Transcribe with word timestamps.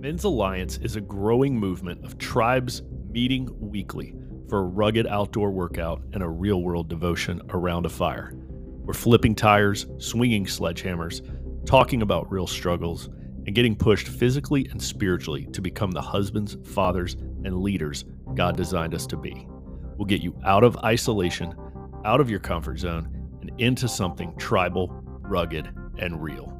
Men's 0.00 0.22
Alliance 0.22 0.78
is 0.78 0.94
a 0.94 1.00
growing 1.00 1.58
movement 1.58 2.04
of 2.04 2.18
tribes 2.18 2.82
meeting 3.10 3.48
weekly 3.58 4.14
for 4.48 4.60
a 4.60 4.62
rugged 4.62 5.08
outdoor 5.08 5.50
workout 5.50 6.00
and 6.12 6.22
a 6.22 6.28
real 6.28 6.62
world 6.62 6.88
devotion 6.88 7.42
around 7.50 7.84
a 7.84 7.88
fire. 7.88 8.32
We're 8.36 8.94
flipping 8.94 9.34
tires, 9.34 9.86
swinging 9.98 10.46
sledgehammers, 10.46 11.66
talking 11.66 12.02
about 12.02 12.30
real 12.30 12.46
struggles, 12.46 13.06
and 13.44 13.56
getting 13.56 13.74
pushed 13.74 14.06
physically 14.06 14.68
and 14.70 14.80
spiritually 14.80 15.46
to 15.46 15.60
become 15.60 15.90
the 15.90 16.00
husbands, 16.00 16.56
fathers, 16.62 17.14
and 17.44 17.56
leaders 17.56 18.04
God 18.34 18.56
designed 18.56 18.94
us 18.94 19.06
to 19.08 19.16
be. 19.16 19.48
We'll 19.96 20.06
get 20.06 20.22
you 20.22 20.38
out 20.44 20.62
of 20.62 20.76
isolation, 20.76 21.56
out 22.04 22.20
of 22.20 22.30
your 22.30 22.38
comfort 22.38 22.78
zone, 22.78 23.08
and 23.40 23.50
into 23.60 23.88
something 23.88 24.36
tribal, 24.36 25.02
rugged, 25.22 25.68
and 25.98 26.22
real. 26.22 26.57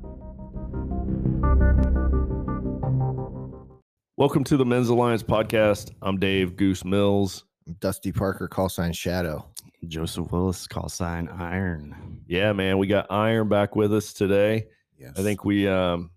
Welcome 4.19 4.43
to 4.45 4.57
the 4.57 4.67
Men's 4.67 4.89
Alliance 4.89 5.23
podcast. 5.23 5.93
I'm 6.03 6.19
Dave 6.19 6.57
Goose 6.57 6.85
Mills. 6.85 7.45
Dusty 7.79 8.11
Parker, 8.11 8.49
call 8.49 8.69
sign 8.69 8.93
Shadow. 8.93 9.47
Joseph 9.87 10.33
Willis, 10.33 10.67
call 10.67 10.89
sign 10.89 11.29
Iron. 11.29 12.21
Yeah, 12.27 12.53
man, 12.53 12.79
we 12.79 12.89
got 12.89 13.07
Iron 13.11 13.49
back 13.49 13.77
with 13.77 13.95
us 13.95 14.13
today. 14.13 14.67
Yes. 14.99 15.13
I 15.17 15.23
think 15.23 15.45
we 15.45 15.69
um 15.69 16.11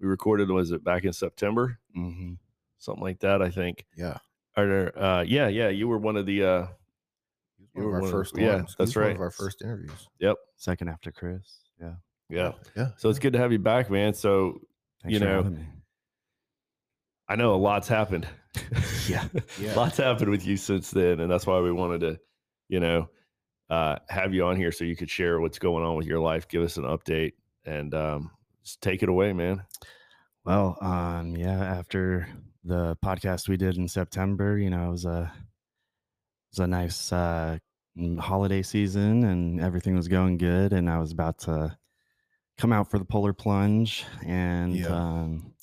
we 0.00 0.08
recorded 0.08 0.50
was 0.50 0.72
it 0.72 0.82
back 0.82 1.04
in 1.04 1.12
September, 1.12 1.78
Mm-hmm. 1.96 2.32
something 2.78 3.02
like 3.04 3.20
that. 3.20 3.40
I 3.42 3.50
think. 3.50 3.86
Yeah. 3.96 4.18
Are 4.56 4.66
there, 4.66 4.98
uh, 4.98 5.22
yeah, 5.22 5.46
yeah, 5.46 5.68
you 5.68 5.86
were 5.86 5.98
one 5.98 6.16
of 6.16 6.26
the. 6.26 6.42
uh 6.42 6.66
One 7.74 7.84
were 7.84 7.88
of 7.90 7.94
our 7.94 8.00
one 8.00 8.04
of- 8.08 8.10
first 8.10 8.36
yeah, 8.36 8.56
ones. 8.56 8.74
That's 8.76 8.88
was 8.88 8.96
one 8.96 9.04
right. 9.04 9.14
Of 9.14 9.20
our 9.20 9.30
first 9.30 9.62
interviews. 9.62 10.08
Yep. 10.18 10.36
Second 10.56 10.88
after 10.88 11.12
Chris. 11.12 11.60
Yeah. 11.80 11.92
Yeah. 12.28 12.52
Yeah. 12.76 12.88
So 12.96 13.08
it's 13.08 13.20
good 13.20 13.34
to 13.34 13.38
have 13.38 13.52
you 13.52 13.60
back, 13.60 13.88
man. 13.88 14.14
So 14.14 14.60
Thanks 15.02 15.12
You 15.14 15.20
know, 15.20 15.36
having 15.44 15.54
me. 15.58 15.66
I 17.28 17.36
know 17.36 17.54
a 17.54 17.56
lot's 17.56 17.88
happened. 17.88 18.26
Yeah. 19.08 19.24
Yeah. 19.60 19.74
lots 19.74 19.98
happened 19.98 20.30
with 20.30 20.44
you 20.46 20.56
since 20.56 20.90
then, 20.90 21.20
and 21.20 21.30
that's 21.30 21.46
why 21.46 21.60
we 21.60 21.70
wanted 21.70 22.00
to, 22.00 22.18
you 22.68 22.80
know, 22.80 23.08
uh, 23.70 23.96
have 24.08 24.34
you 24.34 24.44
on 24.46 24.56
here 24.56 24.72
so 24.72 24.84
you 24.84 24.96
could 24.96 25.10
share 25.10 25.40
what's 25.40 25.58
going 25.60 25.84
on 25.84 25.94
with 25.96 26.06
your 26.06 26.18
life, 26.18 26.48
give 26.48 26.62
us 26.62 26.76
an 26.76 26.82
update, 26.84 27.32
and 27.64 27.94
um, 27.94 28.30
just 28.64 28.80
take 28.80 29.02
it 29.04 29.08
away, 29.08 29.32
man. 29.32 29.62
Well, 30.44 30.76
um, 30.80 31.36
yeah, 31.36 31.62
after 31.62 32.28
the 32.64 32.96
podcast 33.04 33.48
we 33.48 33.56
did 33.56 33.76
in 33.76 33.86
September, 33.88 34.58
you 34.58 34.70
know, 34.70 34.88
it 34.88 34.92
was 34.92 35.04
a 35.04 35.32
it 35.32 36.50
was 36.52 36.58
a 36.60 36.66
nice 36.66 37.12
uh 37.12 37.58
holiday 38.18 38.62
season 38.62 39.24
and 39.24 39.60
everything 39.60 39.94
was 39.94 40.08
going 40.08 40.36
good 40.38 40.72
and 40.72 40.90
I 40.90 40.98
was 40.98 41.12
about 41.12 41.38
to 41.40 41.76
come 42.58 42.72
out 42.72 42.90
for 42.90 42.98
the 42.98 43.04
polar 43.06 43.32
plunge 43.32 44.04
and 44.24 44.74
Yeah. 44.76 44.88
um 44.88 45.54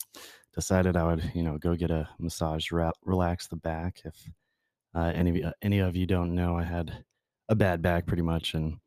decided 0.54 0.96
I 0.96 1.04
would, 1.04 1.32
you 1.34 1.44
know, 1.44 1.58
go 1.58 1.76
get 1.76 1.92
a 1.92 2.09
massage 2.20 2.72
re- 2.72 2.92
relax 3.04 3.48
the 3.48 3.56
back 3.56 4.02
if 4.06 4.16
uh, 4.96 5.12
any 5.16 5.30
of 5.32 5.36
you, 5.36 5.52
any 5.62 5.80
of 5.80 5.96
you 5.96 6.06
don't 6.06 6.36
know, 6.36 6.58
I 6.58 6.64
had 6.64 7.04
a 7.50 7.56
bad 7.56 7.82
back 7.82 8.06
pretty 8.06 8.22
much 8.23 8.54
and 8.54 8.78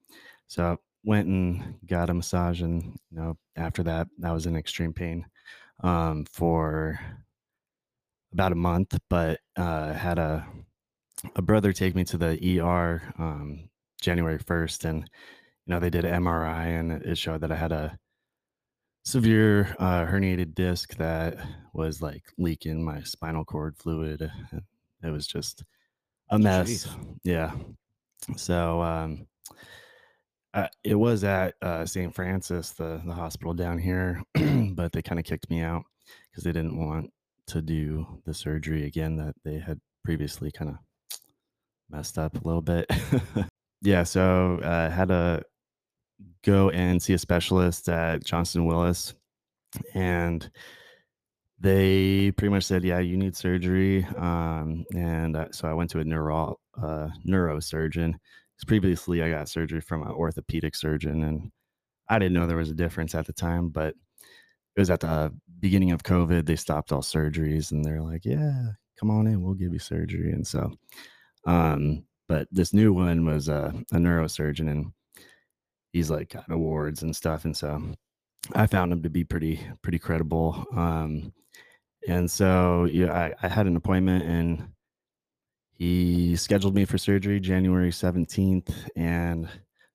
so 0.47 0.64
I 0.64 0.77
went 1.05 1.28
and 1.28 1.78
got 1.87 2.11
a 2.11 2.14
massage 2.14 2.62
and 2.62 2.98
you 3.11 3.19
know 3.19 3.37
after 3.56 3.83
that 3.83 4.09
I 4.25 4.33
was 4.33 4.47
in 4.47 4.56
extreme 4.56 4.92
pain 4.92 5.27
um, 5.83 6.25
for 6.33 6.98
about 8.33 8.53
a 8.53 8.56
month, 8.56 8.98
but 9.09 9.41
uh, 9.56 9.92
had 9.92 10.19
a 10.19 10.47
a 11.34 11.42
brother 11.42 11.72
take 11.72 11.94
me 11.94 12.05
to 12.05 12.19
the 12.19 12.61
ER 12.61 13.03
um, 13.19 13.70
January 14.00 14.39
first, 14.39 14.84
and 14.84 15.00
you 15.00 15.72
know 15.72 15.81
they 15.81 15.91
did 15.91 16.05
MRI, 16.05 16.78
and 16.78 16.92
it 16.92 17.19
showed 17.19 17.41
that 17.41 17.53
I 17.53 17.56
had 17.56 17.72
a 17.72 17.98
severe 19.06 19.74
uh, 19.78 20.04
herniated 20.04 20.52
disc 20.54 20.96
that 20.96 21.38
was 21.72 22.02
like 22.02 22.24
leaking 22.38 22.84
my 22.84 23.00
spinal 23.02 23.44
cord 23.44 23.76
fluid. 23.78 24.31
It 25.03 25.10
was 25.10 25.26
just 25.26 25.62
a 26.28 26.38
mess. 26.38 26.69
Jeez. 26.69 27.19
Yeah. 27.22 27.53
So 28.36 28.82
um, 28.82 29.26
uh, 30.53 30.66
it 30.82 30.97
was 30.97 31.22
at 31.22 31.54
uh, 31.62 31.86
St. 31.86 32.12
Francis, 32.12 32.70
the 32.70 33.00
the 33.06 33.14
hospital 33.14 33.54
down 33.54 33.78
here, 33.78 34.22
but 34.72 34.92
they 34.92 35.03
kind 35.03 35.20
of 35.20 35.25
kicked 35.25 35.48
me 35.50 35.60
out 35.60 35.84
because 36.31 36.42
they 36.42 36.52
didn't 36.52 36.76
want 36.76 37.10
to 37.47 37.62
do 37.62 38.20
the 38.25 38.34
surgery 38.34 38.86
again 38.86 39.16
that 39.16 39.36
they 39.44 39.58
had 39.58 39.81
previously 40.04 40.50
kind 40.50 40.70
of 40.70 40.76
messed 41.88 42.19
up 42.19 42.34
a 42.34 42.44
little 42.47 42.62
bit. 42.62 42.91
yeah, 43.82 44.02
so 44.02 44.58
I 44.64 44.88
had 44.88 45.08
to 45.08 45.44
go 46.46 46.70
and 46.70 47.02
see 47.02 47.12
a 47.12 47.18
specialist 47.18 47.88
at 47.88 48.24
Johnston-Willis, 48.24 49.14
and 49.94 50.48
they 51.58 52.30
pretty 52.32 52.52
much 52.54 52.64
said, 52.64 52.84
"Yeah, 52.84 53.00
you 53.00 53.16
need 53.16 53.36
surgery." 53.36 54.04
Um, 54.16 54.84
and 54.94 55.36
uh, 55.36 55.48
so 55.50 55.68
I 55.68 55.74
went 55.74 55.90
to 55.90 56.00
a 56.00 56.04
neuro 56.04 56.58
uh, 56.80 57.08
neurosurgeon. 57.26 58.14
previously, 58.66 59.22
I 59.22 59.30
got 59.30 59.48
surgery 59.48 59.80
from 59.80 60.02
an 60.02 60.12
orthopedic 60.12 60.76
surgeon, 60.76 61.24
and 61.24 61.50
I 62.08 62.18
didn't 62.18 62.34
know 62.34 62.46
there 62.46 62.56
was 62.56 62.70
a 62.70 62.74
difference 62.74 63.14
at 63.14 63.26
the 63.26 63.32
time, 63.32 63.68
but 63.70 63.94
it 64.76 64.80
was 64.80 64.90
at 64.90 65.00
the 65.00 65.32
beginning 65.60 65.92
of 65.92 66.02
COVID. 66.02 66.46
They 66.46 66.56
stopped 66.56 66.92
all 66.92 67.02
surgeries, 67.02 67.72
and 67.72 67.84
they're 67.84 68.02
like, 68.02 68.24
"Yeah, 68.24 68.72
come 68.98 69.10
on 69.10 69.26
in, 69.26 69.42
we'll 69.42 69.54
give 69.54 69.72
you 69.72 69.78
surgery." 69.78 70.32
And 70.32 70.46
so, 70.46 70.72
um, 71.46 72.04
but 72.28 72.48
this 72.52 72.72
new 72.72 72.92
one 72.92 73.24
was 73.24 73.48
a, 73.48 73.72
a 73.92 73.96
neurosurgeon, 73.96 74.70
and 74.70 74.92
he's 75.96 76.10
like 76.10 76.34
got 76.34 76.44
awards 76.50 77.02
and 77.02 77.16
stuff, 77.16 77.46
and 77.46 77.56
so 77.56 77.82
I 78.54 78.66
found 78.66 78.92
him 78.92 79.02
to 79.02 79.08
be 79.08 79.24
pretty 79.24 79.58
pretty 79.82 79.98
credible. 79.98 80.64
Um, 80.76 81.32
and 82.06 82.30
so 82.30 82.84
yeah, 82.84 83.12
I, 83.12 83.34
I 83.42 83.48
had 83.48 83.66
an 83.66 83.76
appointment, 83.76 84.24
and 84.24 84.68
he 85.72 86.36
scheduled 86.36 86.74
me 86.74 86.84
for 86.84 86.98
surgery 86.98 87.40
January 87.40 87.90
seventeenth, 87.90 88.70
and 88.94 89.48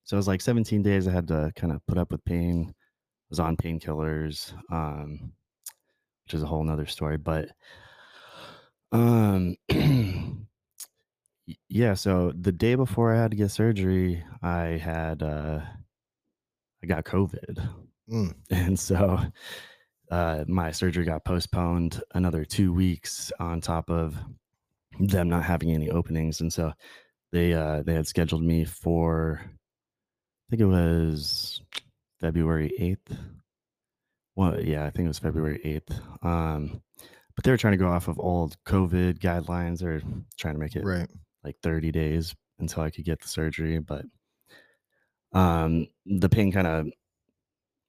so 0.03 0.15
it 0.15 0.17
was 0.17 0.27
like 0.27 0.41
17 0.41 0.81
days 0.81 1.07
I 1.07 1.11
had 1.11 1.27
to 1.29 1.53
kind 1.55 1.71
of 1.71 1.85
put 1.85 1.97
up 1.99 2.11
with 2.11 2.25
pain. 2.25 2.73
Was 3.29 3.39
on 3.39 3.55
painkillers, 3.55 4.51
um, 4.69 5.31
which 6.25 6.33
is 6.33 6.43
a 6.43 6.47
whole 6.47 6.63
nother 6.65 6.85
story. 6.87 7.15
But 7.15 7.49
um, 8.91 9.55
yeah. 11.69 11.93
So 11.93 12.33
the 12.35 12.51
day 12.51 12.75
before 12.75 13.13
I 13.13 13.21
had 13.21 13.31
to 13.31 13.37
get 13.37 13.51
surgery, 13.51 14.21
I 14.41 14.63
had 14.83 15.23
uh, 15.23 15.61
I 16.83 16.87
got 16.87 17.05
COVID, 17.05 17.69
Mm. 18.09 18.33
and 18.49 18.77
so 18.79 19.19
uh, 20.11 20.43
my 20.47 20.71
surgery 20.71 21.05
got 21.05 21.23
postponed 21.23 22.01
another 22.13 22.43
two 22.43 22.73
weeks 22.73 23.31
on 23.39 23.61
top 23.61 23.89
of 23.89 24.17
them 24.99 25.29
not 25.29 25.43
having 25.43 25.71
any 25.71 25.89
openings, 25.89 26.41
and 26.41 26.51
so 26.51 26.73
they 27.31 27.53
uh, 27.53 27.83
they 27.83 27.93
had 27.93 28.07
scheduled 28.07 28.43
me 28.43 28.65
for 28.65 29.39
I 29.43 30.49
think 30.49 30.61
it 30.61 30.65
was 30.65 31.61
February 32.19 32.71
eighth. 32.77 33.15
Well, 34.35 34.59
yeah, 34.61 34.85
I 34.85 34.89
think 34.89 35.05
it 35.05 35.09
was 35.09 35.19
February 35.19 35.61
eighth. 35.63 35.97
Um, 36.21 36.81
but 37.35 37.45
they 37.45 37.51
were 37.51 37.57
trying 37.57 37.73
to 37.73 37.77
go 37.77 37.87
off 37.89 38.07
of 38.09 38.19
old 38.19 38.57
COVID 38.65 39.19
guidelines. 39.19 39.79
They're 39.79 40.01
trying 40.37 40.55
to 40.55 40.59
make 40.59 40.75
it 40.75 40.83
Right. 40.83 41.09
like 41.45 41.55
30 41.63 41.91
days 41.91 42.35
until 42.59 42.83
I 42.83 42.89
could 42.89 43.05
get 43.05 43.21
the 43.21 43.27
surgery. 43.29 43.79
But 43.79 44.05
um, 45.33 45.87
the 46.05 46.29
pain 46.29 46.51
kind 46.51 46.67
of 46.67 46.87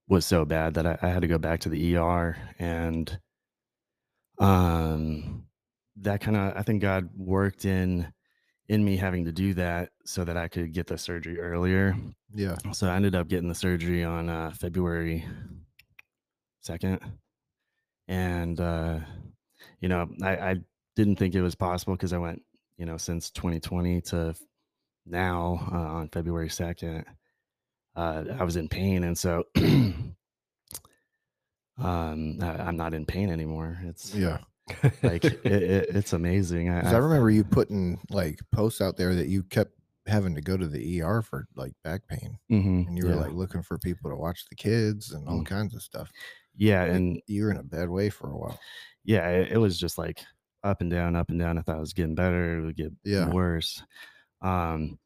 was 0.08 0.26
so 0.26 0.44
bad 0.44 0.75
that 0.75 0.86
I, 0.86 0.98
I 1.03 1.08
had 1.08 1.22
to 1.22 1.28
go 1.28 1.38
back 1.38 1.60
to 1.60 1.69
the 1.69 1.97
ER, 1.97 2.36
and 2.58 3.19
um, 4.38 5.44
that 5.97 6.20
kind 6.20 6.36
of 6.36 6.56
I 6.56 6.62
think 6.62 6.82
God 6.82 7.10
worked 7.16 7.64
in 7.64 8.12
in 8.69 8.84
me 8.84 8.97
having 8.97 9.25
to 9.25 9.32
do 9.32 9.54
that 9.54 9.91
so 10.04 10.25
that 10.25 10.36
I 10.36 10.48
could 10.48 10.72
get 10.72 10.86
the 10.86 10.97
surgery 10.97 11.38
earlier. 11.41 11.97
Yeah. 12.34 12.56
So 12.72 12.88
I 12.88 12.97
ended 12.97 13.14
up 13.14 13.28
getting 13.28 13.48
the 13.48 13.54
surgery 13.54 14.04
on 14.04 14.28
uh, 14.28 14.53
February 14.53 15.24
second, 16.60 17.00
and 18.09 18.60
uh, 18.60 19.00
you 19.80 19.89
know 19.89 20.09
I, 20.22 20.36
I 20.36 20.56
didn't 20.97 21.16
think 21.16 21.34
it 21.34 21.42
was 21.42 21.54
possible 21.54 21.94
because 21.94 22.12
I 22.12 22.18
went 22.18 22.42
you 22.77 22.86
know 22.86 22.97
since 22.97 23.30
2020 23.30 24.00
to 24.03 24.34
now 25.06 25.68
uh, 25.72 25.77
on 25.77 26.09
February 26.09 26.48
second. 26.48 27.04
Uh, 27.94 28.24
I 28.39 28.44
was 28.44 28.56
in 28.56 28.68
pain, 28.68 29.04
and 29.04 29.16
so 29.16 29.44
um, 29.56 30.15
I, 31.78 32.56
I'm 32.62 32.77
not 32.77 32.94
in 32.94 33.06
pain 33.06 33.30
anymore. 33.30 33.78
It's 33.84 34.15
Yeah. 34.15 34.39
like 35.03 35.24
it, 35.24 35.44
it, 35.44 35.97
it's 35.97 36.12
amazing. 36.12 36.71
I, 36.71 36.83
'Cause 36.83 36.92
I 36.92 36.98
remember 36.98 37.30
you 37.30 37.44
putting 37.44 38.00
like 38.10 38.41
posts 38.53 38.80
out 38.80 38.97
there 38.97 39.15
that 39.15 39.28
you 39.28 39.42
kept 39.44 39.72
having 40.06 40.34
to 40.34 40.41
go 40.41 40.56
to 40.56 40.66
the 40.68 41.00
ER 41.03 41.22
for 41.22 41.47
like 41.56 41.74
back 41.84 42.06
pain, 42.09 42.39
Mhm, 42.50 42.86
and 42.86 42.97
you 42.98 43.04
were 43.04 43.10
yeah. 43.12 43.16
like 43.16 43.33
looking 43.33 43.62
for 43.62 43.78
people 43.78 44.10
to 44.10 44.16
watch 44.16 44.47
the 44.48 44.56
kids 44.56 45.12
and 45.12 45.28
all 45.28 45.42
Mm. 45.42 45.47
kinds 45.47 45.74
of 45.74 45.83
stuff. 45.83 46.10
yeah, 46.56 46.84
Like, 46.84 46.92
and 46.92 47.21
you 47.27 47.44
were 47.44 47.50
in 47.50 47.56
a 47.59 47.62
bad 47.62 47.89
way 47.91 48.10
for 48.10 48.30
a 48.30 48.36
while. 48.39 48.59
yeah, 49.04 49.28
it, 49.30 49.53
it 49.53 49.59
was 49.59 49.78
just 49.78 49.98
like 49.98 50.24
up 50.65 50.80
and 50.80 50.91
down, 50.91 51.16
up 51.16 51.30
and 51.30 51.39
down. 51.39 51.59
I 51.59 51.62
thought 51.62 51.77
it 51.77 51.80
was 51.80 51.92
getting 51.94 52.15
better, 52.15 52.59
it 52.59 52.65
would 52.66 52.77
get 52.77 52.92
Yeah. 53.04 53.27
worse. 53.30 53.83
Um, 54.42 54.98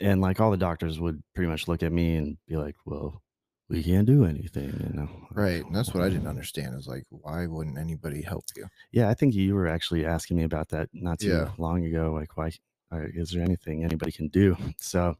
and 0.00 0.20
like 0.20 0.40
all 0.40 0.50
the 0.50 0.56
doctors 0.56 0.98
would 1.00 1.22
pretty 1.34 1.50
much 1.50 1.68
look 1.68 1.82
at 1.82 1.92
me 1.92 2.16
and 2.16 2.38
be 2.46 2.56
like, 2.56 2.76
"Well, 2.84 3.22
we 3.70 3.82
can't 3.84 4.06
do 4.06 4.24
anything, 4.24 4.68
you 4.80 5.00
know. 5.00 5.08
Right. 5.30 5.64
And 5.64 5.74
that's 5.74 5.94
what 5.94 6.02
I 6.02 6.08
didn't 6.08 6.26
understand 6.34 6.74
is 6.76 6.88
like, 6.88 7.04
why 7.08 7.46
wouldn't 7.46 7.78
anybody 7.78 8.20
help 8.20 8.44
you? 8.56 8.66
Yeah, 8.90 9.08
I 9.08 9.14
think 9.14 9.32
you 9.34 9.54
were 9.54 9.68
actually 9.68 10.04
asking 10.04 10.36
me 10.36 10.42
about 10.42 10.68
that 10.70 10.88
not 10.92 11.20
too 11.20 11.30
Yeah. 11.30 11.52
long 11.56 11.84
ago. 11.84 12.12
Like, 12.12 12.36
why 12.36 12.50
uh, 12.92 13.06
is 13.14 13.30
there 13.30 13.42
anything 13.42 13.84
anybody 13.84 14.12
can 14.12 14.28
do? 14.28 14.56
So, 14.78 15.16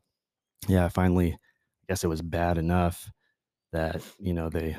yeah, 0.69 0.88
finally, 0.88 1.33
I 1.35 1.38
guess 1.88 2.05
it 2.05 2.09
was 2.09 2.23
bad 2.23 2.59
enough 2.59 3.11
that 3.73 4.03
you 4.19 4.35
know 4.35 4.50
they 4.50 4.76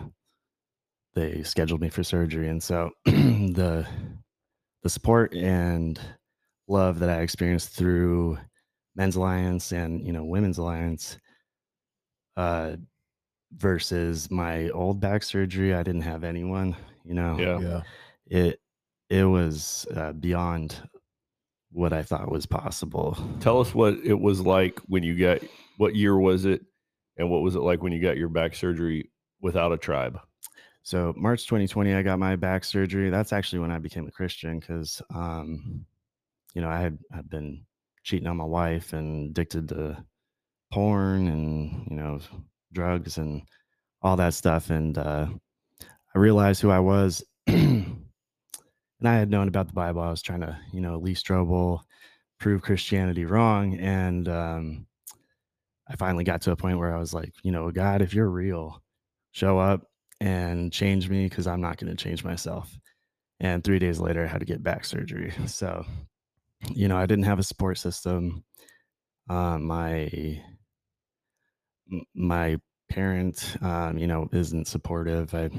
they 1.14 1.44
scheduled 1.44 1.82
me 1.82 1.90
for 1.90 2.04
surgery, 2.04 2.48
and 2.50 2.62
so 2.62 2.92
the 3.06 3.88
the 4.84 4.90
support 4.90 5.34
and 5.34 6.00
love 6.68 7.00
that 7.00 7.10
I 7.10 7.22
experienced 7.22 7.70
through 7.70 8.38
Men's 8.96 9.16
Alliance 9.16 9.72
and 9.72 10.06
you 10.06 10.14
know 10.14 10.24
Women's 10.24 10.58
Alliance, 10.58 11.18
uh, 12.38 12.76
versus 13.56 14.30
my 14.32 14.70
old 14.70 15.00
back 15.00 15.24
surgery, 15.24 15.74
I 15.74 15.84
didn't 15.84 16.02
have 16.02 16.24
anyone. 16.24 16.76
You 17.04 17.16
know, 17.16 17.38
Yeah. 17.38 17.60
Yeah. 17.60 17.82
it 18.26 18.62
it 19.10 19.26
was 19.26 19.86
uh, 19.96 20.14
beyond 20.14 20.76
what 21.72 21.94
I 21.94 22.04
thought 22.04 22.32
was 22.32 22.46
possible. 22.46 23.18
Tell 23.40 23.60
us 23.60 23.74
what 23.74 23.96
it 24.04 24.20
was 24.20 24.42
like 24.42 24.80
when 24.88 25.04
you 25.04 25.18
got 25.18 25.40
what 25.78 25.96
year 25.96 26.18
was 26.18 26.46
it 26.46 26.62
and 27.18 27.30
what 27.30 27.42
was 27.42 27.56
it 27.56 27.62
like 27.62 27.82
when 27.82 27.92
you 27.94 28.02
got 28.02 28.18
your 28.18 28.30
back 28.30 28.56
surgery 28.56 29.10
without 29.42 29.72
a 29.72 29.78
tribe? 29.78 30.20
So 30.84 31.14
March 31.16 31.46
2020, 31.46 31.94
I 31.94 32.02
got 32.02 32.20
my 32.20 32.36
back 32.36 32.64
surgery. 32.64 33.10
That's 33.10 33.34
actually 33.34 33.60
when 33.60 33.72
I 33.72 33.78
became 33.78 34.08
a 34.08 34.12
Christian 34.12 34.60
because, 34.60 35.02
um, 35.14 35.86
you 36.56 36.62
know, 36.62 36.70
I 36.70 36.80
had 36.80 36.98
I'd 37.14 37.30
been 37.30 37.66
cheating 38.04 38.28
on 38.28 38.38
my 38.38 38.46
wife 38.46 38.94
and 38.94 39.32
addicted 39.32 39.70
to 39.70 40.04
porn 40.72 41.28
and 41.28 41.88
you 41.90 41.96
know 41.96 42.20
drugs 42.74 43.18
and 43.18 43.42
all 44.02 44.16
that 44.18 44.34
stuff. 44.34 44.70
And 44.70 44.98
uh, 44.98 45.28
I 46.16 46.18
realized 46.18 46.62
who 46.62 46.70
I 46.72 46.80
was, 46.80 47.24
and 47.48 48.04
I 49.04 49.14
had 49.16 49.30
known 49.30 49.48
about 49.48 49.68
the 49.68 49.74
Bible. 49.74 50.02
I 50.02 50.10
was 50.10 50.22
trying 50.22 50.42
to, 50.42 50.58
you 50.72 50.82
know, 50.82 50.98
Lee 50.98 51.16
Strobel 51.16 51.82
prove 52.40 52.62
Christianity 52.62 53.26
wrong, 53.26 53.76
and 53.76 54.28
um, 54.28 54.86
I 55.88 55.96
finally 55.96 56.24
got 56.24 56.42
to 56.44 56.52
a 56.52 56.56
point 56.56 56.80
where 56.80 56.96
I 56.96 57.00
was 57.00 57.14
like, 57.14 57.34
you 57.44 57.52
know, 57.52 57.70
God, 57.72 58.02
if 58.02 58.14
you're 58.14 58.30
real, 58.30 58.82
show 59.32 59.60
up 59.60 59.88
and 60.20 60.72
change 60.72 61.10
me 61.10 61.28
because 61.28 61.48
I'm 61.48 61.62
not 61.62 61.78
going 61.78 61.96
to 61.96 62.02
change 62.02 62.24
myself. 62.24 62.74
And 63.40 63.64
three 63.64 63.80
days 63.80 64.00
later, 64.00 64.24
I 64.24 64.28
had 64.28 64.40
to 64.40 64.46
get 64.46 64.64
back 64.64 64.86
surgery. 64.86 65.34
So, 65.48 65.86
you 66.70 66.88
know, 66.88 66.98
I 66.98 67.06
didn't 67.06 67.26
have 67.26 67.40
a 67.40 67.44
support 67.44 67.78
system. 67.78 68.44
Uh, 69.30 69.58
my 69.58 70.42
my 72.16 72.60
parent, 72.90 73.56
um, 73.62 73.98
you 73.98 74.08
know, 74.08 74.30
isn't 74.32 74.68
supportive. 74.68 75.34
I 75.34 75.50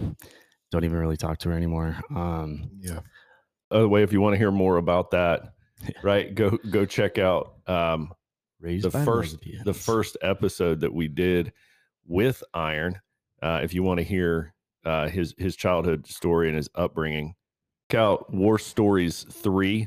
don't 0.71 0.85
even 0.85 0.99
really 0.99 1.17
talk 1.17 1.39
to 1.39 1.51
her 1.51 1.57
anymore. 1.57 1.97
Um, 2.15 2.71
Yeah. 2.81 3.01
By 3.71 3.81
the 3.81 3.89
way, 3.89 4.03
if 4.03 4.13
you 4.13 4.21
want 4.21 4.35
to 4.35 4.39
hear 4.39 4.51
more 4.51 4.77
about 4.77 5.13
that, 5.13 5.55
right, 6.03 6.35
go 6.35 6.59
go 6.71 6.85
check 6.85 7.19
out 7.19 7.55
um, 7.67 8.13
the 8.61 8.91
by 8.91 9.05
first 9.05 9.39
the 9.65 9.75
first 9.75 10.17
episode 10.23 10.81
that 10.81 10.93
we 10.93 11.09
did 11.09 11.53
with 12.07 12.43
Iron. 12.55 13.01
Uh, 13.43 13.61
if 13.63 13.75
you 13.75 13.83
want 13.83 13.99
to 13.99 14.05
hear 14.05 14.55
uh, 14.85 15.09
his 15.09 15.35
his 15.39 15.57
childhood 15.57 16.07
story 16.07 16.49
and 16.49 16.57
his 16.57 16.69
upbringing, 16.75 17.35
check 17.91 17.99
out 17.99 18.33
War 18.33 18.59
Stories 18.59 19.25
three, 19.31 19.87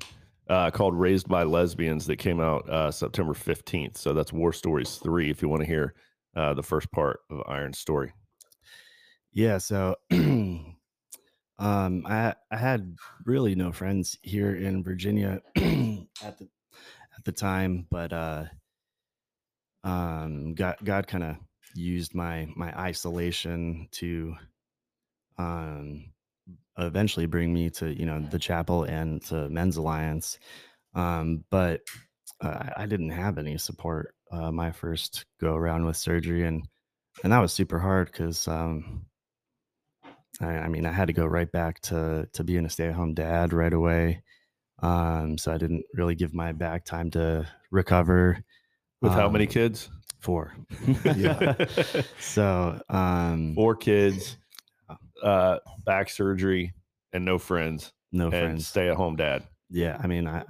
uh, 0.49 0.71
called 0.71 0.95
"Raised 0.95 1.27
by 1.27 1.43
Lesbians" 1.43 2.05
that 2.07 2.17
came 2.17 2.39
out 2.39 2.69
uh, 2.69 2.91
September 2.91 3.33
fifteenth. 3.33 3.97
So 3.97 4.13
that's 4.13 4.33
War 4.33 4.53
Stories 4.53 4.97
three. 4.97 5.29
If 5.29 5.41
you 5.41 5.49
want 5.49 5.61
to 5.61 5.67
hear 5.67 5.93
uh, 6.35 6.53
the 6.53 6.63
first 6.63 6.91
part 6.91 7.21
of 7.29 7.41
Iron's 7.47 7.79
story. 7.79 8.13
Yeah, 9.31 9.57
so 9.57 9.95
um 10.11 10.75
I 11.59 12.35
I 12.51 12.57
had 12.57 12.95
really 13.25 13.55
no 13.55 13.71
friends 13.71 14.17
here 14.21 14.55
in 14.55 14.83
Virginia 14.83 15.41
at 15.55 16.37
the 16.37 16.47
at 17.17 17.23
the 17.23 17.31
time, 17.31 17.87
but 17.89 18.13
uh 18.13 18.45
um 19.83 20.55
God 20.55 20.77
God 20.83 21.07
kind 21.07 21.23
of 21.23 21.37
used 21.73 22.15
my 22.15 22.47
my 22.55 22.77
isolation 22.79 23.89
to 23.91 24.35
um 25.37 26.13
eventually 26.77 27.25
bring 27.25 27.53
me 27.53 27.69
to, 27.71 27.93
you 27.97 28.05
know, 28.05 28.19
the 28.19 28.39
chapel 28.39 28.83
and 28.83 29.21
to 29.23 29.49
Men's 29.49 29.77
Alliance. 29.77 30.39
Um 30.93 31.43
but 31.49 31.81
uh, 32.41 32.69
I 32.75 32.85
didn't 32.85 33.11
have 33.11 33.37
any 33.37 33.57
support 33.57 34.13
uh 34.31 34.51
my 34.51 34.71
first 34.71 35.25
go 35.39 35.55
around 35.55 35.85
with 35.85 35.97
surgery 35.97 36.45
and 36.45 36.67
and 37.23 37.31
that 37.31 37.39
was 37.39 37.53
super 37.53 37.79
hard 37.79 38.11
cuz 38.11 38.47
um 38.47 39.05
I, 40.41 40.47
I 40.47 40.67
mean, 40.67 40.85
I 40.85 40.91
had 40.91 41.07
to 41.07 41.13
go 41.13 41.25
right 41.25 41.49
back 41.51 41.79
to 41.83 42.27
to 42.33 42.43
being 42.43 42.65
a 42.65 42.69
stay 42.69 42.87
at 42.87 42.93
home 42.93 43.13
dad 43.13 43.53
right 43.53 43.71
away. 43.73 44.21
Um, 44.79 45.37
so 45.37 45.53
I 45.53 45.57
didn't 45.57 45.85
really 45.93 46.15
give 46.15 46.33
my 46.33 46.51
back 46.51 46.83
time 46.85 47.09
to 47.11 47.47
recover. 47.71 48.43
With 49.01 49.13
how 49.13 49.29
many 49.29 49.45
Um, 49.45 49.51
kids? 49.51 49.89
Four. 50.19 50.53
Yeah. 51.15 51.53
so 52.19 52.81
um, 52.89 53.55
Four 53.55 53.75
kids, 53.75 54.37
uh, 55.23 55.59
back 55.85 56.09
surgery, 56.09 56.73
and 57.13 57.23
no 57.25 57.37
friends, 57.37 57.93
no 58.11 58.25
and 58.25 58.33
friends. 58.33 58.67
stay 58.67 58.89
at 58.89 58.95
home 58.95 59.15
dad. 59.15 59.43
Yeah, 59.69 59.99
I 60.01 60.07
mean, 60.07 60.27
I, 60.27 60.39
I- 60.41 60.45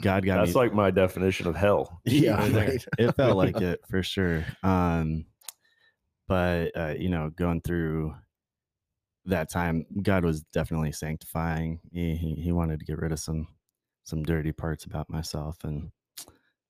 God 0.00 0.24
got 0.24 0.36
That's 0.36 0.54
me. 0.54 0.60
like 0.60 0.72
my 0.72 0.92
definition 0.92 1.48
of 1.48 1.56
hell. 1.56 2.00
Yeah. 2.06 2.36
Right. 2.56 2.84
it 2.96 3.10
felt 3.16 3.36
like 3.36 3.56
it 3.60 3.80
for 3.88 4.04
sure. 4.04 4.44
Um, 4.62 5.24
but 6.28 6.70
uh, 6.76 6.94
you 6.96 7.08
know, 7.08 7.30
going 7.30 7.60
through 7.60 8.14
that 9.24 9.50
time, 9.50 9.84
God 10.00 10.24
was 10.24 10.42
definitely 10.52 10.92
sanctifying 10.92 11.80
me. 11.90 12.14
He, 12.14 12.34
he 12.36 12.52
wanted 12.52 12.78
to 12.78 12.86
get 12.86 12.98
rid 12.98 13.10
of 13.12 13.18
some 13.18 13.48
some 14.04 14.22
dirty 14.22 14.52
parts 14.52 14.84
about 14.84 15.10
myself, 15.10 15.56
and 15.64 15.90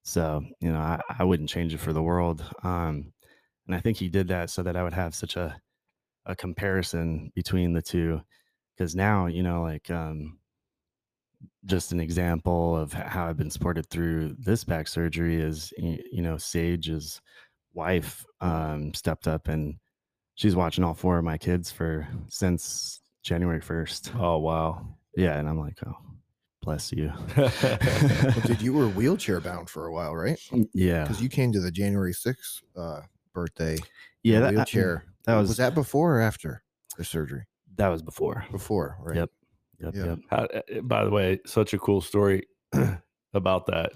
so 0.03 0.43
you 0.61 0.73
know, 0.73 0.79
I, 0.79 1.00
I 1.19 1.25
wouldn't 1.25 1.50
change 1.50 1.75
it 1.75 1.79
for 1.81 1.93
the 1.93 2.03
world. 2.03 2.43
Um, 2.62 3.12
and 3.67 3.76
I 3.76 3.81
think 3.81 3.99
He 3.99 4.08
did 4.08 4.29
that 4.29 4.49
so 4.49 4.62
that 4.62 4.76
I 4.76 4.82
would 4.82 4.94
have 4.94 5.14
such 5.14 5.37
a 5.37 5.61
a 6.26 6.37
comparison 6.37 7.32
between 7.34 7.72
the 7.72 7.82
two, 7.82 8.20
because 8.76 8.94
now 8.94 9.26
you 9.26 9.43
know, 9.43 9.62
like 9.62 9.90
um, 9.90 10.38
just 11.64 11.93
an 11.93 12.00
example 12.00 12.76
of 12.76 12.93
how 12.93 13.26
I've 13.26 13.37
been 13.37 13.50
supported 13.50 13.88
through 13.90 14.37
this 14.38 14.64
back 14.64 14.88
surgery 14.88 15.40
is 15.40 15.72
you 15.78 16.22
know 16.22 16.37
Sage's 16.37 17.20
wife 17.75 18.25
um, 18.40 18.93
stepped 18.94 19.28
up 19.28 19.49
and 19.49 19.76
she's 20.34 20.56
watching 20.56 20.84
all 20.84 20.94
four 20.94 21.19
of 21.19 21.24
my 21.24 21.39
kids 21.39 21.70
for 21.70 22.08
since 22.29 23.00
January 23.22 23.60
first. 23.60 24.12
Oh 24.19 24.39
wow. 24.39 24.86
Yeah, 25.17 25.39
and 25.39 25.48
I'm 25.48 25.58
like, 25.58 25.77
oh, 25.86 25.96
bless 26.62 26.93
you. 26.93 27.12
Well, 27.36 28.41
dude, 28.46 28.62
you 28.62 28.72
were 28.72 28.89
wheelchair 28.89 29.41
bound 29.41 29.69
for 29.69 29.86
a 29.86 29.93
while, 29.93 30.15
right? 30.15 30.41
yeah, 30.72 31.03
Because 31.03 31.20
you 31.20 31.29
came 31.29 31.53
to 31.53 31.60
the 31.60 31.70
January 31.70 32.12
6th 32.12 32.62
uh, 32.77 33.00
birthday 33.34 33.77
yeah, 34.22 34.41
that, 34.41 34.55
wheelchair. 34.55 35.05
That 35.27 35.36
was, 35.36 35.48
was 35.48 35.56
that 35.58 35.74
before 35.74 36.17
or 36.17 36.20
after 36.20 36.62
the 36.96 37.05
surgery? 37.05 37.46
that 37.77 37.89
was 37.89 38.03
before. 38.03 38.44
Before, 38.50 38.98
right? 39.00 39.17
Yep. 39.17 39.31
Yep, 39.81 39.94
Yeah. 39.94 40.05
yep. 40.05 40.19
How, 40.29 40.36
uh, 40.44 40.81
by 40.82 41.05
the 41.05 41.10
way, 41.10 41.41
such 41.46 41.72
a 41.72 41.79
cool 41.79 42.00
story 42.03 42.46
about 43.34 43.67
that. 43.67 43.93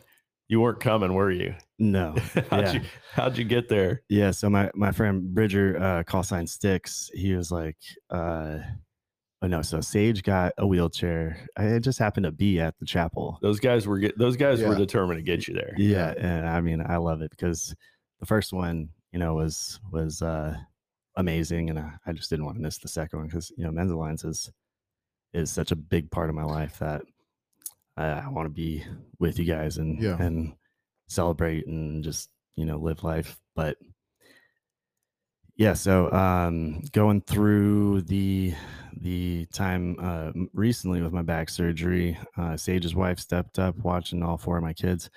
You 0.48 0.60
weren't 0.60 0.80
coming, 0.80 1.12
were 1.14 1.30
you? 1.30 1.54
No, 1.78 2.14
how'd 2.50 2.64
yeah. 2.66 2.72
you 2.74 2.80
how'd 3.12 3.36
you 3.38 3.44
get 3.44 3.68
there? 3.68 4.02
Yeah, 4.08 4.30
so 4.30 4.48
my 4.48 4.70
my 4.74 4.92
friend 4.92 5.34
Bridger, 5.34 5.76
uh, 5.82 6.02
call 6.04 6.22
sign 6.22 6.46
Sticks, 6.46 7.10
he 7.14 7.34
was 7.34 7.50
like, 7.50 7.76
uh, 8.10 8.58
oh 9.42 9.46
no, 9.46 9.60
so 9.62 9.80
Sage 9.80 10.22
got 10.22 10.52
a 10.58 10.66
wheelchair. 10.66 11.46
I 11.56 11.78
just 11.78 11.98
happened 11.98 12.24
to 12.24 12.32
be 12.32 12.60
at 12.60 12.78
the 12.78 12.86
chapel. 12.86 13.38
Those 13.42 13.58
guys 13.60 13.86
were 13.86 13.98
get, 13.98 14.16
those 14.18 14.36
guys 14.36 14.62
were 14.62 14.72
Yeah. 14.72 14.78
determined 14.78 15.18
to 15.18 15.22
get 15.22 15.48
you 15.48 15.54
there. 15.54 15.74
Yeah, 15.76 16.14
and 16.16 16.46
I 16.48 16.60
mean, 16.60 16.82
I 16.86 16.96
love 16.98 17.22
it 17.22 17.30
because 17.30 17.74
the 18.20 18.26
first 18.26 18.52
one, 18.52 18.90
you 19.12 19.18
know, 19.18 19.34
was 19.34 19.80
was 19.90 20.20
uh, 20.22 20.56
amazing, 21.16 21.70
and 21.70 21.78
I, 21.78 21.92
I 22.06 22.12
just 22.12 22.30
didn't 22.30 22.44
want 22.44 22.56
to 22.58 22.62
miss 22.62 22.78
the 22.78 22.88
second 22.88 23.18
one 23.20 23.28
because 23.28 23.52
you 23.56 23.64
know, 23.64 23.70
Men's 23.72 23.92
Alliance 23.92 24.24
is 24.24 24.50
is 25.32 25.50
such 25.50 25.72
a 25.72 25.76
big 25.76 26.10
part 26.10 26.28
of 26.28 26.34
my 26.36 26.44
life 26.44 26.78
that 26.78 27.02
I, 27.96 28.06
I 28.06 28.28
want 28.28 28.46
to 28.46 28.50
be 28.50 28.84
with 29.18 29.38
you 29.38 29.44
guys 29.44 29.78
and 29.78 30.00
Yeah. 30.02 30.16
and 30.20 30.54
celebrate 31.08 31.66
and 31.66 32.02
just 32.04 32.30
you 32.56 32.64
know 32.64 32.78
live 32.78 33.02
life. 33.04 33.38
But 33.56 33.76
yeah, 35.56 35.74
so 35.74 36.10
um, 36.12 36.80
going 36.92 37.20
through 37.20 38.02
the 38.02 38.54
the 39.00 39.46
time 39.52 39.96
uh, 40.00 40.32
recently 40.52 41.02
with 41.02 41.12
my 41.12 41.22
back 41.22 41.48
surgery, 41.48 42.18
uh, 42.36 42.56
Sage's 42.56 42.94
wife 42.94 43.18
stepped 43.20 43.58
up, 43.58 43.76
watching 43.78 44.22
all 44.22 44.36
four 44.36 44.56
of 44.56 44.62
my 44.62 44.72
kids. 44.72 45.10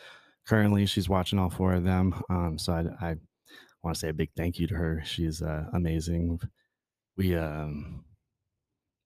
Currently, 0.48 0.86
she's 0.86 1.10
watching 1.10 1.40
all 1.40 1.50
four 1.50 1.74
of 1.74 1.84
them. 1.84 2.14
Um, 2.30 2.58
so 2.58 2.74
I, 2.74 3.10
I 3.10 3.16
want 3.88 3.96
to 3.96 4.00
say 4.00 4.10
a 4.10 4.14
big 4.14 4.30
thank 4.36 4.60
you 4.60 4.68
to 4.68 4.76
her. 4.76 5.02
She's 5.06 5.42
uh, 5.42 5.66
amazing. 5.74 6.40
We 7.16 7.36
um, 7.36 8.04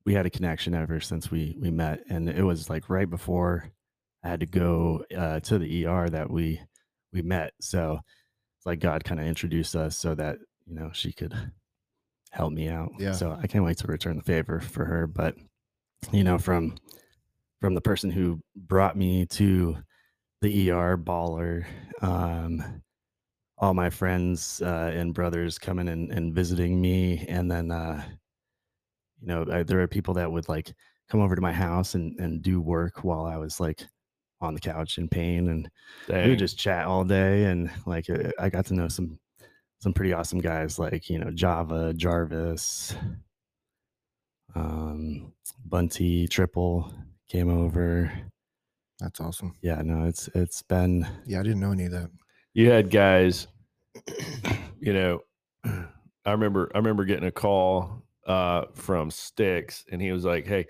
we 0.05 0.13
had 0.13 0.25
a 0.25 0.31
connection 0.31 0.73
ever 0.73 0.99
since 0.99 1.29
we 1.29 1.55
we 1.59 1.71
met, 1.71 2.01
and 2.09 2.27
it 2.27 2.43
was 2.43 2.69
like 2.69 2.89
right 2.89 3.09
before 3.09 3.69
I 4.23 4.29
had 4.29 4.39
to 4.41 4.45
go 4.45 5.05
uh, 5.15 5.39
to 5.41 5.59
the 5.59 5.85
ER 5.85 6.09
that 6.09 6.29
we 6.29 6.61
we 7.13 7.21
met. 7.21 7.53
So 7.61 7.99
it's 8.57 8.65
like 8.65 8.79
God 8.79 9.03
kind 9.03 9.19
of 9.19 9.25
introduced 9.25 9.75
us 9.75 9.97
so 9.97 10.15
that 10.15 10.37
you 10.65 10.75
know 10.75 10.89
she 10.93 11.13
could 11.13 11.33
help 12.31 12.51
me 12.51 12.67
out. 12.67 12.91
Yeah. 12.97 13.11
So 13.13 13.37
I 13.39 13.47
can't 13.47 13.63
wait 13.63 13.77
to 13.77 13.87
return 13.87 14.17
the 14.17 14.23
favor 14.23 14.59
for 14.59 14.85
her. 14.85 15.05
But 15.05 15.35
you 16.11 16.23
know, 16.23 16.39
from 16.39 16.75
from 17.61 17.75
the 17.75 17.81
person 17.81 18.09
who 18.09 18.41
brought 18.55 18.97
me 18.97 19.27
to 19.27 19.77
the 20.41 20.71
ER 20.71 20.97
baller, 20.97 21.65
um, 22.01 22.81
all 23.61 23.73
my 23.73 23.89
friends 23.89 24.61
uh, 24.63 24.91
and 24.93 25.13
brothers 25.13 25.57
coming 25.57 25.87
and, 25.87 26.11
and 26.11 26.33
visiting 26.33 26.81
me, 26.81 27.25
and 27.29 27.49
then 27.49 27.71
uh, 27.71 28.03
you 29.21 29.27
know, 29.27 29.45
I, 29.51 29.63
there 29.63 29.79
are 29.81 29.87
people 29.87 30.15
that 30.15 30.31
would 30.31 30.49
like 30.49 30.73
come 31.09 31.21
over 31.21 31.35
to 31.35 31.41
my 31.41 31.53
house 31.53 31.93
and 31.95 32.19
and 32.19 32.41
do 32.41 32.59
work 32.59 33.03
while 33.03 33.25
I 33.25 33.37
was 33.37 33.59
like 33.59 33.83
on 34.41 34.55
the 34.55 34.59
couch 34.59 34.97
in 34.97 35.07
pain, 35.07 35.49
and 35.49 35.69
we 36.09 36.29
would 36.31 36.39
just 36.39 36.57
chat 36.57 36.85
all 36.87 37.03
day, 37.03 37.45
and 37.45 37.69
like 37.85 38.09
uh, 38.09 38.31
I 38.39 38.49
got 38.49 38.65
to 38.67 38.73
know 38.73 38.87
some 38.87 39.19
some 39.79 39.93
pretty 39.93 40.13
awesome 40.13 40.39
guys 40.39 40.79
like 40.79 41.09
you 41.09 41.19
know 41.19 41.29
Java, 41.31 41.93
Jarvis, 41.93 42.95
um, 44.55 45.33
Bunty, 45.65 46.27
Triple 46.27 46.91
came 47.29 47.49
over. 47.49 48.11
That's 48.99 49.19
awesome. 49.19 49.55
Yeah, 49.61 49.81
no, 49.83 50.05
it's 50.07 50.29
it's 50.33 50.63
been 50.63 51.07
Yeah, 51.25 51.39
I 51.39 51.43
didn't 51.43 51.59
know 51.59 51.71
any 51.71 51.85
of 51.85 51.91
that. 51.91 52.09
you 52.53 52.69
had 52.69 52.89
guys 52.89 53.47
you 54.79 54.93
know 54.93 55.19
i 56.25 56.31
remember 56.31 56.71
i 56.73 56.77
remember 56.77 57.05
getting 57.05 57.27
a 57.27 57.31
call 57.31 58.03
uh 58.27 58.65
from 58.73 59.09
sticks 59.11 59.83
and 59.91 60.01
he 60.01 60.11
was 60.11 60.23
like 60.23 60.45
hey 60.45 60.65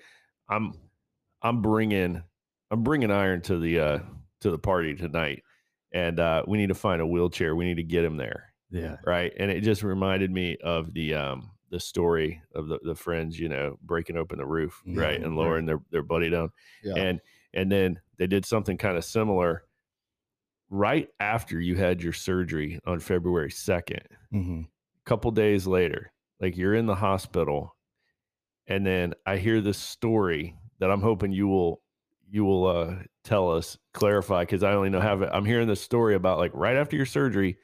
i'm 0.50 0.74
i'm 1.42 1.62
bringing 1.62 2.22
i'm 2.72 2.84
bringing 2.84 3.12
iron 3.12 3.42
to 3.42 3.58
the 3.60 3.80
uh 3.80 4.00
to 4.40 4.50
the 4.50 4.58
party 4.58 4.96
tonight 4.96 5.44
and 5.94 6.20
uh 6.20 6.44
we 6.48 6.58
need 6.58 6.70
to 6.70 6.74
find 6.76 7.02
a 7.02 7.06
wheelchair. 7.06 7.56
We 7.56 7.66
need 7.66 7.76
to 7.78 7.84
get 7.84 8.06
him 8.06 8.16
there. 8.18 8.54
Yeah. 8.72 8.96
Right? 9.06 9.34
And 9.38 9.52
it 9.52 9.60
just 9.62 9.84
reminded 9.84 10.32
me 10.32 10.56
of 10.64 10.94
the 10.94 11.14
um 11.16 11.52
the 11.70 11.80
story 11.82 12.42
of 12.56 12.68
the, 12.70 12.80
the 12.84 12.96
friends 12.96 13.38
you 13.38 13.50
know 13.50 13.78
breaking 13.84 14.16
open 14.18 14.40
the 14.40 14.46
roof 14.46 14.82
Yeah, 14.86 15.02
right 15.02 15.16
and 15.22 15.38
right. 15.38 15.44
lowering 15.44 15.66
their, 15.66 15.80
their 15.92 16.02
buddy 16.02 16.30
down. 16.30 16.50
Yeah. 16.84 16.96
and 16.96 17.20
and 17.54 17.70
then 17.72 18.00
they 18.18 18.26
did 18.28 18.46
something 18.46 18.78
kind 18.78 18.98
of 18.98 19.04
similar 19.04 19.66
right 20.72 21.10
after 21.20 21.62
you 21.62 21.76
had 21.76 22.02
your 22.04 22.14
surgery 22.14 22.80
on 22.88 23.00
february 23.00 23.52
2nd 23.52 24.02
hmm 24.32 24.64
couple 25.06 25.32
days 25.32 25.68
later 25.68 26.14
like 26.40 26.58
you're 26.58 26.76
in 26.76 26.88
the 26.88 26.96
hospital 26.96 27.76
and 28.68 28.86
then 28.86 29.14
i 29.26 29.38
hear 29.38 29.62
this 29.62 29.78
story 29.78 30.56
that 30.80 30.92
i'm 30.92 31.02
hoping 31.02 31.32
you 31.32 31.48
will 31.48 31.84
you 32.30 32.46
will 32.46 32.68
uh 32.68 32.96
tell 33.24 33.52
us 33.52 33.78
clarify 33.94 34.44
because 34.44 34.64
i 34.64 34.74
only 34.74 34.90
know 34.90 35.02
have 35.02 35.22
it 35.22 35.30
i'm 35.34 35.46
hearing 35.46 35.68
this 35.68 35.82
story 35.82 36.16
about 36.16 36.38
like 36.38 36.52
right 36.54 36.78
after 36.78 36.96
your 36.96 37.06
surgery 37.06 37.58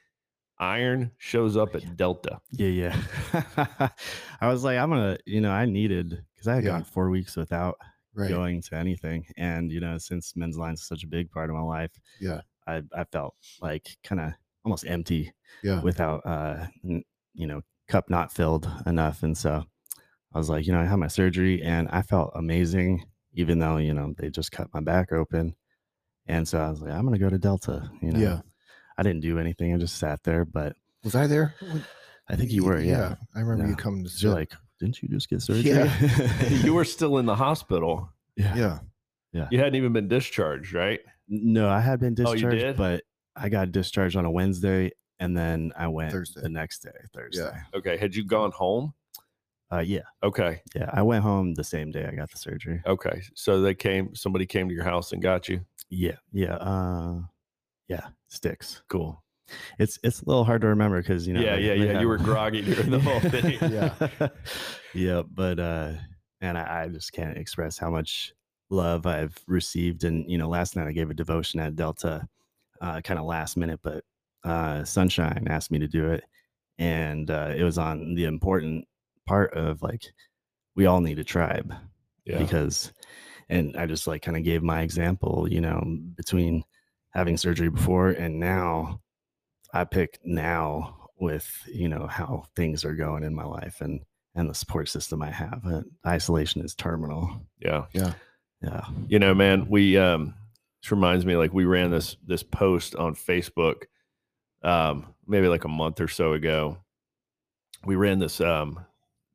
iron 0.59 1.11
shows 1.17 1.57
up 1.57 1.75
at 1.75 1.97
delta 1.97 2.39
yeah 2.51 2.67
yeah. 2.67 3.89
I 4.41 4.47
was 4.47 4.63
like, 4.63 4.77
I'm 4.77 4.89
gonna, 4.89 5.17
you 5.25 5.41
know, 5.41 5.51
I 5.51 5.65
needed 5.65 6.23
because 6.33 6.47
I 6.47 6.55
had 6.55 6.63
Yeah. 6.63 6.71
gone 6.71 6.83
four 6.83 7.09
weeks 7.09 7.35
without 7.35 7.77
Right. 8.13 8.29
going 8.29 8.61
to 8.63 8.75
anything, 8.75 9.27
and 9.37 9.71
you 9.71 9.79
know, 9.79 9.97
since 9.99 10.35
Men's 10.35 10.57
Alliance 10.57 10.81
is 10.81 10.87
such 10.87 11.03
a 11.03 11.07
big 11.07 11.29
part 11.31 11.49
of 11.49 11.55
my 11.55 11.61
life, 11.61 11.91
Yeah. 12.19 12.41
I 12.67 12.81
I 12.95 13.03
felt 13.05 13.35
like 13.61 13.97
kind 14.03 14.21
of 14.21 14.33
almost 14.65 14.85
empty 14.87 15.31
Yeah. 15.63 15.81
without 15.81 16.25
uh 16.25 16.67
n- 16.83 17.03
you 17.33 17.47
know 17.47 17.61
cup 17.87 18.09
not 18.09 18.33
filled 18.33 18.69
enough 18.85 19.23
and 19.23 19.37
so 19.37 19.63
i 20.33 20.37
was 20.37 20.49
like 20.49 20.67
you 20.67 20.73
know 20.73 20.79
i 20.81 20.85
had 20.85 20.97
my 20.97 21.07
surgery 21.07 21.61
and 21.63 21.87
i 21.91 22.01
felt 22.01 22.31
amazing 22.35 23.05
even 23.33 23.59
though 23.59 23.77
you 23.77 23.93
know 23.93 24.13
they 24.17 24.29
just 24.29 24.51
cut 24.51 24.67
my 24.73 24.81
back 24.81 25.13
open 25.13 25.55
and 26.25 26.45
so 26.45 26.59
i 26.59 26.69
was 26.69 26.81
like 26.81 26.91
i'm 26.91 27.05
gonna 27.05 27.17
go 27.17 27.29
to 27.29 27.37
delta 27.37 27.89
you 28.01 28.11
know 28.11 28.19
Yeah. 28.19 28.41
i 28.97 29.03
didn't 29.03 29.21
do 29.21 29.39
anything 29.39 29.73
i 29.73 29.77
just 29.77 29.95
sat 29.97 30.21
there 30.23 30.43
but 30.43 30.75
Was 31.05 31.15
I 31.15 31.27
there? 31.27 31.55
I 32.27 32.35
think 32.35 32.51
you 32.51 32.65
were 32.65 32.81
yeah, 32.81 33.15
I 33.33 33.39
remember 33.39 33.69
you 33.69 33.75
coming 33.77 34.03
to 34.03 34.11
you're 34.17 34.33
like 34.33 34.51
didn't 34.81 35.01
you 35.01 35.07
just 35.07 35.29
get 35.29 35.41
surgery 35.47 35.71
Yeah. 35.71 36.49
you 36.49 36.73
were 36.73 36.83
still 36.97 37.19
in 37.19 37.25
the 37.25 37.35
hospital 37.35 38.09
yeah 38.35 38.79
yeah. 39.31 39.47
you 39.49 39.59
hadn't 39.59 39.75
even 39.75 39.93
been 39.93 40.09
discharged 40.09 40.73
right 40.73 40.99
no 41.27 41.67
i 41.69 41.79
had 41.79 41.99
been 41.99 42.13
Oh, 42.19 42.33
discharged 42.33 42.57
did? 42.57 42.77
but 42.77 43.03
i 43.35 43.49
got 43.49 43.71
discharged 43.71 44.15
on 44.15 44.25
a 44.25 44.31
wednesday 44.31 44.91
and 45.19 45.35
then 45.37 45.71
i 45.77 45.87
went 45.87 46.11
Thursday. 46.11 46.41
the 46.41 46.49
next 46.49 46.79
day 46.83 46.89
thursday 47.13 47.51
Yeah. 47.53 47.77
okay 47.77 47.97
had 47.97 48.15
you 48.15 48.23
gone 48.25 48.51
home 48.51 48.93
uh 49.71 49.79
yeah 49.79 50.03
okay 50.23 50.61
yeah 50.75 50.89
i 50.93 51.01
went 51.01 51.23
home 51.23 51.53
the 51.53 51.63
same 51.63 51.91
day 51.91 52.05
i 52.05 52.15
got 52.15 52.31
the 52.31 52.37
surgery 52.37 52.81
okay 52.85 53.21
so 53.35 53.61
they 53.61 53.73
came 53.75 54.15
somebody 54.15 54.45
came 54.45 54.69
to 54.69 54.73
your 54.75 54.85
house 54.85 55.11
and 55.11 55.21
got 55.21 55.49
you 55.49 55.59
Yeah, 55.89 56.17
yeah, 56.31 56.55
uh, 56.55 57.21
yeah, 57.87 58.07
sticks. 58.27 58.81
cool 58.89 59.23
It's 59.79 59.97
it's 60.03 60.21
a 60.21 60.25
little 60.25 60.43
hard 60.43 60.61
to 60.61 60.67
remember 60.67 61.01
because 61.01 61.25
you 61.27 61.33
know. 61.33 61.41
yeah 61.41 61.55
they- 61.55 61.61
yeah 61.63 61.75
they 61.75 61.93
yeah 61.93 61.99
you 62.01 62.07
were 62.07 62.17
groggy 62.17 62.61
during 62.61 62.91
the 62.91 62.99
whole 62.99 63.19
thing 63.31 63.57
Yeah. 63.71 63.93
yeah, 64.93 65.21
but 65.29 65.59
uh, 65.59 65.93
and 66.41 66.57
I, 66.57 66.83
I 66.83 66.87
just 66.89 67.11
can't 67.13 67.37
express 67.37 67.77
how 67.77 67.89
much 67.89 68.33
love 68.69 69.05
I've 69.05 69.37
received. 69.47 70.03
And 70.03 70.29
you 70.29 70.37
know, 70.37 70.49
last 70.49 70.75
night 70.75 70.87
I 70.87 70.91
gave 70.91 71.09
a 71.09 71.13
devotion 71.15 71.59
at 71.59 71.75
Delta, 71.75 72.27
uh, 72.81 73.01
kind 73.01 73.19
of 73.19 73.25
last 73.25 73.57
minute, 73.57 73.79
but 73.83 74.03
uh, 74.43 74.83
Sunshine 74.83 75.47
asked 75.49 75.71
me 75.71 75.79
to 75.79 75.87
do 75.87 76.09
it, 76.11 76.23
and 76.77 77.29
uh, 77.31 77.53
it 77.55 77.63
was 77.63 77.77
on 77.77 78.15
the 78.15 78.25
important 78.25 78.85
part 79.25 79.53
of 79.53 79.81
like 79.81 80.03
we 80.75 80.85
all 80.85 81.01
need 81.01 81.19
a 81.19 81.23
tribe 81.23 81.73
yeah 82.25 82.37
because 82.37 82.93
and 83.49 83.75
i 83.75 83.85
just 83.85 84.07
like 84.07 84.21
kind 84.21 84.37
of 84.37 84.43
gave 84.43 84.63
my 84.63 84.81
example 84.81 85.47
you 85.49 85.59
know 85.59 85.83
between 86.15 86.63
having 87.09 87.35
surgery 87.35 87.69
before 87.69 88.09
and 88.09 88.39
now 88.39 89.01
i 89.73 89.83
pick 89.83 90.19
now 90.23 91.09
with 91.19 91.49
you 91.67 91.89
know 91.89 92.07
how 92.07 92.45
things 92.55 92.85
are 92.85 92.95
going 92.95 93.23
in 93.23 93.33
my 93.35 93.43
life 93.43 93.81
and 93.81 93.99
and 94.35 94.49
the 94.49 94.53
support 94.53 94.87
system 94.87 95.21
i 95.21 95.31
have 95.31 95.61
uh, 95.65 95.81
isolation 96.05 96.63
is 96.63 96.73
terminal 96.75 97.45
yeah 97.59 97.85
Yeah. 97.91 98.13
Yeah. 98.61 98.85
You 99.07 99.19
know 99.19 99.33
man 99.33 99.67
we 99.69 99.97
um 99.97 100.33
this 100.81 100.91
reminds 100.91 101.25
me 101.25 101.35
like 101.35 101.53
we 101.53 101.65
ran 101.65 101.91
this 101.91 102.17
this 102.25 102.43
post 102.43 102.95
on 102.95 103.15
facebook 103.15 103.83
um 104.63 105.13
maybe 105.27 105.47
like 105.47 105.65
a 105.65 105.69
month 105.69 106.01
or 106.01 106.07
so 106.07 106.33
ago. 106.33 106.77
We 107.85 107.95
ran 107.95 108.19
this 108.19 108.41
um 108.41 108.85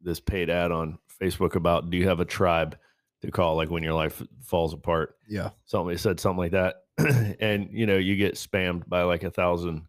this 0.01 0.21
paid 0.21 0.51
ad 0.51 0.73
on 0.73 0.99
facebook 1.21 1.55
about 1.55 1.91
do 1.91 1.97
you 1.97 2.09
have 2.09 2.21
a 2.21 2.25
tribe? 2.25 2.77
to 3.23 3.31
call 3.31 3.57
like 3.57 3.71
when 3.71 3.83
your 3.83 3.95
life 3.95 4.23
falls 4.43 4.73
apart. 4.73 5.17
Yeah. 5.29 5.51
something 5.65 5.97
said 5.97 6.21
something 6.21 6.39
like 6.39 6.53
that. 6.53 6.77
And 7.41 7.69
you 7.73 7.87
know 7.87 7.97
you 7.97 8.17
get 8.17 8.35
spammed 8.35 8.89
by 8.89 9.03
like 9.03 9.23
a 9.23 9.31
thousand 9.31 9.87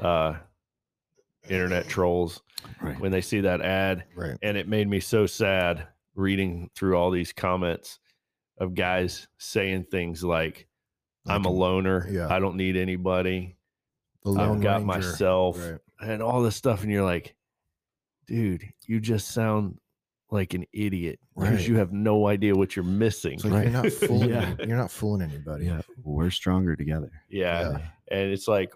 uh 0.00 0.34
internet 1.48 1.86
trolls 1.88 2.42
right. 2.80 2.98
when 2.98 3.12
they 3.12 3.20
see 3.20 3.40
that 3.40 3.60
ad. 3.60 4.04
Right. 4.16 4.36
and 4.42 4.56
it 4.56 4.66
made 4.66 4.88
me 4.88 5.00
so 5.00 5.26
sad 5.26 5.86
reading 6.14 6.70
through 6.74 6.96
all 6.96 7.10
these 7.10 7.32
comments 7.32 7.98
of 8.58 8.74
guys 8.74 9.26
saying 9.38 9.84
things 9.90 10.22
like 10.22 10.66
i'm 11.26 11.44
a 11.44 11.50
loner 11.50 12.06
yeah. 12.10 12.28
i 12.32 12.38
don't 12.38 12.56
need 12.56 12.76
anybody 12.76 13.56
The 14.24 14.32
i've 14.32 14.60
got 14.60 14.76
Ranger. 14.80 14.86
myself 14.86 15.58
Right. 15.58 15.78
and 16.00 16.22
all 16.22 16.42
this 16.42 16.56
stuff 16.56 16.82
and 16.82 16.92
you're 16.92 17.04
like 17.04 17.34
dude 18.26 18.64
you 18.86 19.00
just 19.00 19.28
sound 19.28 19.78
like 20.30 20.54
an 20.54 20.64
idiot 20.72 21.18
because 21.36 21.50
Right. 21.58 21.68
you 21.68 21.76
have 21.76 21.92
no 21.92 22.26
idea 22.26 22.54
what 22.54 22.74
you're 22.74 22.84
missing 22.84 23.38
like 23.44 23.52
Right. 23.52 23.62
you're 23.64 23.82
not 23.82 23.92
fooling. 23.92 24.30
Yeah. 24.30 24.54
You're 24.58 24.76
not 24.76 24.90
fooling 24.90 25.22
anybody. 25.22 25.66
yeah 25.66 25.82
we're 26.02 26.30
stronger 26.30 26.74
together 26.76 27.10
yeah. 27.28 27.70
Yeah. 27.70 27.78
and 28.10 28.30
it's 28.32 28.48
like 28.48 28.72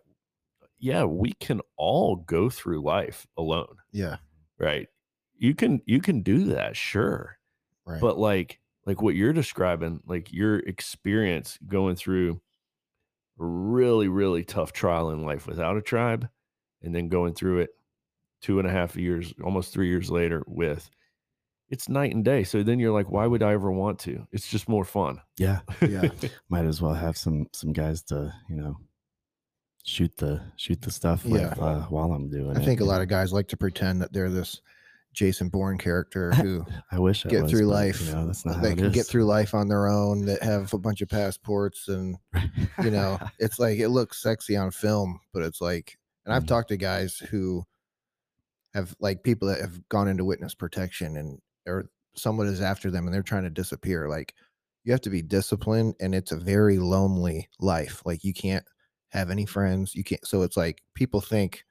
yeah 0.78 1.04
we 1.04 1.32
can 1.40 1.60
all 1.76 2.16
go 2.16 2.48
through 2.50 2.82
life 2.82 3.26
alone 3.36 3.74
Yeah. 3.92 4.16
right 4.58 4.88
you 5.36 5.54
can 5.54 5.80
you 5.86 6.00
can 6.00 6.22
do 6.22 6.44
that 6.54 6.76
sure 6.76 7.38
Right. 7.86 8.00
but 8.00 8.18
like 8.18 8.60
like 8.88 9.02
what 9.02 9.14
you're 9.14 9.32
describing 9.34 10.00
like 10.06 10.32
your 10.32 10.58
experience 10.60 11.58
going 11.68 11.94
through 11.94 12.40
a 13.38 13.44
really 13.44 14.08
really 14.08 14.42
tough 14.42 14.72
trial 14.72 15.10
in 15.10 15.22
life 15.24 15.46
without 15.46 15.76
a 15.76 15.82
tribe 15.82 16.26
and 16.82 16.94
then 16.94 17.08
going 17.08 17.34
through 17.34 17.58
it 17.60 17.70
two 18.40 18.58
and 18.58 18.66
a 18.66 18.70
half 18.70 18.96
years 18.96 19.34
almost 19.44 19.72
three 19.72 19.88
years 19.88 20.10
later 20.10 20.42
with 20.46 20.88
it's 21.68 21.88
night 21.88 22.14
and 22.14 22.24
day 22.24 22.42
so 22.44 22.62
then 22.62 22.78
you're 22.78 22.92
like 22.94 23.10
why 23.10 23.26
would 23.26 23.42
i 23.42 23.52
ever 23.52 23.70
want 23.70 23.98
to 23.98 24.26
it's 24.32 24.48
just 24.48 24.68
more 24.70 24.84
fun 24.86 25.20
yeah 25.36 25.60
Yeah. 25.82 26.08
might 26.48 26.64
as 26.64 26.80
well 26.80 26.94
have 26.94 27.16
some 27.18 27.46
some 27.52 27.72
guys 27.74 28.02
to 28.04 28.32
you 28.48 28.56
know 28.56 28.76
shoot 29.84 30.16
the 30.16 30.40
shoot 30.56 30.80
the 30.80 30.90
stuff 30.90 31.24
with 31.26 31.40
Yeah. 31.42 31.54
uh, 31.60 31.82
while 31.90 32.12
i'm 32.12 32.30
doing 32.30 32.56
I 32.56 32.60
it 32.60 32.62
I 32.62 32.64
think 32.64 32.80
a 32.80 32.84
lot 32.84 33.02
of 33.02 33.08
guys 33.08 33.32
like 33.34 33.48
to 33.48 33.56
pretend 33.58 34.00
that 34.00 34.12
they're 34.14 34.30
this 34.30 34.62
Jason 35.12 35.48
Bourne 35.48 35.78
character 35.78 36.32
who 36.34 36.64
i 36.92 36.98
wish 36.98 37.26
I 37.26 37.30
get 37.30 37.42
was, 37.44 37.50
through 37.52 37.66
but, 37.68 37.74
life. 37.74 38.00
you 38.06 38.12
know 38.12 38.26
that's 38.26 38.44
not 38.46 38.62
they 38.62 38.74
can 38.74 38.92
get 38.92 39.06
through 39.06 39.24
life 39.24 39.54
on 39.54 39.68
their 39.68 39.88
own. 39.88 40.24
That 40.26 40.42
have 40.42 40.72
a 40.74 40.78
bunch 40.78 41.00
of 41.00 41.08
passports 41.08 41.88
and 41.88 42.16
you 42.82 42.90
know 42.90 43.18
it's 43.38 43.58
like 43.58 43.78
it 43.78 43.88
looks 43.88 44.22
sexy 44.22 44.56
on 44.56 44.70
film 44.70 45.18
but 45.32 45.42
it's 45.42 45.60
like 45.60 45.98
and 46.24 46.34
i've 46.34 46.44
Mhm. 46.44 46.48
talked 46.48 46.68
to 46.68 46.76
guys 46.76 47.16
who 47.16 47.64
have 48.74 48.94
like 49.00 49.22
people 49.22 49.48
that 49.48 49.60
have 49.60 49.86
gone 49.88 50.08
into 50.08 50.24
witness 50.24 50.54
protection 50.54 51.16
and 51.16 51.38
or 51.66 51.90
someone 52.14 52.46
is 52.46 52.60
after 52.60 52.90
them 52.90 53.06
and 53.06 53.14
they're 53.14 53.22
trying 53.22 53.44
to 53.44 53.50
disappear 53.50 54.08
like 54.08 54.34
you 54.84 54.92
have 54.92 55.00
to 55.00 55.10
be 55.10 55.22
disciplined 55.22 55.94
and 56.00 56.14
it's 56.14 56.32
a 56.32 56.36
very 56.36 56.78
lonely 56.78 57.48
life 57.60 58.02
like 58.04 58.24
you 58.24 58.34
can't 58.34 58.64
have 59.10 59.30
any 59.30 59.46
friends 59.46 59.94
you 59.94 60.04
can't 60.04 60.26
so 60.26 60.42
it's 60.42 60.56
like 60.56 60.82
people 60.94 61.20
think 61.20 61.64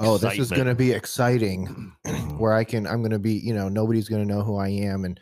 oh 0.00 0.18
this 0.18 0.38
is 0.38 0.50
going 0.50 0.66
to 0.66 0.74
be 0.74 0.92
exciting 0.92 1.92
where 2.38 2.52
I 2.52 2.64
can 2.64 2.86
I'm 2.86 3.02
gonna 3.02 3.18
be 3.18 3.34
you 3.34 3.54
know 3.54 3.68
nobody's 3.68 4.08
gonna 4.08 4.24
know 4.24 4.42
who 4.42 4.56
I 4.56 4.68
am, 4.68 5.04
and 5.04 5.18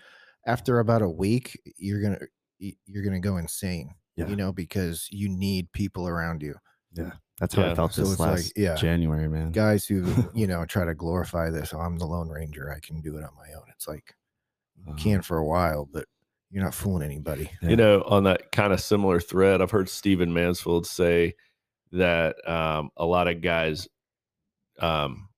after 0.46 0.78
about 0.80 1.02
a 1.02 1.08
week 1.08 1.58
you're 1.76 2.00
gonna 2.02 2.18
you're 2.58 3.04
gonna 3.04 3.20
go 3.20 3.36
insane. 3.36 3.90
Yeah. 4.16 4.28
You 4.28 4.36
know 4.36 4.52
because 4.52 5.08
you 5.10 5.28
need 5.28 5.70
people 5.72 6.08
around 6.08 6.42
you, 6.42 6.54
Yeah. 6.94 7.12
That's 7.38 7.54
how 7.54 7.64
Yeah, 7.66 7.72
I 7.72 7.74
felt 7.74 7.92
so 7.92 8.00
this 8.02 8.12
it's 8.12 8.18
like, 8.20 8.44
yeah. 8.56 8.74
January, 8.76 9.28
man. 9.28 9.52
guys 9.52 9.84
who 9.84 10.06
you 10.34 10.46
know 10.46 10.64
try 10.64 10.84
to 10.86 10.94
glorify 10.94 11.50
this. 11.50 11.74
Oh, 11.74 11.78
I'm 11.80 11.98
the 11.98 12.06
Lone 12.06 12.28
Ranger. 12.30 12.72
I 12.72 12.80
can 12.80 13.00
do 13.02 13.16
it 13.18 13.24
on 13.24 13.30
my 13.36 13.52
own. 13.56 13.64
It's 13.74 13.86
like 13.86 14.14
you 14.76 14.84
Uh-huh. 14.92 14.96
can 15.02 15.20
for 15.22 15.36
a 15.38 15.44
while, 15.44 15.86
but 15.92 16.06
you're 16.50 16.64
not 16.64 16.72
fooling 16.74 17.02
anybody. 17.02 17.50
Yeah. 17.60 17.68
You 17.70 17.76
know, 17.76 18.02
on 18.06 18.24
that 18.24 18.52
kind 18.52 18.72
of 18.72 18.80
similar 18.80 19.20
thread, 19.20 19.60
I've 19.60 19.70
heard 19.70 19.88
Stephen 19.90 20.32
Mansfield 20.32 20.86
say 20.86 21.34
that 21.92 22.36
um, 22.48 22.88
a 22.96 23.04
lot 23.04 23.28
of 23.28 23.42
guys 23.42 23.86
um, 24.80 25.28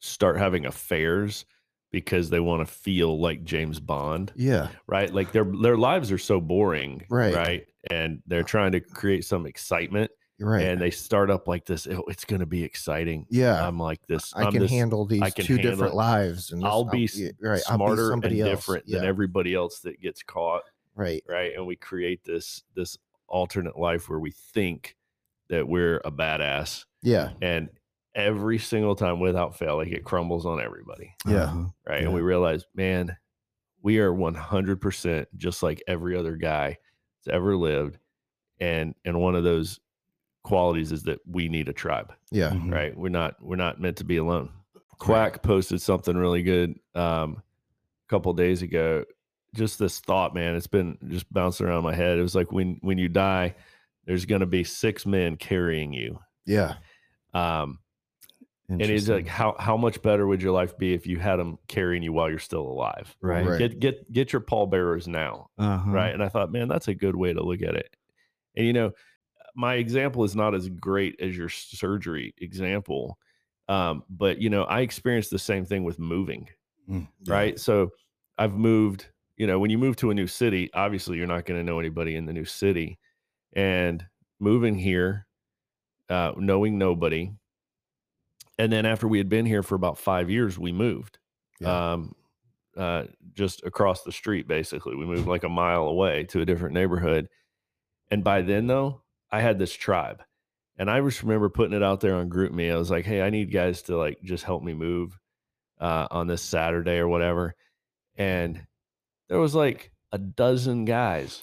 start 0.00 0.38
having 0.38 0.66
affairs 0.66 1.44
because 1.92 2.28
they 2.30 2.40
want 2.40 2.66
to 2.66 2.72
feel 2.72 3.18
like 3.20 3.44
James 3.44 3.80
Bond, 3.80 4.32
Yeah, 4.36 4.68
right? 4.86 5.12
Like 5.12 5.32
their 5.32 5.44
their 5.44 5.76
lives 5.76 6.12
are 6.12 6.18
so 6.18 6.40
boring, 6.40 7.04
Right. 7.08 7.34
Right, 7.34 7.66
and 7.90 8.22
they're 8.26 8.42
trying 8.42 8.72
to 8.72 8.80
create 8.80 9.24
some 9.24 9.46
excitement, 9.46 10.10
right. 10.40 10.64
and 10.66 10.80
they 10.80 10.90
start 10.90 11.30
up 11.30 11.46
like 11.48 11.64
this. 11.64 11.86
"Oh, 11.86 12.04
it's 12.08 12.24
going 12.24 12.40
to 12.40 12.46
be 12.46 12.62
exciting. 12.64 13.26
yeah, 13.30 13.66
I'm 13.66 13.78
like 13.78 14.00
this. 14.08 14.34
I 14.34 14.42
I'm 14.44 14.52
can 14.52 14.62
this, 14.62 14.70
handle 14.70 15.06
these 15.06 15.22
can 15.34 15.44
two 15.46 15.54
handle 15.54 15.70
different 15.70 15.94
it. 15.94 15.96
lives, 15.96 16.52
and 16.52 16.60
this- 16.62 16.66
I'll 16.68 16.84
be 16.84 17.08
yeah, 17.14 17.30
right. 17.40 17.62
I'll 17.68 17.78
be 17.78 17.84
smarter 17.84 18.12
and 18.12 18.24
else. 18.24 18.32
different 18.50 18.84
yeah, 18.86 18.98
than 18.98 19.08
everybody 19.08 19.54
else 19.54 19.78
that 19.80 20.00
gets 20.00 20.22
caught 20.22 20.62
right. 20.96 21.22
right 21.28 21.52
and 21.54 21.66
we 21.66 21.76
create 21.76 22.24
this 22.24 22.62
this 22.74 22.98
alternate 23.28 23.78
life 23.78 24.08
where 24.08 24.18
we 24.20 24.32
think 24.32 24.96
that 25.48 25.66
we're 25.66 25.98
a 26.04 26.10
badass 26.10 26.84
Yeah, 27.02 27.30
and 27.40 27.68
every 28.16 28.58
single 28.58 28.96
time 28.96 29.20
without 29.20 29.56
fail 29.56 29.76
like 29.76 29.88
it 29.92 30.02
crumbles 30.04 30.44
on 30.46 30.60
everybody. 30.60 31.14
Yeah. 31.26 31.44
Uh-huh. 31.44 31.64
right? 31.86 32.00
Yeah. 32.00 32.06
and 32.06 32.14
we 32.14 32.20
realize 32.22 32.64
man 32.74 33.16
we 33.82 33.98
are 33.98 34.10
100% 34.12 35.26
just 35.36 35.62
like 35.62 35.80
every 35.86 36.16
other 36.16 36.34
guy 36.36 36.76
that's 37.24 37.32
ever 37.34 37.56
lived. 37.56 37.98
And 38.58 38.94
and 39.04 39.20
one 39.20 39.36
of 39.36 39.44
those 39.44 39.78
qualities 40.42 40.90
is 40.92 41.02
that 41.04 41.18
we 41.28 41.48
need 41.48 41.68
a 41.68 41.72
tribe. 41.72 42.12
Yeah, 42.30 42.50
Mhm. 42.50 42.72
right? 42.72 42.96
We're 42.96 43.10
not 43.10 43.36
we're 43.40 43.56
not 43.56 43.80
meant 43.80 43.98
to 43.98 44.04
be 44.04 44.16
alone. 44.16 44.50
Quack 44.98 45.42
posted 45.42 45.80
something 45.82 46.16
really 46.16 46.42
good 46.42 46.74
um 46.94 47.42
a 48.06 48.08
couple 48.08 48.32
days 48.32 48.62
ago. 48.62 49.04
Just 49.54 49.78
this 49.78 50.00
thought 50.00 50.34
man 50.34 50.54
it's 50.54 50.66
been 50.66 50.96
just 51.08 51.30
bouncing 51.32 51.66
around 51.66 51.84
my 51.84 51.94
head. 51.94 52.18
It 52.18 52.22
was 52.22 52.34
like 52.34 52.50
when 52.50 52.78
when 52.80 52.96
you 52.98 53.08
die 53.08 53.54
there's 54.06 54.24
going 54.24 54.40
to 54.40 54.46
be 54.46 54.62
six 54.64 55.04
men 55.04 55.36
carrying 55.36 55.92
you. 55.92 56.18
Yeah, 56.46 56.76
um 57.34 57.78
and 58.68 58.82
he's 58.82 59.08
like 59.08 59.26
how 59.26 59.54
how 59.58 59.76
much 59.76 60.00
better 60.02 60.26
would 60.26 60.42
your 60.42 60.52
life 60.52 60.76
be 60.76 60.92
if 60.94 61.06
you 61.06 61.18
had 61.18 61.36
them 61.36 61.58
carrying 61.68 62.02
you 62.02 62.12
while 62.12 62.28
you're 62.28 62.38
still 62.38 62.62
alive 62.66 63.16
right. 63.20 63.46
Right. 63.46 63.58
get 63.58 63.78
get 63.80 64.12
get 64.12 64.32
your 64.32 64.40
pallbearers 64.40 65.06
now 65.08 65.48
Uh-huh. 65.58 65.90
right 65.90 66.12
and 66.12 66.22
i 66.22 66.28
thought 66.28 66.50
man 66.52 66.66
that's 66.68 66.88
a 66.88 66.94
good 66.94 67.14
way 67.16 67.32
to 67.32 67.42
look 67.42 67.62
at 67.62 67.74
it 67.76 67.94
and 68.56 68.66
you 68.66 68.72
know 68.72 68.92
my 69.54 69.74
example 69.74 70.24
is 70.24 70.34
not 70.36 70.54
as 70.54 70.68
great 70.68 71.18
as 71.20 71.36
your 71.36 71.48
surgery 71.48 72.34
example 72.38 73.18
um, 73.68 74.02
but 74.10 74.38
you 74.40 74.50
know 74.50 74.64
i 74.64 74.80
experienced 74.80 75.30
the 75.30 75.38
same 75.38 75.64
thing 75.64 75.84
with 75.84 75.98
moving 75.98 76.48
Mm. 76.88 77.08
yeah, 77.22 77.34
right 77.34 77.58
so 77.58 77.90
i've 78.38 78.54
moved 78.54 79.06
you 79.36 79.46
know 79.48 79.58
when 79.58 79.70
you 79.70 79.78
move 79.78 79.96
to 79.96 80.10
a 80.10 80.14
new 80.14 80.26
city 80.28 80.70
obviously 80.72 81.16
you're 81.16 81.26
not 81.26 81.44
going 81.46 81.58
to 81.58 81.64
know 81.64 81.80
anybody 81.80 82.14
in 82.14 82.26
the 82.26 82.32
new 82.32 82.44
city 82.44 82.98
and 83.54 84.06
moving 84.38 84.76
here 84.76 85.26
uh, 86.10 86.32
knowing 86.36 86.78
nobody 86.78 87.32
and 88.58 88.72
then 88.72 88.86
after 88.86 89.06
we 89.08 89.18
had 89.18 89.28
been 89.28 89.46
here 89.46 89.62
for 89.62 89.74
about 89.74 89.98
five 89.98 90.30
years 90.30 90.58
we 90.58 90.72
moved 90.72 91.18
Yeah. 91.60 91.92
um, 91.92 92.14
uh, 92.76 93.04
just 93.32 93.62
across 93.64 94.02
the 94.02 94.12
street 94.12 94.46
basically 94.46 94.94
we 94.96 95.06
moved 95.06 95.26
like 95.26 95.44
a 95.44 95.48
mile 95.48 95.88
away 95.88 96.24
to 96.24 96.40
a 96.40 96.44
different 96.46 96.74
neighborhood 96.74 97.28
and 98.10 98.22
by 98.22 98.42
then 98.42 98.66
though 98.66 99.02
i 99.30 99.40
had 99.40 99.58
this 99.58 99.72
tribe 99.72 100.22
and 100.78 100.90
i 100.90 101.00
just 101.00 101.22
remember 101.22 101.48
putting 101.48 101.74
it 101.76 101.82
out 101.82 102.00
there 102.00 102.14
on 102.16 102.28
GroupMe 102.28 102.70
i 102.72 102.76
was 102.76 102.90
like 102.90 103.04
hey 103.06 103.22
i 103.22 103.30
need 103.30 103.50
guys 103.52 103.82
to 103.82 103.96
like 103.96 104.20
just 104.22 104.44
help 104.44 104.62
me 104.62 104.74
move 104.74 105.18
uh, 105.80 106.06
on 106.10 106.26
this 106.26 106.42
saturday 106.42 106.98
or 106.98 107.08
whatever 107.08 107.54
and 108.16 108.66
there 109.28 109.38
was 109.38 109.54
like 109.54 109.90
a 110.12 110.18
dozen 110.18 110.84
guys 110.84 111.42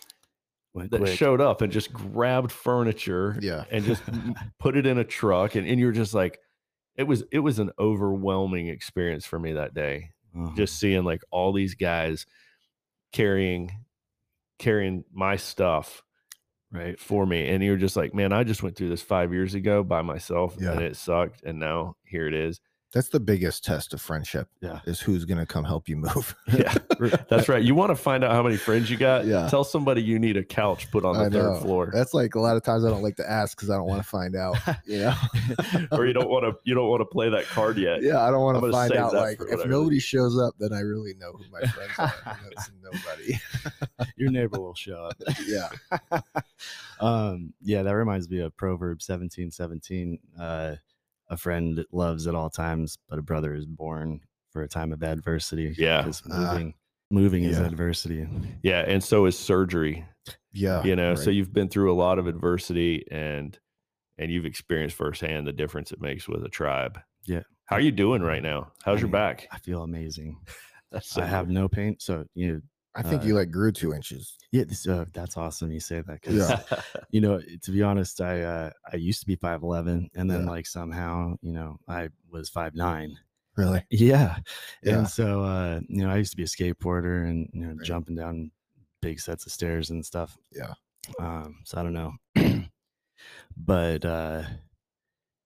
Went 0.74 0.90
that 0.92 1.02
quick. 1.02 1.18
showed 1.18 1.40
up 1.42 1.62
and 1.62 1.72
just 1.72 1.94
grabbed 1.94 2.52
furniture 2.52 3.38
yeah, 3.42 3.66
and 3.70 3.84
just 3.86 4.02
put 4.60 4.76
it 4.76 4.86
in 4.88 4.98
a 4.98 5.04
truck 5.04 5.54
and, 5.56 5.68
and 5.68 5.80
you're 5.80 5.92
just 5.92 6.14
like 6.16 6.40
it 6.96 7.04
was 7.04 7.24
it 7.32 7.40
was 7.40 7.60
an 7.60 7.72
overwhelming 7.80 8.68
experience 8.68 9.26
for 9.26 9.40
me 9.40 9.54
that 9.54 9.74
day 9.74 10.12
Uh-huh. 10.36 10.52
just 10.56 10.80
seeing 10.80 11.04
like 11.04 11.22
all 11.32 11.52
these 11.54 11.76
guys 11.76 12.26
carrying 13.12 13.72
carrying 14.60 15.04
my 15.14 15.36
stuff 15.36 16.04
right. 16.72 17.00
for 17.00 17.26
me 17.26 17.50
and 17.50 17.64
you're 17.64 17.78
just 17.78 17.96
like 17.96 18.14
man 18.14 18.32
i 18.34 18.44
just 18.44 18.64
went 18.64 18.76
through 18.76 18.90
this 18.90 19.02
five 19.02 19.34
years 19.34 19.54
ago 19.56 19.84
by 19.84 20.02
myself 20.02 20.56
Yeah. 20.60 20.72
and 20.74 20.82
it 20.82 20.96
sucked 20.96 21.44
and 21.44 21.60
now 21.60 21.96
here 22.06 22.28
it 22.28 22.34
is 22.34 22.60
that's 22.94 23.10
the 23.10 23.20
biggest 23.20 23.66
test 23.66 23.94
of 23.94 24.02
friendship. 24.02 24.48
Yeah. 24.62 24.80
is 24.86 25.00
who's 25.02 25.26
gonna 25.26 25.46
come 25.46 25.66
help 25.66 25.90
you 25.90 25.98
move. 25.98 26.36
yeah 26.54 26.74
that's 27.28 27.50
right 27.50 27.64
you 27.64 27.74
want 27.76 27.90
to 27.90 27.96
find 27.96 28.24
out 28.24 28.32
how 28.32 28.44
many 28.44 28.56
friends 28.56 28.90
you 28.90 28.98
got 28.98 29.26
Yeah. 29.26 29.48
tell 29.50 29.64
somebody 29.64 30.02
you 30.04 30.20
need 30.20 30.38
a 30.38 30.44
couch 30.44 30.90
put 30.92 31.04
on 31.04 31.16
the 31.18 31.22
I 31.26 31.30
third 31.30 31.54
know. 31.54 31.60
floor 31.60 31.90
That's 31.94 32.14
like 32.14 32.36
a 32.36 32.40
lot 32.40 32.56
of 32.56 32.64
times 32.64 32.86
I 32.86 32.90
don't 32.90 33.02
like 33.02 33.16
to 33.18 33.30
ask 33.30 33.58
because 33.58 33.70
I 33.70 33.76
don't 33.76 33.88
want 33.88 34.02
to 34.04 34.08
find 34.08 34.36
out. 34.36 34.58
You 34.86 35.00
know. 35.00 35.14
or 35.92 36.06
you 36.06 36.14
don't 36.14 36.30
want 36.30 36.46
to 36.46 36.54
you 36.64 36.76
don't 36.76 36.88
want 36.88 37.02
to 37.02 37.06
play 37.06 37.30
that 37.30 37.46
card 37.46 37.78
yet 37.78 38.02
Yeah, 38.04 38.22
I 38.22 38.30
don't 38.32 38.42
want 38.42 38.56
to 38.58 38.62
gonna 38.62 38.72
find 38.74 38.94
out. 38.94 39.14
Like, 39.14 39.40
if 39.50 39.66
nobody 39.66 40.00
shows 40.00 40.38
up, 40.40 40.54
then 40.60 40.72
I 40.74 40.80
really 40.80 41.14
know 41.16 41.32
who 41.34 41.44
my 41.52 41.62
friends 41.68 41.92
are. 41.98 42.14
That's 42.56 42.72
nobody. 42.84 43.40
Your 44.18 44.30
neighbor 44.32 44.60
will 44.60 44.76
show 44.76 44.96
up. 45.06 45.16
Yeah, 45.46 45.70
um, 47.00 47.54
yeah, 47.62 47.84
that 47.84 47.92
reminds 47.92 48.30
me 48.30 48.40
of 48.40 48.56
Proverbs 48.58 49.06
seventeen 49.06 49.52
seventeen. 49.52 50.20
Uh, 50.40 50.76
a 51.34 51.38
friend 51.38 51.84
loves 51.92 52.28
at 52.28 52.36
all 52.36 52.50
times, 52.50 52.98
but 53.10 53.20
a 53.20 53.22
brother 53.22 53.54
is 53.54 53.66
born 53.66 54.22
for 54.52 54.62
a 54.64 54.68
time 54.68 54.94
of 54.94 55.04
adversity. 55.04 55.74
Yeah. 55.78 56.02
because 56.02 56.22
Ah. 56.32 56.52
moving, 56.54 56.74
moving 57.12 57.44
is 57.44 57.58
adversity. 57.60 58.28
yeah 58.64 58.80
and 58.88 59.04
so 59.04 59.26
is 59.26 59.38
surgery 59.38 60.06
yeah. 60.52 60.84
you 60.84 60.96
know 60.96 61.14
so 61.16 61.30
you've 61.30 61.52
been 61.54 61.68
through 61.70 61.92
a 61.92 61.98
lot 61.98 62.18
of 62.18 62.28
adversity 62.28 63.04
and 63.12 63.60
and 64.18 64.32
you've 64.32 64.46
experienced 64.46 64.96
firsthand 64.96 65.46
the 65.46 65.52
difference 65.52 65.92
it 65.92 66.00
makes 66.02 66.28
with 66.28 66.44
a 66.46 66.50
tribe 66.50 67.00
Yeah. 67.26 67.42
how 67.66 67.76
are 67.76 67.82
you 67.82 67.92
doing 67.92 68.22
right 68.22 68.42
now 68.42 68.72
how's 68.84 68.98
I 68.98 69.02
your 69.02 69.10
back 69.10 69.48
I 69.52 69.58
feel 69.60 69.84
amazing. 69.84 70.38
that's 70.92 71.10
so 71.10 71.22
I 71.22 71.26
have 71.26 71.48
good. 71.48 71.54
no 71.56 71.68
pain, 71.68 71.98
so 72.00 72.26
you 72.36 72.52
know, 72.54 72.62
I 72.96 73.02
think 73.02 73.24
uh, 73.24 73.26
you 73.26 73.34
like 73.36 73.50
grew 73.50 73.72
two 73.72 73.94
inches. 73.94 74.38
yeah, 74.52 74.66
this, 74.66 74.88
uh, 74.88 75.06
that's 75.14 75.36
awesome. 75.36 75.72
You 75.72 75.80
say 75.80 76.02
that 76.02 76.22
because 76.22 76.50
Yeah. 76.50 76.62
you 77.10 77.22
know, 77.22 77.40
to 77.62 77.72
be 77.72 77.82
honest, 77.82 78.22
I 78.22 78.42
uh, 78.42 78.70
I 78.92 78.98
used 78.98 79.20
to 79.22 79.28
be 79.28 79.36
five 79.36 79.64
eleven, 79.64 80.10
and 80.16 80.30
then 80.30 80.44
Yeah. 80.46 80.50
like 80.52 80.68
somehow, 80.68 81.36
you 81.42 81.54
know, 81.54 81.80
I 81.88 82.10
was 82.30 82.50
five 82.50 82.76
nine. 82.76 83.18
Really? 83.56 83.86
Yeah. 83.90 84.38
Yeah. 84.84 84.98
And 85.00 85.08
so 85.08 85.42
uh, 85.44 85.80
you 85.88 86.04
know, 86.06 86.12
I 86.12 86.18
used 86.18 86.32
to 86.32 86.38
be 86.38 86.44
a 86.44 86.46
skateboarder 86.48 87.28
and 87.28 87.50
you 87.54 87.62
know, 87.62 87.74
Right. 87.76 87.82
jumping 87.82 88.16
down 88.16 88.52
big 89.02 89.20
sets 89.20 89.46
of 89.46 89.52
stairs 89.52 89.90
and 89.90 90.06
stuff. 90.06 90.38
Yeah. 90.52 90.74
Um, 91.20 91.62
so 91.64 91.80
I 91.80 91.84
don't 91.84 91.94
know. 91.94 92.14
but 93.58 94.06
uh, 94.06 94.44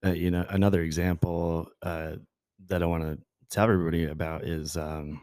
uh 0.06 0.12
you 0.12 0.32
know, 0.32 0.46
another 0.50 0.82
example 0.82 1.70
uh 1.82 2.16
that 2.68 2.84
I 2.84 2.86
want 2.86 3.04
to 3.04 3.18
tell 3.50 3.64
everybody 3.66 4.06
about 4.06 4.44
is 4.44 4.76
um 4.76 5.22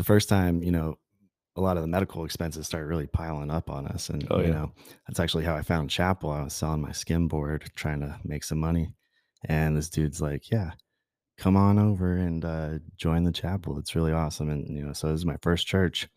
the 0.00 0.04
first 0.04 0.30
time, 0.30 0.62
you 0.62 0.70
know, 0.72 0.98
a 1.56 1.60
lot 1.60 1.76
of 1.76 1.82
the 1.82 1.88
medical 1.88 2.24
expenses 2.24 2.66
started 2.66 2.86
really 2.86 3.06
piling 3.06 3.50
up 3.50 3.68
on 3.68 3.86
us. 3.86 4.08
And 4.08 4.26
Oh, 4.30 4.40
you 4.40 4.46
know, 4.50 4.72
that's 5.06 5.20
actually 5.20 5.44
how 5.44 5.54
I 5.54 5.62
found 5.62 5.90
Chapel. 5.90 6.30
I 6.30 6.42
was 6.42 6.54
selling 6.54 6.80
my 6.80 6.92
skim 6.92 7.28
board, 7.28 7.70
trying 7.76 8.00
to 8.00 8.18
make 8.24 8.44
some 8.44 8.58
money. 8.58 8.94
And 9.44 9.76
this 9.76 9.90
dude's 9.90 10.22
like, 10.22 10.50
Yeah, 10.50 10.70
come 11.36 11.56
on 11.58 11.78
over 11.78 12.16
and 12.16 12.42
uh, 12.44 12.78
join 12.96 13.24
the 13.24 13.32
chapel. 13.32 13.78
It's 13.78 13.94
really 13.94 14.12
awesome. 14.12 14.48
And, 14.48 14.74
you 14.74 14.82
know, 14.84 14.94
so 14.94 15.08
this 15.08 15.20
is 15.20 15.26
my 15.26 15.36
first 15.42 15.66
church. 15.66 16.08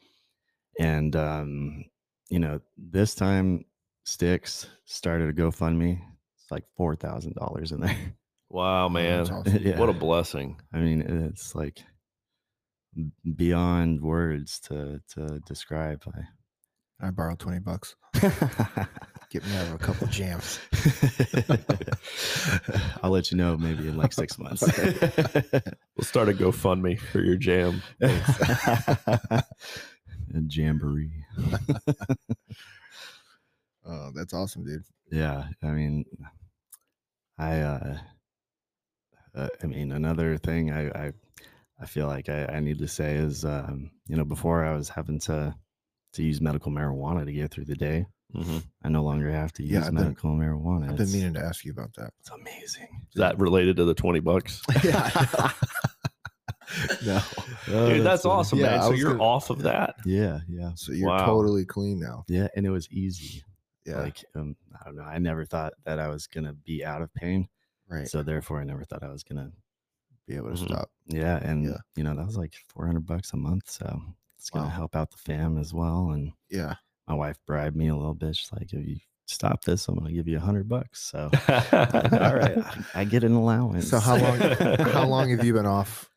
And, 0.80 1.14
um, 1.16 1.86
you 2.30 2.40
know, 2.40 2.62
this 2.78 3.16
time 3.16 3.66
Sticks 4.06 4.68
started 4.86 5.30
a 5.30 5.34
GoFundMe. 5.34 6.00
It's 6.38 6.52
like 6.52 6.64
Oh, 6.80 6.84
$4,000 6.84 7.72
in 7.74 7.80
there. 7.82 7.98
wow 8.50 8.88
man 8.98 9.22
awesome. 9.22 9.44
yeah. 9.62 9.78
what 9.80 9.90
a 9.90 9.94
blessing 9.94 10.62
I 10.74 10.78
mean, 10.80 11.02
it's 11.02 11.54
like 11.56 11.84
beyond 13.36 14.02
words 14.02 14.60
to 14.62 15.02
to 15.16 15.40
describe. 15.46 16.04
I 16.16 17.08
I 17.08 17.12
borrowed 17.12 17.40
20 17.40 17.60
bucks. 17.60 17.96
Get 18.14 19.44
me 19.46 19.58
out 19.58 19.68
of 19.68 19.74
a 19.74 19.78
couple 19.80 20.08
jams. 20.08 20.60
I'll 23.04 23.10
let 23.10 23.32
you 23.32 23.38
know 23.38 23.58
maybe 23.58 23.88
in 23.88 23.98
like 23.98 24.14
six 24.14 24.38
months. 24.40 24.62
we'll 24.62 26.06
start 26.06 26.30
a 26.30 26.34
gofundme 26.34 27.00
for 27.00 27.20
your 27.20 27.36
jam 27.36 27.82
a 28.02 29.44
jamboree. 30.48 31.26
Oh, 33.86 34.12
that's 34.16 34.34
awesome, 34.34 34.64
dude. 34.64 34.86
Yeah, 35.12 35.48
I 35.62 35.72
mean, 35.72 36.06
I 37.38 37.60
uh, 37.60 37.98
uh, 39.36 39.50
I 39.62 39.68
mean, 39.68 39.92
another 39.92 40.38
thing 40.38 40.72
I, 40.72 40.88
I, 40.88 41.12
I 41.80 41.86
feel 41.86 42.08
like 42.08 42.30
I, 42.30 42.46
I 42.46 42.60
need 42.60 42.80
to 42.80 42.88
say 42.88 43.16
is, 43.16 43.44
um, 43.46 43.92
you 44.08 44.16
know, 44.16 44.24
before 44.26 44.64
I 44.64 44.76
was 44.76 44.90
having 44.90 45.20
to, 45.22 45.54
to 46.14 46.24
use 46.24 46.40
medical 46.42 46.72
marijuana 46.72 47.26
to 47.26 47.32
get 47.34 47.52
through 47.52 47.66
the 47.66 47.76
day. 47.76 48.06
hmm 48.34 48.60
I 48.84 48.90
no 48.90 49.04
longer 49.04 49.30
have 49.32 49.52
to 49.54 49.64
use 49.64 49.72
Yeah, 49.74 49.80
I've 49.80 49.86
been- 49.88 49.96
medical 49.96 50.32
marijuana. 50.32 50.84
I've 50.84 50.98
been 50.98 51.08
It's- 51.08 51.14
meaning 51.14 51.34
to 51.34 51.42
ask 51.44 51.66
you 51.66 51.72
about 51.72 51.94
that. 51.98 52.14
It's 52.20 52.30
amazing. 52.30 52.88
Is 53.14 53.20
that 53.20 53.40
related 53.40 53.76
to 53.78 53.86
the 53.86 53.94
20 53.96 54.20
bucks? 54.22 54.62
yeah. 54.84 55.10
no. 57.06 57.22
Oh, 57.70 57.90
Dude, 57.90 58.06
that's 58.06 58.26
uh, 58.26 58.32
awesome, 58.32 58.60
yeah, 58.60 58.66
man. 58.72 58.80
I 58.80 58.84
So 58.84 58.92
you're 58.92 59.12
gonna- 59.12 59.24
off 59.24 59.50
of 59.50 59.62
that. 59.64 59.96
Yeah, 60.06 60.40
yeah, 60.48 60.72
So 60.76 60.92
you're 60.92 61.10
Wow. 61.10 61.26
totally 61.26 61.66
clean 61.66 62.00
now. 62.00 62.24
yeah, 62.28 62.48
and 62.56 62.66
it 62.66 62.70
was 62.72 62.90
easy. 62.92 63.44
Yeah. 63.86 64.00
Like, 64.00 64.24
um, 64.36 64.56
I 64.80 64.86
don't 64.86 64.96
know. 64.96 65.04
I 65.04 65.18
never 65.20 65.46
thought 65.46 65.74
that 65.86 66.00
I 66.00 66.08
was 66.08 66.28
gonna 66.28 66.54
be 66.54 66.86
out 66.86 67.02
of 67.02 67.14
pain, 67.14 67.50
right. 67.90 68.08
so 68.08 68.24
therefore, 68.24 68.62
I 68.62 68.64
never 68.64 68.86
thought 68.86 69.04
I 69.04 69.10
was 69.10 69.24
gonna. 69.24 69.52
Be 70.28 70.36
able 70.36 70.56
to 70.56 70.62
Mhm. 70.62 70.66
stop. 70.68 70.90
Yeah, 71.08 71.38
and 71.38 71.66
Yeah. 71.66 71.78
you 71.96 72.04
know 72.04 72.16
that 72.16 72.26
was 72.26 72.38
like 72.38 72.54
four 72.68 72.86
hundred 72.86 73.06
bucks 73.06 73.34
a 73.34 73.38
month, 73.38 73.70
so 73.70 74.02
it's 74.38 74.50
gonna 74.50 74.66
Wow. 74.68 74.72
help 74.72 74.96
out 74.96 75.12
the 75.12 75.18
fam 75.18 75.58
as 75.58 75.74
well. 75.74 76.12
And 76.12 76.32
Yeah. 76.50 76.76
my 77.08 77.14
wife 77.14 77.38
bribed 77.46 77.76
me 77.76 77.88
a 77.90 77.96
little 77.96 78.14
bit. 78.16 78.36
She's 78.36 78.52
like, 78.52 78.72
"If 78.74 78.88
you 78.88 78.98
stop 79.26 79.64
this, 79.66 79.88
I'm 79.88 79.96
gonna 79.98 80.12
give 80.14 80.28
you 80.28 80.38
a 80.38 80.42
hundred 80.42 80.68
bucks." 80.70 81.02
So 81.02 81.30
all 81.48 82.36
right, 82.36 82.58
I, 82.96 83.04
get 83.06 83.24
an 83.24 83.34
allowance. 83.34 83.90
So 83.90 84.00
how 84.00 84.18
long 84.18 84.40
how 84.40 85.08
long 85.08 85.30
have 85.32 85.44
you 85.44 85.54
been 85.60 85.66
off 85.66 86.10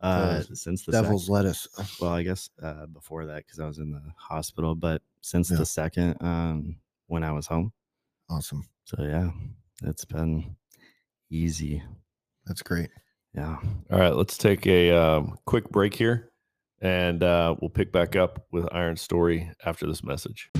Uh, 0.00 0.42
since 0.52 0.84
the 0.84 0.92
devil's 0.92 1.24
sec- 1.24 1.30
lettuce? 1.30 1.68
well, 2.00 2.12
I 2.12 2.22
guess 2.22 2.50
uh, 2.62 2.86
before 2.86 3.26
that 3.26 3.38
because 3.46 3.58
I 3.60 3.66
was 3.66 3.78
in 3.78 3.90
the 3.92 4.02
hospital, 4.16 4.74
but 4.74 5.02
since 5.22 5.50
Yeah. 5.50 5.56
the 5.58 5.66
second, 5.66 6.20
um, 6.22 6.80
when 7.06 7.22
I 7.24 7.32
was 7.32 7.46
home. 7.46 7.72
Awesome. 8.28 8.68
So 8.84 9.02
yeah, 9.02 9.30
it's 9.84 10.04
been 10.04 10.56
easy. 11.30 11.82
That's 12.44 12.62
great. 12.62 12.90
Yeah. 13.36 13.58
All 13.92 13.98
right, 13.98 14.16
let's 14.16 14.38
take 14.38 14.66
a 14.66 14.90
um, 14.90 15.36
quick 15.44 15.68
break 15.70 15.94
here, 15.94 16.30
and 16.80 17.22
uh, 17.22 17.54
we'll 17.60 17.68
pick 17.68 17.92
back 17.92 18.16
up 18.16 18.46
with 18.50 18.66
Iron 18.72 18.96
story 18.96 19.50
after 19.64 19.86
this 19.86 20.02
message. 20.02 20.50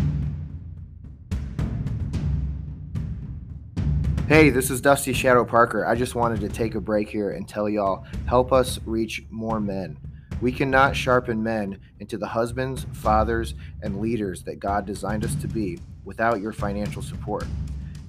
Hey, 4.29 4.51
this 4.51 4.71
is 4.71 4.81
Dusty 4.81 5.15
Shadow 5.15 5.45
Parker. 5.45 5.87
I 5.87 5.95
just 5.95 6.15
wanted 6.15 6.41
to 6.41 6.49
take 6.49 6.75
a 6.75 6.81
break 6.81 7.09
here 7.09 7.31
and 7.31 7.49
tell 7.49 7.69
y'all 7.69 8.05
help 8.27 8.53
us 8.53 8.79
reach 8.85 9.23
more 9.31 9.61
men. 9.61 9.97
We 10.43 10.53
cannot 10.53 10.95
sharpen 10.95 11.43
men 11.43 11.79
into 12.01 12.19
the 12.19 12.27
husbands, 12.27 12.87
fathers, 12.93 13.55
and 13.83 14.01
leaders 14.01 14.43
that 14.43 14.61
God 14.61 14.85
designed 14.85 15.25
us 15.25 15.35
to 15.37 15.49
be 15.49 15.79
without 16.05 16.41
your 16.41 16.53
financial 16.53 17.01
support. 17.01 17.47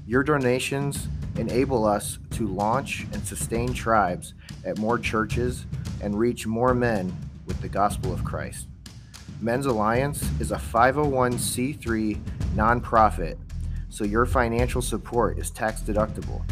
Your 0.05 0.23
donations 0.23 1.07
enable 1.37 1.85
us 1.85 2.17
to 2.31 2.47
launch 2.47 3.05
and 3.13 3.23
sustain 3.25 3.73
tribes 3.73 4.33
at 4.67 4.77
more 4.77 4.99
churches 4.99 5.65
and 6.01 6.19
reach 6.19 6.45
more 6.45 6.75
men 6.75 7.15
with 7.45 7.59
the 7.61 7.69
gospel 7.69 8.13
of 8.13 8.23
Christ. 8.23 8.67
Men's 9.39 9.65
Alliance 9.65 10.21
is 10.39 10.51
a 10.51 10.57
501c3 10.57 12.21
nonprofit 12.55 13.37
so 13.89 14.03
your 14.03 14.27
financial 14.27 14.81
support 14.81 15.39
is 15.39 15.49
tax 15.49 15.81
deductible. 15.81 16.43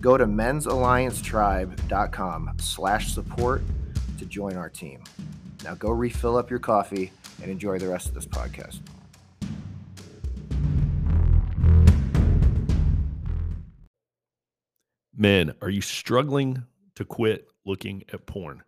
Go 0.00 0.16
to 0.16 0.26
men'salliancetribe.com 0.26 2.52
slash 2.58 3.12
support 3.12 3.62
to 4.18 4.24
join 4.24 4.56
our 4.56 4.70
team. 4.70 5.02
Now 5.62 5.74
go 5.74 5.90
refill 5.90 6.38
up 6.38 6.48
your 6.48 6.58
coffee 6.58 7.12
and 7.42 7.50
enjoy 7.50 7.78
the 7.78 7.88
rest 7.88 8.08
of 8.08 8.14
this 8.14 8.26
podcast. 8.26 8.78
Men, 15.14 15.52
are 15.60 15.68
you 15.68 15.82
struggling 15.82 16.64
to 17.00 17.04
quit 17.06 17.48
looking 17.64 18.02
at 18.12 18.26
porn? 18.26 18.62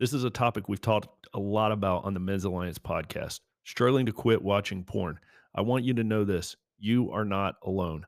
This 0.00 0.12
is 0.12 0.24
a 0.24 0.30
topic 0.30 0.68
we've 0.68 0.80
talked 0.80 1.28
a 1.34 1.38
lot 1.38 1.70
about 1.70 2.04
on 2.04 2.14
the 2.14 2.20
Men's 2.20 2.44
Alliance 2.44 2.80
podcast. 2.80 3.38
Struggling 3.62 4.06
to 4.06 4.12
quit 4.12 4.42
watching 4.42 4.82
porn. 4.82 5.20
I 5.54 5.60
want 5.60 5.84
you 5.84 5.94
to 5.94 6.02
know 6.02 6.24
this 6.24 6.56
you 6.80 7.12
are 7.12 7.24
not 7.24 7.54
alone. 7.62 8.04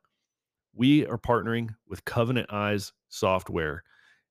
We 0.75 1.07
are 1.07 1.17
partnering 1.17 1.69
with 1.87 2.03
Covenant 2.03 2.51
Eyes 2.51 2.91
software 3.07 3.83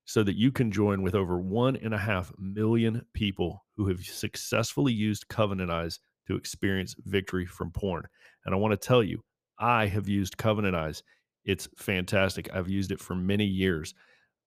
so 0.04 0.22
that 0.22 0.36
you 0.36 0.52
can 0.52 0.70
join 0.70 1.00
with 1.00 1.14
over 1.14 1.40
one 1.40 1.76
and 1.76 1.94
a 1.94 1.98
half 1.98 2.30
million 2.38 3.06
people 3.14 3.64
who 3.74 3.88
have 3.88 4.04
successfully 4.04 4.92
used 4.92 5.28
Covenant 5.28 5.70
Eyes 5.70 5.98
to 6.26 6.36
experience 6.36 6.94
victory 7.06 7.46
from 7.46 7.70
porn. 7.70 8.06
And 8.44 8.54
I 8.54 8.58
want 8.58 8.78
to 8.78 8.86
tell 8.86 9.02
you, 9.02 9.24
I 9.58 9.86
have 9.86 10.08
used 10.08 10.36
Covenant 10.36 10.76
Eyes. 10.76 11.02
It's 11.46 11.70
fantastic. 11.78 12.50
I've 12.52 12.68
used 12.68 12.92
it 12.92 13.00
for 13.00 13.14
many 13.14 13.46
years. 13.46 13.94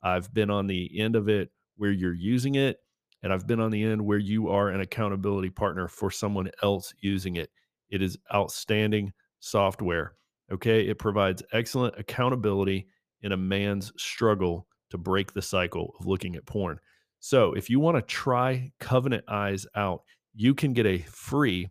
I've 0.03 0.33
been 0.33 0.49
on 0.49 0.67
the 0.67 0.99
end 0.99 1.15
of 1.15 1.29
it 1.29 1.51
where 1.77 1.91
you're 1.91 2.13
using 2.13 2.55
it, 2.55 2.79
and 3.23 3.31
I've 3.31 3.47
been 3.47 3.59
on 3.59 3.71
the 3.71 3.83
end 3.83 4.03
where 4.03 4.17
you 4.17 4.49
are 4.49 4.69
an 4.69 4.81
accountability 4.81 5.49
partner 5.49 5.87
for 5.87 6.09
someone 6.11 6.49
else 6.63 6.93
using 6.99 7.35
it. 7.35 7.49
It 7.89 8.01
is 8.01 8.17
outstanding 8.33 9.13
software. 9.39 10.15
Okay. 10.51 10.87
It 10.87 10.97
provides 10.97 11.43
excellent 11.53 11.95
accountability 11.97 12.87
in 13.21 13.31
a 13.31 13.37
man's 13.37 13.91
struggle 13.97 14.67
to 14.89 14.97
break 14.97 15.33
the 15.33 15.41
cycle 15.41 15.93
of 15.99 16.05
looking 16.05 16.35
at 16.35 16.45
porn. 16.45 16.79
So 17.19 17.53
if 17.53 17.69
you 17.69 17.79
want 17.79 17.97
to 17.97 18.01
try 18.01 18.71
Covenant 18.79 19.23
Eyes 19.27 19.65
out, 19.75 20.03
you 20.33 20.55
can 20.55 20.73
get 20.73 20.85
a 20.85 20.99
free 20.99 21.69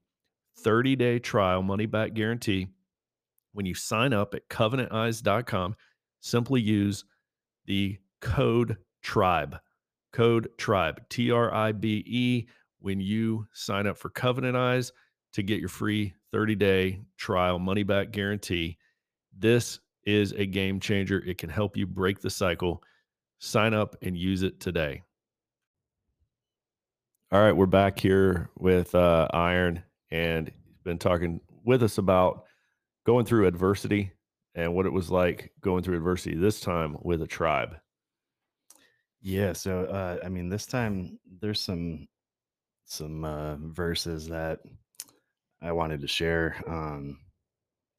30 0.59 0.97
day 0.97 1.19
trial 1.19 1.63
money 1.63 1.87
back 1.87 2.15
guarantee 2.15 2.69
when 3.53 3.67
you 3.67 3.75
sign 3.75 4.13
up 4.13 4.35
at 4.35 4.49
covenanteyes.com. 4.49 5.75
Simply 6.21 6.61
use 6.61 7.05
the 7.67 7.99
code 8.21 8.77
tribe, 9.03 9.59
code 10.13 10.49
tribe, 10.59 11.03
T 11.09 11.31
R 11.31 11.53
I 11.53 11.73
B 11.73 12.05
E, 12.07 12.47
when 12.81 13.01
you 13.01 13.47
sign 13.53 13.87
up 13.87 13.97
for 13.97 14.11
Covenant 14.11 14.57
Eyes 14.57 14.93
to 15.33 15.43
get 15.43 15.61
your 15.61 15.69
free 15.69 16.15
30 16.33 16.55
day 16.55 17.01
trial 17.17 17.59
money 17.59 17.83
back 17.83 18.11
guarantee. 18.11 18.79
This 19.37 19.81
is 20.05 20.33
a 20.33 20.47
game 20.47 20.81
changer. 20.81 21.23
It 21.25 21.39
can 21.39 21.51
help 21.51 21.77
you 21.77 21.87
break 21.87 22.21
the 22.21 22.31
cycle. 22.31 22.83
Sign 23.39 23.75
up 23.75 23.97
and 24.03 24.17
use 24.17 24.43
it 24.43 24.61
today. 24.61 25.03
All 27.33 27.41
right, 27.41 27.53
we're 27.53 27.67
back 27.67 27.99
here 27.99 28.51
with 28.59 28.93
uh, 28.95 29.29
Iron, 29.33 29.85
and 30.11 30.49
he's 30.49 30.83
been 30.83 30.99
talking 30.99 31.41
with 31.65 31.83
us 31.83 31.99
about 31.99 32.45
going 33.07 33.25
through 33.25 33.47
adversity 33.47 34.13
and 34.57 34.75
what 34.75 34.85
it 34.85 34.93
was 34.93 35.11
like 35.11 35.53
going 35.61 35.85
through 35.85 35.97
adversity 35.97 36.37
this 36.37 36.61
time 36.61 36.97
with 37.03 37.23
a 37.23 37.27
tribe. 37.27 37.77
Yeah. 39.23 39.53
So, 39.53 39.85
uh, 39.85 40.19
I 40.25 40.29
mean, 40.29 40.49
this 40.49 40.67
time 40.67 41.19
there's 41.41 41.61
some 41.61 42.09
some 42.87 43.25
uh, 43.25 43.57
verses 43.57 44.29
that 44.29 44.61
I 45.63 45.73
wanted 45.73 46.01
to 46.01 46.09
share 46.09 46.57
um, 46.67 47.19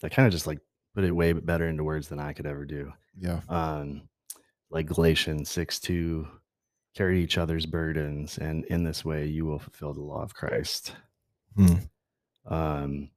that 0.01 0.11
kind 0.11 0.25
of 0.25 0.33
just 0.33 0.47
like 0.47 0.59
put 0.93 1.03
it 1.03 1.11
way 1.11 1.31
better 1.33 1.67
into 1.67 1.83
words 1.83 2.09
than 2.09 2.19
I 2.19 2.33
could 2.33 2.45
ever 2.45 2.65
do. 2.65 2.91
Yeah. 3.17 3.41
Um, 3.47 4.09
like 4.69 4.87
Galatians 4.87 5.49
six 5.49 5.79
two, 5.79 6.27
carry 6.95 7.23
each 7.23 7.37
other's 7.37 7.65
burdens, 7.65 8.37
and 8.37 8.65
in 8.65 8.83
this 8.83 9.05
way 9.05 9.25
you 9.27 9.45
will 9.45 9.59
fulfill 9.59 9.93
the 9.93 10.01
law 10.01 10.23
of 10.23 10.33
Christ. 10.33 10.93
Hmm. 11.55 11.75
Um, 12.45 13.09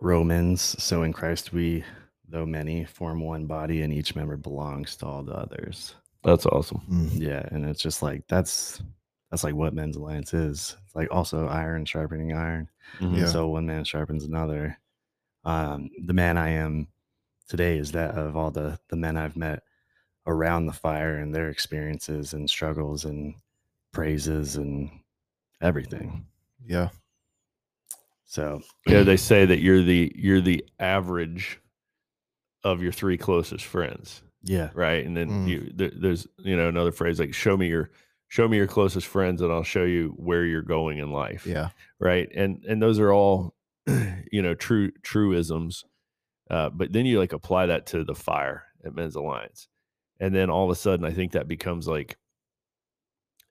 Romans, 0.00 0.60
so 0.82 1.02
in 1.02 1.12
Christ 1.12 1.52
we, 1.52 1.84
though 2.28 2.46
many, 2.46 2.84
form 2.84 3.20
one 3.20 3.46
body, 3.46 3.82
and 3.82 3.92
each 3.92 4.16
member 4.16 4.36
belongs 4.36 4.96
to 4.96 5.06
all 5.06 5.22
the 5.22 5.34
others. 5.34 5.94
That's 6.24 6.46
awesome. 6.46 6.80
Mm. 6.90 7.20
Yeah, 7.20 7.46
and 7.50 7.64
it's 7.64 7.82
just 7.82 8.02
like 8.02 8.26
that's 8.28 8.82
that's 9.30 9.44
like 9.44 9.54
what 9.54 9.74
men's 9.74 9.96
alliance 9.96 10.32
is. 10.32 10.76
It's 10.84 10.94
like 10.96 11.08
also 11.10 11.46
iron 11.48 11.84
sharpening 11.84 12.32
iron. 12.32 12.68
Mhm. 13.00 13.18
Yeah. 13.18 13.26
So 13.26 13.48
one 13.48 13.66
man 13.66 13.84
sharpens 13.84 14.24
another. 14.24 14.78
Um, 15.44 15.90
the 16.06 16.14
man 16.14 16.38
I 16.38 16.50
am 16.50 16.88
today 17.48 17.76
is 17.76 17.92
that 17.92 18.16
of 18.16 18.36
all 18.36 18.50
the 18.50 18.78
the 18.88 18.96
men 18.96 19.16
I've 19.16 19.36
met 19.36 19.62
around 20.26 20.64
the 20.66 20.72
fire 20.72 21.16
and 21.18 21.34
their 21.34 21.50
experiences 21.50 22.32
and 22.32 22.48
struggles 22.48 23.04
and 23.04 23.34
praises 23.92 24.56
and 24.56 24.90
everything. 25.60 26.26
Yeah. 26.64 26.88
So 28.24 28.62
Yeah, 28.86 29.02
they 29.02 29.16
say 29.18 29.44
that 29.44 29.60
you're 29.60 29.82
the 29.82 30.10
you're 30.16 30.40
the 30.40 30.64
average 30.80 31.60
of 32.64 32.82
your 32.82 32.92
three 32.92 33.18
closest 33.18 33.64
friends, 33.66 34.22
yeah, 34.44 34.70
right? 34.74 35.04
And 35.04 35.16
then 35.16 35.28
Mm. 35.30 35.48
you 35.48 35.72
there, 35.74 35.90
there's 35.94 36.26
you 36.38 36.56
know 36.56 36.68
another 36.68 36.92
phrase 36.92 37.18
like 37.18 37.34
show 37.34 37.56
me 37.56 37.66
your 37.68 37.90
show 38.28 38.46
me 38.46 38.56
your 38.56 38.66
closest 38.66 39.06
friends 39.06 39.40
and 39.42 39.52
I'll 39.52 39.62
show 39.64 39.84
you 39.84 40.14
where 40.16 40.44
you're 40.44 40.62
going 40.62 40.98
in 40.98 41.10
life. 41.10 41.46
Yeah. 41.46 41.70
right 41.98 42.28
and 42.34 42.64
and 42.68 42.80
those 42.82 42.98
are 42.98 43.12
all 43.12 43.54
you 44.32 44.42
know 44.42 44.54
true 44.54 44.90
truisms 45.02 45.84
uh, 46.50 46.68
but 46.70 46.92
then 46.92 47.06
you 47.06 47.18
like 47.18 47.32
apply 47.32 47.66
that 47.66 47.86
to 47.86 48.04
the 48.04 48.14
fire 48.14 48.64
at 48.84 48.94
men's 48.94 49.14
alliance 49.16 49.68
and 50.20 50.34
then 50.34 50.50
all 50.50 50.64
of 50.64 50.70
a 50.70 50.74
sudden 50.74 51.04
i 51.06 51.10
think 51.12 51.32
that 51.32 51.48
becomes 51.48 51.86
like 51.88 52.16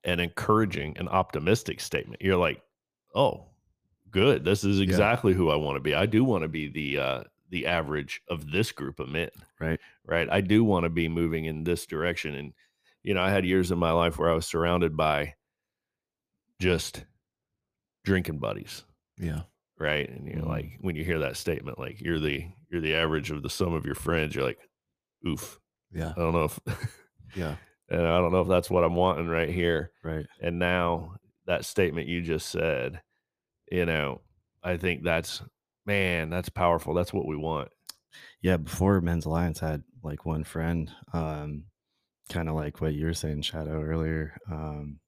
an 0.04 0.20
encouraging 0.20 0.96
and 0.98 1.08
optimistic 1.10 1.80
statement 1.80 2.22
you're 2.22 2.38
like 2.38 2.62
oh 3.16 3.46
good 4.12 4.44
this 4.44 4.64
is 4.64 4.80
exactly 4.80 5.34
who 5.34 5.50
i 5.50 5.56
want 5.56 5.76
to 5.76 5.80
be 5.82 5.96
i 5.96 6.06
do 6.06 6.24
want 6.24 6.44
to 6.44 6.48
be 6.50 6.68
the 6.68 6.98
uh 7.00 7.24
the 7.54 7.68
average 7.68 8.20
of 8.28 8.50
this 8.52 8.72
group 8.72 9.00
of 9.00 9.08
men. 9.10 9.30
Right. 9.60 9.80
Right. 10.08 10.28
I 10.28 10.42
do 10.42 10.64
want 10.64 10.86
to 10.86 10.90
be 10.90 11.08
moving 11.08 11.46
in 11.46 11.64
this 11.64 11.86
direction. 11.86 12.34
And, 12.34 12.54
you 13.04 13.14
know, 13.14 13.22
I 13.22 13.30
had 13.30 13.46
years 13.46 13.70
in 13.70 13.78
my 13.78 13.92
life 13.92 14.18
where 14.18 14.32
I 14.32 14.34
was 14.34 14.48
surrounded 14.48 14.98
by 14.98 15.36
just 16.60 17.06
drinking 18.04 18.40
buddies. 18.40 18.84
Yeah. 19.20 19.44
Right. 19.78 20.10
And 20.10 20.28
you're 20.28 20.42
Mhm. 20.42 20.48
like, 20.48 20.78
when 20.82 20.96
you 20.96 21.04
hear 21.04 21.20
that 21.20 21.38
statement, 21.38 21.78
like 21.78 22.02
you're 22.02 22.20
the, 22.20 22.48
you're 22.70 22.82
the 22.82 22.96
average 22.96 23.30
of 23.32 23.44
the 23.44 23.50
sum 23.52 23.74
of 23.74 23.86
your 23.86 23.96
friends, 23.96 24.34
you're 24.34 24.44
like, 24.44 24.60
oof. 25.28 25.60
Yeah. 25.92 26.14
I 26.18 26.20
don't 26.20 26.34
know 26.34 26.46
if, 26.46 26.60
Yeah. 27.36 27.58
and 27.90 28.02
I 28.02 28.18
don't 28.18 28.32
know 28.32 28.42
if 28.42 28.48
that's 28.48 28.70
what 28.72 28.84
I'm 28.84 28.96
wanting 28.96 29.28
right 29.28 29.50
here. 29.50 29.92
Right. 30.04 30.26
And 30.42 30.58
now 30.60 31.18
that 31.46 31.66
statement 31.66 32.08
you 32.08 32.22
just 32.22 32.50
said, 32.50 33.02
you 33.72 33.86
know, 33.86 34.22
I 34.64 34.78
think 34.78 35.04
that's 35.04 35.44
man, 35.86 36.30
that's 36.30 36.50
powerful. 36.50 36.94
That's 36.94 37.14
what 37.14 37.28
we 37.28 37.36
want. 37.36 37.70
Yeah, 38.42 38.58
before 38.58 39.02
Men's 39.02 39.26
Alliance 39.26 39.64
I 39.64 39.72
had 39.72 39.84
like 40.04 40.26
one 40.26 40.44
friend, 40.44 40.92
um, 41.14 41.66
kind 42.30 42.50
of 42.50 42.56
like 42.56 42.82
what 42.82 42.94
you 42.94 43.06
were 43.06 43.14
saying, 43.14 43.42
Shadow, 43.42 43.82
earlier. 43.82 44.38
Um, 44.52 45.00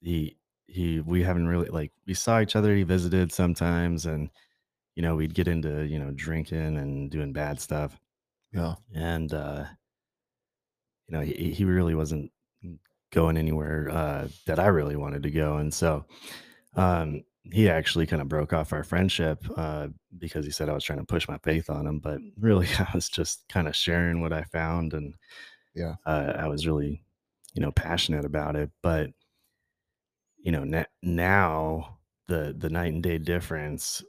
he 0.00 0.36
he 0.66 1.00
we 1.00 1.22
haven't 1.22 1.46
really 1.48 1.68
like 1.68 1.92
we 2.06 2.14
saw 2.14 2.40
each 2.40 2.56
other, 2.56 2.74
he 2.74 2.82
visited 2.82 3.32
sometimes 3.32 4.06
and 4.06 4.30
you 4.94 5.02
know, 5.02 5.16
we'd 5.16 5.34
get 5.34 5.48
into, 5.48 5.84
you 5.84 5.98
know, 5.98 6.12
drinking 6.14 6.76
and 6.78 7.10
doing 7.10 7.32
bad 7.32 7.60
stuff. 7.60 7.98
Yeah. 8.52 8.74
And 8.94 9.32
uh 9.34 9.64
you 11.08 11.16
know, 11.16 11.20
he 11.20 11.52
he 11.52 11.64
really 11.64 11.94
wasn't 11.94 12.30
going 13.12 13.36
anywhere 13.36 13.88
uh 13.90 14.28
that 14.46 14.58
I 14.58 14.66
really 14.66 14.96
wanted 14.96 15.22
to 15.24 15.30
go. 15.30 15.56
And 15.58 15.72
so 15.72 16.04
um 16.76 17.24
he 17.52 17.68
actually 17.68 18.06
kind 18.06 18.22
of 18.22 18.28
broke 18.28 18.52
off 18.52 18.72
our 18.72 18.84
friendship 18.84 19.44
uh, 19.56 19.88
because 20.18 20.44
he 20.46 20.50
said 20.50 20.68
I 20.68 20.72
was 20.74 20.84
trying 20.84 20.98
to 21.00 21.04
push 21.04 21.28
my 21.28 21.38
faith 21.38 21.68
on 21.70 21.86
him, 21.86 21.98
but 22.00 22.18
really 22.38 22.66
I 22.78 22.88
was 22.94 23.08
just 23.08 23.44
kind 23.48 23.68
of 23.68 23.76
sharing 23.76 24.20
what 24.20 24.32
I 24.32 24.44
found, 24.44 24.94
and 24.94 25.14
Yeah. 25.74 25.96
uh, 26.06 26.32
I 26.36 26.48
was 26.48 26.66
really, 26.66 27.04
you 27.54 27.62
know, 27.62 27.72
passionate 27.72 28.24
about 28.24 28.56
it. 28.56 28.70
But 28.82 29.10
you 30.38 30.52
know, 30.52 30.64
na- 30.64 30.84
now 31.02 31.98
the 32.28 32.54
the 32.56 32.70
night 32.70 32.92
and 32.92 33.02
day 33.02 33.18
difference 33.18 34.02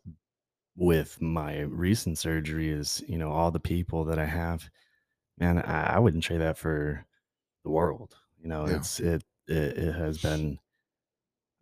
with 0.76 1.21
my 1.21 1.62
recent 1.62 2.17
surgery 2.17 2.69
is, 2.69 3.04
you 3.08 3.17
know, 3.17 3.32
all 3.32 3.52
the 3.52 3.60
people 3.60 4.06
that 4.06 4.19
I 4.19 4.26
have, 4.26 4.69
man, 5.39 5.60
I, 5.60 5.95
I 5.95 6.00
wouldn't 6.00 6.24
trade 6.24 6.41
that 6.41 6.58
for 6.58 7.06
the 7.63 7.71
world. 7.71 8.15
You 8.39 8.50
know, 8.50 8.67
Yeah. 8.67 8.78
it's 8.78 9.00
it, 9.00 9.24
it 9.48 9.78
it 9.78 9.95
has 9.95 10.17
been 10.21 10.60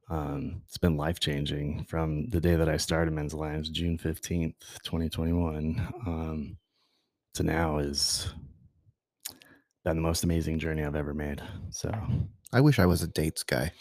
um, 0.10 0.62
it's 0.68 0.78
been 0.78 0.98
life 0.98 1.20
changing 1.20 1.86
from 1.86 2.28
the 2.30 2.42
day 2.42 2.56
that 2.56 2.70
I 2.70 2.78
started 2.78 3.14
Men's 3.14 3.34
Alliance, 3.34 3.70
June 3.70 3.98
15th, 3.98 4.56
2021, 4.84 5.80
um, 6.06 6.58
to 7.36 7.44
now 7.44 7.78
is 7.80 8.34
been 9.84 9.96
the 9.98 10.02
most 10.02 10.24
amazing 10.24 10.60
journey 10.60 10.84
I've 10.84 10.96
ever 10.96 11.14
made. 11.14 11.42
So, 11.70 11.94
I 12.54 12.62
wish 12.62 12.80
I 12.80 12.86
was 12.86 13.02
a 13.02 13.08
dates 13.08 13.44
guy. 13.44 13.72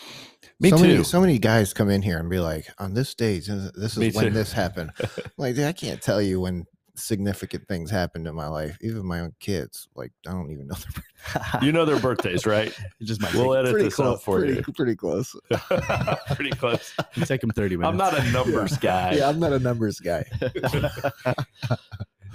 Me 0.59 0.71
so 0.71 0.79
too. 0.79 0.83
Many, 0.83 1.05
so 1.05 1.21
many 1.21 1.39
guys 1.39 1.73
come 1.73 1.91
in 1.91 2.03
here 2.03 2.19
and 2.19 2.29
be 2.29 2.41
like, 2.41 2.67
on 2.79 2.95
this 2.95 3.15
date, 3.15 3.45
this 3.47 3.93
is 3.93 3.99
Me 3.99 4.11
when 4.11 4.25
too. 4.27 4.31
this 4.31 4.53
happened. 4.53 4.91
like, 5.37 5.59
I 5.59 5.73
can't 5.73 6.01
tell 6.01 6.21
you 6.21 6.41
when 6.41 6.67
significant 6.95 7.67
things 7.69 7.91
happened 7.91 8.27
in 8.27 8.35
my 8.35 8.49
life. 8.49 8.77
Even 8.81 9.07
my 9.07 9.21
own 9.21 9.33
kids, 9.41 9.89
like, 9.95 10.13
I 10.27 10.33
don't 10.33 10.51
even 10.51 10.67
know. 10.69 10.75
Their 11.53 11.65
you 11.65 11.73
know 11.73 11.85
their 11.85 11.99
birthdays, 12.01 12.45
right? 12.47 12.77
just 13.03 13.21
might 13.21 13.33
We'll 13.35 13.55
edit 13.55 13.75
this 13.79 13.95
close, 13.95 14.17
out 14.19 14.23
for 14.23 14.39
pretty, 14.41 14.55
you. 14.55 14.63
pretty 14.75 14.97
close. 14.97 15.35
Pretty 16.35 16.51
close. 16.51 16.93
it'll 17.17 17.27
take 17.27 17.41
them 17.41 17.51
30 17.51 17.77
minutes. 17.77 17.89
I'm 17.91 17.97
not 17.97 18.19
a 18.19 18.31
numbers 18.33 18.77
guy. 18.79 19.15
Yeah, 19.15 19.29
I'm 19.29 19.39
not 19.39 19.53
a 19.53 19.59
numbers 19.59 20.01
guy. 20.01 20.25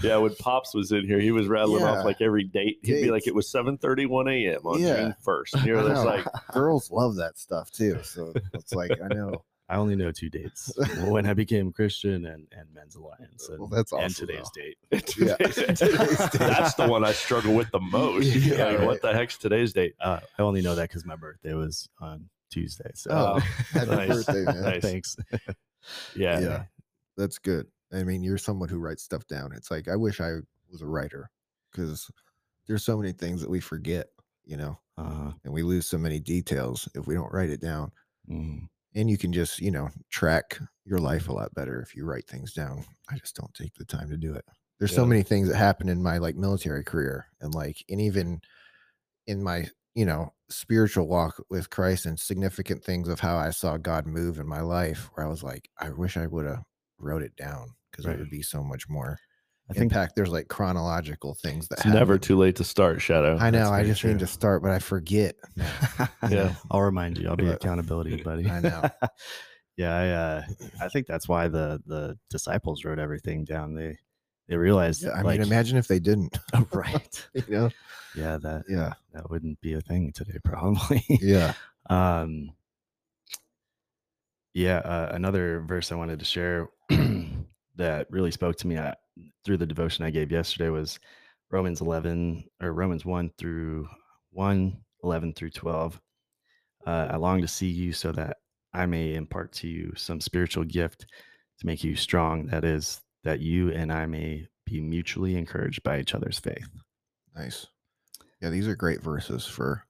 Yeah, 0.04 0.18
when 0.18 0.36
Pops 0.36 0.76
was 0.76 0.92
in 0.92 1.06
here, 1.06 1.20
he 1.20 1.32
was 1.32 1.48
rattling 1.48 1.82
Yeah. 1.82 1.98
off 2.00 2.06
like 2.06 2.22
every 2.22 2.44
date. 2.44 2.78
He'd 2.84 3.02
be 3.02 3.10
like, 3.12 3.26
"It 3.26 3.34
was 3.34 3.50
7:31 3.52 4.30
a.m. 4.32 4.62
on 4.64 4.80
Yeah. 4.80 4.96
June 4.96 5.16
1st." 5.26 5.54
And 5.56 5.66
you're 5.66 5.80
I 5.80 5.88
just 5.88 6.04
know. 6.04 6.10
like, 6.10 6.26
Girls 6.54 6.92
love 6.92 7.16
that 7.16 7.38
stuff 7.40 7.72
too. 7.72 7.98
So 8.04 8.32
it's 8.54 8.74
like 8.74 8.92
I 9.04 9.08
know. 9.08 9.44
I 9.70 9.76
only 9.76 9.96
know 9.98 10.12
two 10.12 10.30
dates 10.30 10.72
when 11.08 11.26
I 11.26 11.34
became 11.34 11.72
Christian 11.74 12.26
and, 12.26 12.48
and 12.52 12.74
Men's 12.74 12.96
Alliance. 12.96 13.50
And, 13.50 13.60
Well, 13.60 13.68
that's 13.68 13.92
and 13.92 14.16
today's 14.16 14.50
though. 14.56 14.62
date. 14.62 15.14
Yeah. 15.18 15.36
Today's 15.36 15.76
date. 16.30 16.32
That's 16.40 16.74
the 16.76 16.88
one 16.88 17.04
I 17.04 17.12
struggle 17.12 17.54
with 17.54 17.70
the 17.72 17.80
most. 17.82 18.26
Yeah, 18.28 18.66
like, 18.66 18.78
right. 18.78 18.88
what 18.88 19.02
the 19.02 19.14
heck's 19.14 19.38
today's 19.38 19.74
date? 19.74 19.96
Uh, 20.00 20.20
I 20.40 20.42
only 20.42 20.62
know 20.62 20.76
that 20.76 20.84
because 20.90 21.06
my 21.06 21.16
birthday 21.18 21.54
was 21.54 21.90
on 22.00 22.30
Tuesday. 22.50 22.90
So, 22.96 23.12
Oh, 23.12 23.40
happy 23.72 23.90
nice. 23.92 24.08
birthday, 24.10 24.44
man. 24.46 24.62
Nice. 24.62 24.82
thanks. 24.82 25.18
Yeah, 26.16 26.40
Yeah. 26.40 26.64
That's 27.18 27.38
good. 27.40 27.68
I 27.94 28.04
mean, 28.04 28.24
you're 28.24 28.38
someone 28.38 28.70
who 28.70 28.80
writes 28.80 29.04
stuff 29.04 29.26
down. 29.28 29.52
It's 29.54 29.72
like 29.72 29.88
I 29.88 29.96
wish 29.96 30.22
I 30.22 30.36
was 30.72 30.82
a 30.82 30.86
writer 30.88 31.30
because 31.72 32.10
there's 32.68 32.84
so 32.84 32.96
many 32.98 33.12
things 33.12 33.42
that 33.42 33.50
we 33.50 33.60
forget, 33.60 34.08
you 34.46 34.56
know, 34.58 34.78
Uh, 34.98 35.32
and 35.44 35.54
we 35.54 35.62
lose 35.64 35.88
so 35.88 35.98
many 35.98 36.20
details 36.20 36.88
if 36.96 37.06
we 37.08 37.14
don't 37.16 37.32
write 37.34 37.50
it 37.50 37.60
down. 37.62 37.92
mm, 38.30 38.68
And 38.96 39.10
you 39.10 39.18
can 39.18 39.32
just, 39.32 39.60
you 39.60 39.72
know, 39.72 39.90
track 40.10 40.60
your 40.86 41.00
life 41.00 41.24
a 41.24 41.26
mm-hmm. 41.26 41.40
lot 41.40 41.54
better 41.54 41.82
if 41.82 41.96
you 41.96 42.06
write 42.06 42.28
things 42.28 42.54
down. 42.54 42.84
I 43.10 43.18
just 43.18 43.36
don't 43.36 43.54
take 43.54 43.74
the 43.76 43.86
time 43.86 44.10
to 44.10 44.18
do 44.18 44.34
it. 44.34 44.46
There's 44.80 44.94
so 44.94 45.06
many 45.06 45.24
things 45.24 45.50
that 45.50 45.58
happen 45.58 45.90
in 45.90 46.04
my 46.04 46.20
like 46.20 46.36
military 46.36 46.84
career 46.84 47.26
and 47.42 47.54
like, 47.54 47.84
and 47.90 48.00
even 48.00 48.42
in 49.26 49.42
my, 49.42 49.68
you 49.96 50.06
know, 50.06 50.34
spiritual 50.50 51.08
walk 51.08 51.44
with 51.50 51.70
Christ 51.72 52.06
and 52.06 52.20
significant 52.20 52.84
things 52.84 53.08
of 53.08 53.20
how 53.20 53.38
I 53.38 53.50
saw 53.50 53.78
God 53.78 54.06
move 54.06 54.40
in 54.40 54.48
my 54.48 54.62
life 54.62 55.10
where 55.14 55.26
I 55.26 55.30
was 55.30 55.42
like, 55.42 55.70
I 55.80 55.90
wish 55.90 56.16
I 56.16 56.28
would 56.28 56.46
have 56.46 56.64
wrote 57.00 57.24
it 57.24 57.36
down 57.36 57.72
because 57.92 58.06
Right. 58.06 58.16
it 58.16 58.20
would 58.20 58.30
be 58.30 58.44
so 58.44 58.64
much 58.64 58.88
more 58.88 59.18
I 59.70 59.74
think 59.74 59.92
impact. 59.92 60.16
There's 60.16 60.30
like 60.30 60.48
chronological 60.48 61.34
things 61.34 61.68
that 61.68 61.80
it's 61.80 61.88
never 61.88 62.18
too 62.18 62.38
late 62.38 62.56
to 62.58 62.64
start, 62.64 63.02
Shadow. 63.02 63.38
I 63.38 63.50
know. 63.50 63.60
That's 63.60 63.70
I 63.72 63.78
very 63.78 63.88
just 63.90 64.06
need 64.06 64.20
to 64.20 64.28
start, 64.28 64.62
but 64.64 64.72
I 64.72 64.80
forget. 64.80 65.36
Yeah. 66.30 66.54
I'll 66.72 66.82
remind 66.82 67.18
you. 67.18 67.28
I'll 67.28 67.36
be 67.36 67.50
accountability 67.50 68.24
buddy. 68.24 68.50
I 68.50 68.62
know. 68.62 68.84
yeah, 69.78 69.94
I, 69.96 70.10
uh, 70.10 70.44
I 70.82 70.88
think 70.88 71.06
that's 71.08 71.28
why 71.28 71.50
the 71.50 71.82
the 71.86 72.18
disciples 72.30 72.86
wrote 72.86 73.00
everything 73.00 73.44
down. 73.44 73.74
They 73.74 73.98
they 74.48 74.56
realized, 74.56 75.04
Yeah, 75.04 75.10
I 75.10 75.22
like, 75.22 75.40
mean, 75.40 75.48
imagine 75.48 75.78
if 75.78 75.90
they 75.90 76.00
didn't. 76.00 76.38
right? 76.74 77.28
you 77.34 77.44
know? 77.50 77.70
Yeah, 78.16 78.38
that 78.38 78.64
Yeah. 78.70 78.94
that 79.14 79.30
wouldn't 79.30 79.60
be 79.60 79.74
a 79.74 79.82
thing 79.82 80.14
today, 80.14 80.38
probably. 80.46 81.04
Yeah. 81.10 81.54
um, 81.90 82.52
yeah, 84.54 84.78
uh, 84.78 85.10
another 85.14 85.60
verse 85.68 85.92
I 85.92 85.96
wanted 85.96 86.20
to 86.20 86.26
share 86.26 86.70
that 87.76 88.08
really 88.10 88.32
spoke 88.32 88.56
to 88.58 88.68
me 88.68 88.78
uh, 88.78 88.94
through 89.44 89.58
the 89.58 89.66
devotion 89.66 90.06
I 90.06 90.10
gave 90.10 90.32
yesterday 90.32 90.70
was 90.70 91.00
Romans 91.50 91.82
11 91.82 92.44
or 92.62 92.74
Romans 92.74 93.06
1 93.06 93.32
through 93.38 93.88
1, 94.32 94.78
11 95.04 95.34
through 95.34 95.52
12. 95.52 96.00
Uh, 96.86 97.08
I 97.12 97.16
long 97.18 97.42
to 97.42 97.48
see 97.48 97.68
you 97.68 97.94
so 97.94 98.12
that 98.14 98.38
I 98.74 98.86
may 98.86 99.16
impart 99.16 99.52
to 99.54 99.68
you 99.68 99.94
some 99.96 100.22
spiritual 100.22 100.64
gift 100.64 101.08
to 101.60 101.66
make 101.66 101.84
you 101.84 101.96
strong. 101.96 102.48
That 102.48 102.64
is, 102.64 103.02
that 103.24 103.40
you 103.40 103.72
and 103.72 103.92
I 103.92 104.06
may 104.06 104.48
be 104.66 104.80
mutually 104.80 105.36
encouraged 105.36 105.84
by 105.84 106.00
each 106.00 106.14
other's 106.14 106.40
faith. 106.40 106.70
Nice. 107.36 107.68
Yeah, 108.42 108.50
these 108.50 108.68
are 108.68 108.76
great 108.76 109.02
verses 109.02 109.46
for 109.46 109.86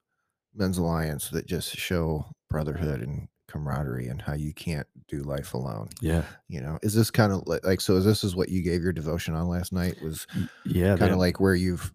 Men's 0.55 0.77
Alliance 0.77 1.29
that 1.29 1.45
just 1.45 1.75
show 1.75 2.25
brotherhood 2.49 3.01
and 3.01 3.27
camaraderie 3.47 4.07
and 4.07 4.21
how 4.21 4.33
you 4.33 4.53
can't 4.53 4.87
do 5.07 5.19
life 5.23 5.53
alone. 5.53 5.89
Yeah. 6.01 6.23
You 6.49 6.61
know, 6.61 6.77
is 6.83 6.93
this 6.93 7.09
kind 7.11 7.31
of 7.31 7.43
like, 7.47 7.65
like 7.65 7.81
so? 7.81 7.95
Is 7.95 8.05
this 8.05 8.23
is 8.23 8.35
what 8.35 8.49
you 8.49 8.61
gave 8.61 8.81
your 8.83 8.93
devotion 8.93 9.33
on 9.35 9.47
last 9.47 9.71
night? 9.73 10.01
Was 10.01 10.27
Yeah. 10.65 10.97
kind 10.97 11.11
of 11.13 11.17
like 11.17 11.39
where 11.39 11.55
you've 11.55 11.91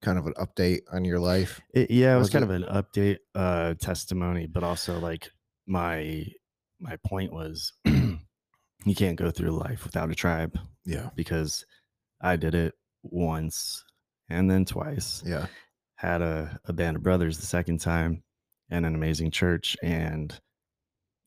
kind 0.00 0.18
of 0.18 0.26
an 0.26 0.34
update 0.34 0.80
on 0.92 1.04
your 1.04 1.20
life? 1.20 1.60
It, 1.74 1.90
yeah, 1.90 2.14
it 2.14 2.18
was, 2.18 2.26
Was 2.26 2.30
kind 2.30 2.44
it? 2.44 2.50
of 2.50 2.62
an 2.62 2.82
update 2.84 3.18
uh 3.34 3.74
testimony, 3.74 4.46
but 4.46 4.62
also 4.64 4.98
like 4.98 5.30
my 5.66 6.26
my 6.80 6.96
point 7.06 7.32
was 7.32 7.72
you 7.84 8.94
can't 8.96 9.16
go 9.16 9.30
through 9.30 9.50
life 9.52 9.84
without 9.84 10.10
a 10.10 10.14
tribe 10.14 10.58
Yeah, 10.84 11.10
because 11.14 11.64
I 12.20 12.36
did 12.36 12.54
it 12.54 12.74
once 13.04 13.84
and 14.28 14.50
then 14.50 14.64
twice. 14.64 15.22
yeah, 15.26 15.46
Had 15.96 16.22
a, 16.22 16.58
a 16.64 16.72
band 16.72 16.96
of 16.96 17.02
brothers 17.02 17.38
the 17.38 17.46
second 17.46 17.78
time 17.80 18.22
and 18.70 18.86
an 18.86 18.94
amazing 18.94 19.30
church 19.30 19.76
and 19.82 20.36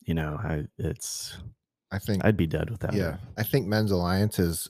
you 0.06 0.14
know, 0.14 0.36
I 0.42 0.66
it's 0.78 1.38
I 1.90 1.98
think. 1.98 2.24
I'd 2.24 2.36
be 2.36 2.46
dead 2.46 2.70
without 2.70 2.94
yeah, 2.94 3.02
it. 3.02 3.18
I 3.36 3.42
think 3.42 3.66
Men's 3.66 3.90
Alliance 3.90 4.36
has 4.36 4.68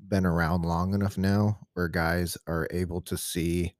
been 0.00 0.26
around 0.26 0.64
long 0.64 0.94
enough 0.94 1.18
now 1.18 1.60
where 1.74 1.88
guys 1.88 2.38
are 2.46 2.68
able 2.72 3.00
to 3.02 3.16
see 3.16 3.74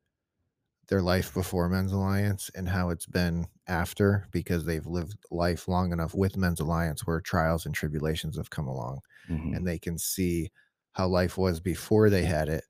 their 0.89 1.03
life 1.03 1.33
before 1.35 1.69
Men's 1.69 1.93
Alliance 1.93 2.51
and 2.55 2.69
how 2.69 2.91
it's 2.91 3.07
been 3.07 3.47
after 3.69 4.27
because 4.33 4.65
they've 4.65 4.87
lived 4.87 5.17
life 5.31 5.69
long 5.69 5.93
enough 5.93 6.15
with 6.15 6.37
Men's 6.37 6.61
Alliance 6.61 7.07
where 7.07 7.21
trials 7.21 7.67
and 7.67 7.75
tribulations 7.75 8.37
have 8.37 8.51
come 8.51 8.69
along 8.69 9.01
Mhm. 9.29 9.53
and 9.53 9.67
they 9.67 9.79
can 9.79 9.99
see 9.99 10.51
how 10.93 11.09
life 11.09 11.39
was 11.39 11.61
before 11.61 12.11
they 12.11 12.25
had 12.25 12.49
it 12.49 12.65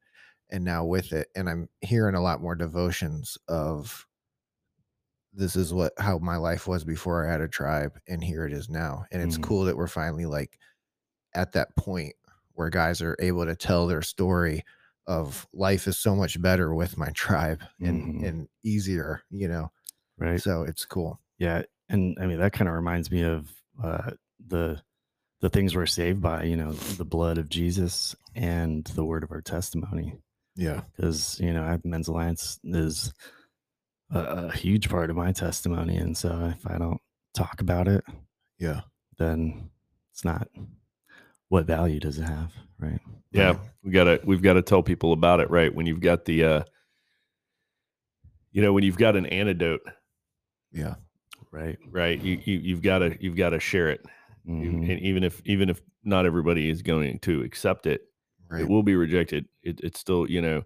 and 0.51 0.65
now 0.65 0.85
with 0.85 1.13
it. 1.13 1.29
And 1.37 1.49
I'm 1.51 1.69
hearing 1.81 2.15
a 2.15 2.23
lot 2.23 2.43
more 2.43 2.55
devotions 2.55 3.39
of 3.49 4.07
this 5.33 5.57
is 5.57 5.73
what 5.73 5.93
how 5.99 6.19
my 6.19 6.37
life 6.37 6.67
was 6.67 6.85
before 6.85 7.27
I 7.27 7.33
had 7.33 7.41
a 7.41 7.49
tribe 7.49 7.99
and 8.07 8.23
here 8.23 8.45
it 8.47 8.53
is 8.53 8.69
now. 8.69 9.05
And 9.11 9.23
it's 9.23 9.39
Mhm. 9.39 9.43
cool 9.43 9.65
that 9.65 9.77
we're 9.77 9.87
finally 9.87 10.27
like 10.27 10.59
at 11.35 11.53
that 11.53 11.75
point 11.77 12.15
where 12.53 12.69
guys 12.71 13.01
are 13.01 13.17
able 13.19 13.47
to 13.47 13.57
tell 13.57 13.87
their 13.87 14.03
story 14.03 14.65
of 15.07 15.47
life 15.53 15.87
is 15.89 15.99
so 15.99 16.15
much 16.15 16.41
better 16.41 16.75
with 16.75 16.97
my 16.99 17.09
tribe 17.11 17.63
and 17.81 18.21
Mhm. 18.23 18.29
and 18.29 18.49
easier, 18.63 19.23
you 19.31 19.49
know. 19.49 19.73
Right. 20.19 20.41
So 20.41 20.63
it's 20.63 20.85
cool. 20.85 21.21
Yeah, 21.39 21.63
and 21.89 22.17
I 22.21 22.27
mean 22.27 22.39
that 22.39 22.53
kind 22.53 22.69
of 22.69 22.75
reminds 22.75 23.11
me 23.11 23.23
of 23.23 23.51
uh, 23.83 24.13
the 24.47 24.83
the 25.41 25.51
things 25.51 25.75
we're 25.75 25.87
saved 25.87 26.21
by. 26.21 26.45
You 26.45 26.57
know, 26.57 26.73
the 26.73 27.05
blood 27.05 27.39
of 27.39 27.49
Jesus 27.49 28.15
and 28.35 28.85
the 28.85 29.05
word 29.05 29.25
of 29.25 29.33
our 29.33 29.41
testimony. 29.41 30.19
Yeah. 30.55 30.83
Because 30.95 31.41
you 31.41 31.53
know, 31.53 31.81
Men's 31.85 32.07
Alliance 32.09 32.61
is 32.63 33.13
a, 34.13 34.19
a 34.49 34.53
huge 34.53 34.89
part 34.89 35.11
of 35.11 35.17
my 35.17 35.33
testimony, 35.33 35.97
and 35.97 36.17
so 36.17 36.53
if 36.57 36.67
I 36.67 36.79
don't 36.79 37.01
talk 37.35 37.61
about 37.61 37.89
it, 37.89 38.05
Yeah. 38.59 38.83
then 39.19 39.71
it's 40.13 40.25
not. 40.25 40.49
What 41.49 41.67
value 41.67 42.01
does 42.01 42.19
it 42.19 42.23
have, 42.25 42.53
right? 42.79 43.01
Yeah, 43.31 43.57
we 43.83 43.91
gotta 43.91 44.21
we've 44.25 44.43
got 44.43 44.55
to 44.55 44.63
tell 44.63 44.83
people 44.83 45.13
about 45.13 45.41
it, 45.41 45.51
right? 45.51 45.75
When 45.75 45.87
you've 45.87 46.01
got 46.01 46.25
the, 46.25 46.45
uh, 46.45 46.63
you 48.53 48.63
know, 48.63 48.73
when 48.73 48.85
you've 48.85 48.99
got 48.99 49.17
an 49.17 49.27
antidote, 49.27 49.81
Yeah. 50.73 50.95
Right. 51.51 51.79
right? 51.91 52.21
You, 52.23 52.41
you 52.45 52.59
you've 52.59 52.83
got 52.83 52.99
to 53.01 53.17
you've 53.23 53.37
got 53.37 53.51
to 53.51 53.61
share 53.61 53.91
it, 53.91 54.05
You- 54.45 54.55
Mhm. 54.55 54.91
and 54.91 55.01
even 55.01 55.25
if 55.25 55.41
even 55.45 55.69
if 55.71 55.81
not 56.05 56.27
everybody 56.27 56.69
is 56.71 56.83
going 56.83 57.19
to 57.21 57.43
accept 57.43 57.87
it, 57.87 58.03
Right. 58.51 58.63
it 58.63 58.69
will 58.69 58.83
be 58.83 58.97
rejected. 58.97 59.47
It, 59.63 59.81
it's 59.83 60.01
still, 60.01 60.29
you 60.31 60.41
know, 60.43 60.63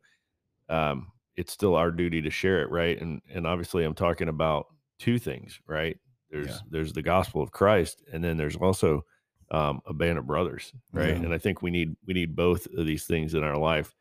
um, 0.68 1.12
it's 1.36 1.52
still 1.52 1.74
our 1.74 1.90
duty 1.90 2.22
to 2.22 2.30
share 2.30 2.62
it, 2.62 2.70
right? 2.70 3.00
And 3.00 3.20
and 3.32 3.46
obviously, 3.46 3.84
I'm 3.84 3.94
talking 3.94 4.28
about 4.28 4.66
two 4.98 5.18
things, 5.18 5.60
right? 5.66 5.98
There's 6.30 6.46
Yeah. 6.48 6.58
there's 6.70 6.92
the 6.92 7.02
gospel 7.02 7.42
of 7.42 7.50
Christ, 7.52 8.02
and 8.12 8.22
then 8.24 8.36
there's 8.36 8.56
also 8.56 9.04
um, 9.52 9.80
a 9.86 9.94
band 9.94 10.18
of 10.18 10.26
brothers, 10.26 10.72
right? 10.92 11.10
Yeah. 11.10 11.22
And 11.22 11.32
I 11.32 11.38
think 11.38 11.62
we 11.62 11.70
need 11.70 11.96
we 12.06 12.14
need 12.14 12.34
both 12.34 12.66
of 12.76 12.84
these 12.86 13.04
things 13.06 13.34
in 13.34 13.44
our 13.44 13.56
life. 13.56 13.94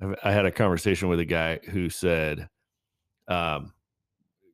I've, 0.00 0.14
I 0.22 0.32
had 0.32 0.44
a 0.44 0.50
conversation 0.50 1.08
with 1.08 1.20
a 1.20 1.24
guy 1.24 1.60
who 1.70 1.88
said, 1.88 2.48
um, 3.28 3.72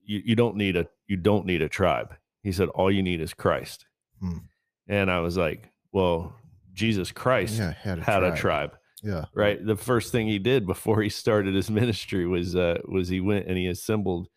"You 0.05 0.23
you 0.25 0.37
don't 0.37 0.57
need 0.57 0.77
a 0.77 0.87
you 1.09 1.17
don't 1.17 1.47
need 1.47 1.63
a 1.63 1.69
tribe." 1.69 2.15
He 2.43 2.53
said, 2.53 2.69
"All 2.69 2.91
you 2.93 3.03
need 3.03 3.21
is 3.21 3.35
Christ." 3.35 3.87
Hmm. 4.21 4.39
And 4.87 5.11
I 5.11 5.19
was 5.21 5.37
like, 5.37 5.69
"Well, 5.93 6.35
Jesus 6.73 7.11
Christ 7.11 7.59
Yeah. 7.59 7.73
Had 7.73 7.99
a 7.99 8.03
had 8.03 8.21
tribe. 8.21 8.33
a 8.33 8.37
tribe." 8.37 8.77
Yeah. 9.03 9.25
right 9.35 9.65
the 9.65 9.77
first 9.77 10.13
thing 10.13 10.27
he 10.29 10.39
did 10.39 10.67
before 10.67 11.01
he 11.03 11.09
started 11.09 11.55
his 11.55 11.71
ministry 11.71 12.27
was 12.27 12.55
uh 12.57 12.79
was 12.87 13.09
he 13.09 13.21
went 13.21 13.47
and 13.47 13.57
he 13.57 13.67
assembled 13.67 14.29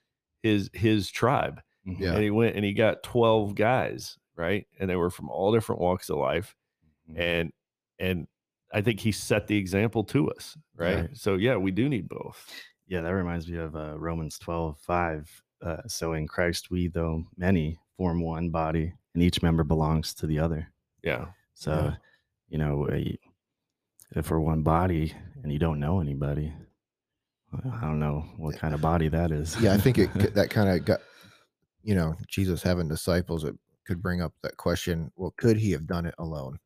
his 0.42 0.70
his 0.74 1.10
tribe 1.10 1.62
Mhm. 1.88 2.00
Yeah. 2.00 2.14
and 2.14 2.24
he 2.24 2.30
went 2.32 2.56
and 2.56 2.64
he 2.64 2.74
got 2.74 3.04
12 3.04 3.56
guys 3.56 4.18
right 4.36 4.66
and 4.80 4.90
they 4.90 4.96
were 4.96 5.10
from 5.10 5.30
all 5.30 5.52
different 5.54 5.82
walks 5.82 6.10
of 6.10 6.18
life 6.18 6.56
Mhm. 7.10 7.20
and 7.20 7.54
and 8.00 8.28
i 8.74 8.82
think 8.82 9.00
he 9.02 9.12
set 9.12 9.48
the 9.48 9.58
example 9.58 10.04
to 10.06 10.30
us 10.32 10.58
right, 10.78 10.96
Right. 10.96 11.18
so 11.18 11.36
yeah 11.36 11.58
we 11.58 11.72
do 11.72 11.90
need 11.90 12.08
both 12.08 12.50
Yeah, 12.88 13.02
that 13.02 13.14
reminds 13.16 13.48
me 13.50 13.58
of 13.58 13.76
uh, 13.76 13.98
Romans 13.98 14.38
12, 14.38 14.78
5. 14.80 15.44
Uh, 15.62 15.78
so 15.88 16.14
in 16.14 16.28
Christ, 16.28 16.70
we, 16.70 16.90
though 16.90 17.24
many, 17.38 17.80
form 17.98 18.20
one 18.22 18.50
body, 18.50 18.94
and 19.14 19.24
each 19.24 19.42
member 19.42 19.64
belongs 19.64 20.14
to 20.16 20.28
the 20.28 20.38
other. 20.38 20.68
yeah 21.02 21.28
So, 21.54 21.72
Yeah. 21.72 21.96
you 22.50 22.58
know, 22.58 22.84
uh, 22.86 23.00
y- 23.00 23.18
if 24.16 24.30
we're 24.32 24.40
one 24.40 24.62
body 24.64 25.14
and 25.44 25.52
you 25.52 25.60
don't 25.60 25.80
know 25.80 26.00
anybody, 26.00 26.54
I 27.54 27.82
don't 27.82 28.00
know 28.00 28.26
what 28.38 28.58
kind 28.58 28.74
of 28.74 28.82
body 28.82 29.08
that 29.10 29.32
is. 29.32 29.60
Yeah. 29.62 29.74
I 29.74 29.78
think 29.78 29.98
it 29.98 30.12
could- 30.20 30.34
that 30.36 30.50
kind 30.50 30.70
of 30.70 30.86
got, 30.86 31.02
you 31.84 31.96
know, 31.96 32.16
Jesus 32.28 32.64
having 32.64 32.88
disciples. 32.88 33.44
It 33.44 33.56
could 33.86 34.02
bring 34.02 34.22
up 34.22 34.34
that 34.44 34.58
question. 34.58 35.12
Well, 35.16 35.34
could 35.38 35.58
he 35.58 35.72
have 35.72 35.86
done 35.86 36.06
it 36.06 36.16
alone? 36.18 36.58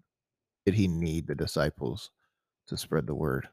Did 0.65 0.75
he 0.75 0.87
need 0.87 1.27
the 1.27 1.35
disciples 1.35 2.11
to 2.67 2.77
spread 2.77 3.07
the 3.07 3.15
word? 3.15 3.47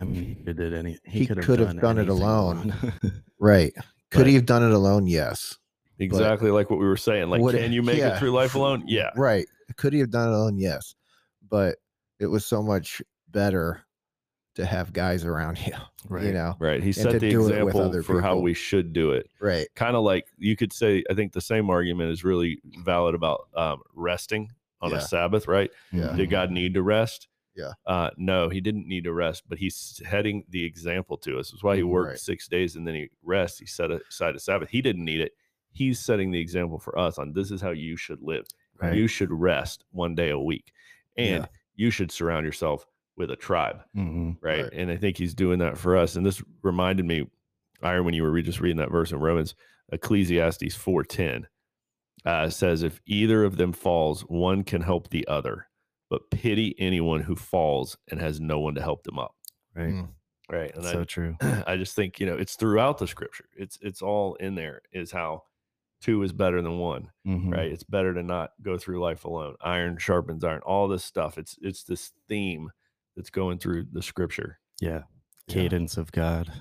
I 0.00 0.04
mean, 0.04 0.24
he 0.24 0.34
could 0.34 0.56
did 0.56 0.74
any. 0.74 0.98
He 1.04 1.24
could 1.26 1.40
could 1.42 1.60
have 1.60 1.80
done 1.80 1.98
it 1.98 2.02
anything 2.08 2.20
alone. 2.22 2.74
Right. 3.38 3.72
Could 4.10 4.20
Right. 4.22 4.26
he 4.28 4.34
have 4.36 4.46
done 4.46 4.62
it 4.62 4.72
alone? 4.72 5.06
Yes. 5.06 5.58
exactly 5.98 6.50
like 6.50 6.70
what 6.70 6.78
we 6.80 6.86
were 6.86 6.96
saying 6.96 7.28
like 7.30 7.40
Would 7.40 7.54
it- 7.54 7.58
can 7.62 7.72
you 7.72 7.82
make 7.82 7.98
yeah. 7.98 8.14
it 8.16 8.18
through 8.18 8.30
life 8.32 8.54
alone 8.56 8.82
yeah 8.86 9.10
Right. 9.16 9.46
Could 9.76 9.92
he 9.92 9.98
have 10.00 10.10
done 10.10 10.28
it 10.28 10.32
alone? 10.34 10.58
Yes. 10.58 10.94
But 11.48 11.76
it 12.20 12.26
was 12.26 12.44
so 12.46 12.62
much 12.62 13.02
better 13.28 13.84
to 14.54 14.64
have 14.64 14.92
guys 14.92 15.24
around 15.24 15.58
you. 15.66 15.72
right. 16.08 16.24
You 16.24 16.32
know. 16.32 16.54
right 16.60 16.82
he 16.82 16.92
set 16.92 17.12
the 17.12 17.18
do 17.30 17.48
it 17.48 17.64
with 17.64 17.74
example 17.74 18.02
for 18.02 18.20
how 18.20 18.36
we 18.38 18.54
should 18.54 18.92
do 18.92 19.10
it 19.12 19.28
Right. 19.40 19.66
kind 19.74 19.96
of 19.96 20.04
like 20.04 20.26
you 20.38 20.54
could 20.56 20.72
say 20.72 21.02
i 21.10 21.14
think 21.14 21.32
the 21.32 21.40
same 21.40 21.70
argument 21.70 22.12
is 22.12 22.22
really 22.24 22.60
valid 22.84 23.14
about 23.14 23.48
um, 23.56 23.80
resting 23.94 24.50
on 24.80 24.90
Yeah. 24.90 24.98
a 24.98 25.00
sabbath 25.00 25.48
right 25.48 25.70
Yeah. 25.92 26.14
did 26.14 26.30
god 26.30 26.50
need 26.52 26.74
to 26.74 26.82
rest 26.82 27.26
Yeah. 27.56 27.72
uh 27.86 28.10
no 28.16 28.48
he 28.48 28.60
didn't 28.60 28.86
need 28.86 29.04
to 29.04 29.12
rest 29.12 29.42
but 29.48 29.58
he's 29.58 29.74
setting 29.76 30.44
the 30.50 30.62
example 30.64 31.16
to 31.18 31.38
us 31.38 31.50
that's 31.50 31.64
why 31.64 31.74
he 31.76 31.82
worked 31.82 32.10
Right. 32.10 32.18
six 32.18 32.46
days 32.46 32.76
and 32.76 32.86
then 32.86 32.94
he 32.94 33.08
rests 33.24 33.58
he 33.58 33.66
set 33.66 33.90
aside 33.90 34.36
a 34.36 34.38
sabbath 34.40 34.68
he 34.68 34.82
didn't 34.82 35.04
need 35.04 35.20
it 35.20 35.32
he's 35.72 35.98
setting 35.98 36.30
the 36.30 36.38
example 36.38 36.78
for 36.78 36.96
us 36.96 37.18
on 37.18 37.32
this 37.32 37.50
is 37.50 37.60
how 37.60 37.70
you 37.70 37.96
should 37.96 38.22
live 38.22 38.44
Right. 38.80 38.94
you 38.94 39.08
should 39.08 39.32
rest 39.32 39.84
one 39.90 40.14
day 40.14 40.30
a 40.30 40.38
week 40.38 40.72
and 41.16 41.42
Yeah. 41.44 41.46
You 41.74 41.90
should 41.90 42.10
surround 42.10 42.46
yourself 42.46 42.86
with 43.16 43.30
a 43.30 43.36
tribe 43.36 43.80
Mhm. 43.96 44.36
right? 44.40 44.64
Right. 44.64 44.72
And 44.72 44.90
I 44.90 44.96
think 44.96 45.16
he's 45.16 45.34
doing 45.34 45.58
that 45.60 45.78
for 45.78 45.96
us. 45.96 46.16
And 46.16 46.26
this 46.26 46.42
reminded 46.62 47.06
me, 47.06 47.28
Iron, 47.82 48.04
when 48.04 48.14
you 48.14 48.22
were 48.22 48.42
just 48.42 48.60
reading 48.60 48.78
that 48.78 48.90
verse 48.90 49.12
in 49.12 49.18
Romans, 49.20 49.54
Ecclesiastes 49.92 50.74
four 50.74 51.04
ten 51.04 51.46
uh, 52.24 52.48
says, 52.48 52.82
"If 52.82 53.00
either 53.06 53.44
of 53.44 53.56
them 53.56 53.72
falls, 53.72 54.22
one 54.22 54.64
can 54.64 54.80
help 54.80 55.10
the 55.10 55.26
other, 55.28 55.68
but 56.10 56.30
pity 56.30 56.74
anyone 56.78 57.20
who 57.20 57.36
falls 57.36 57.96
and 58.10 58.18
has 58.20 58.40
no 58.40 58.58
one 58.60 58.74
to 58.74 58.82
help 58.82 59.04
them 59.04 59.18
up." 59.18 59.34
Right. 59.74 59.92
Mm. 59.94 60.08
Right, 60.50 60.74
and 60.74 60.84
so 60.84 61.04
true. 61.04 61.36
I, 61.40 61.64
I 61.68 61.76
just 61.76 61.94
think 61.96 62.18
you 62.20 62.26
know 62.26 62.36
it's 62.36 62.56
throughout 62.56 62.98
the 62.98 63.06
scripture. 63.06 63.46
It's 63.56 63.78
it's 63.80 64.02
all 64.02 64.34
in 64.36 64.54
there. 64.54 64.82
Is 64.92 65.10
how 65.12 65.44
two 66.04 66.22
is 66.22 66.32
better 66.32 66.60
than 66.60 66.78
one 66.78 67.10
Mhm. 67.26 67.50
right 67.52 67.72
it's 67.72 67.82
better 67.84 68.12
to 68.12 68.22
not 68.22 68.52
go 68.60 68.76
through 68.76 69.00
life 69.00 69.24
alone 69.24 69.54
iron 69.62 69.96
sharpens 69.98 70.44
iron 70.44 70.60
all 70.66 70.86
this 70.86 71.02
stuff 71.04 71.38
it's 71.38 71.56
it's 71.62 71.82
this 71.84 72.12
theme 72.28 72.70
that's 73.16 73.30
going 73.30 73.58
through 73.58 73.86
the 73.92 74.02
scripture 74.02 74.58
Yeah. 74.80 75.02
Yeah. 75.48 75.54
Cadence 75.54 75.96
of 75.96 76.12
God. 76.12 76.52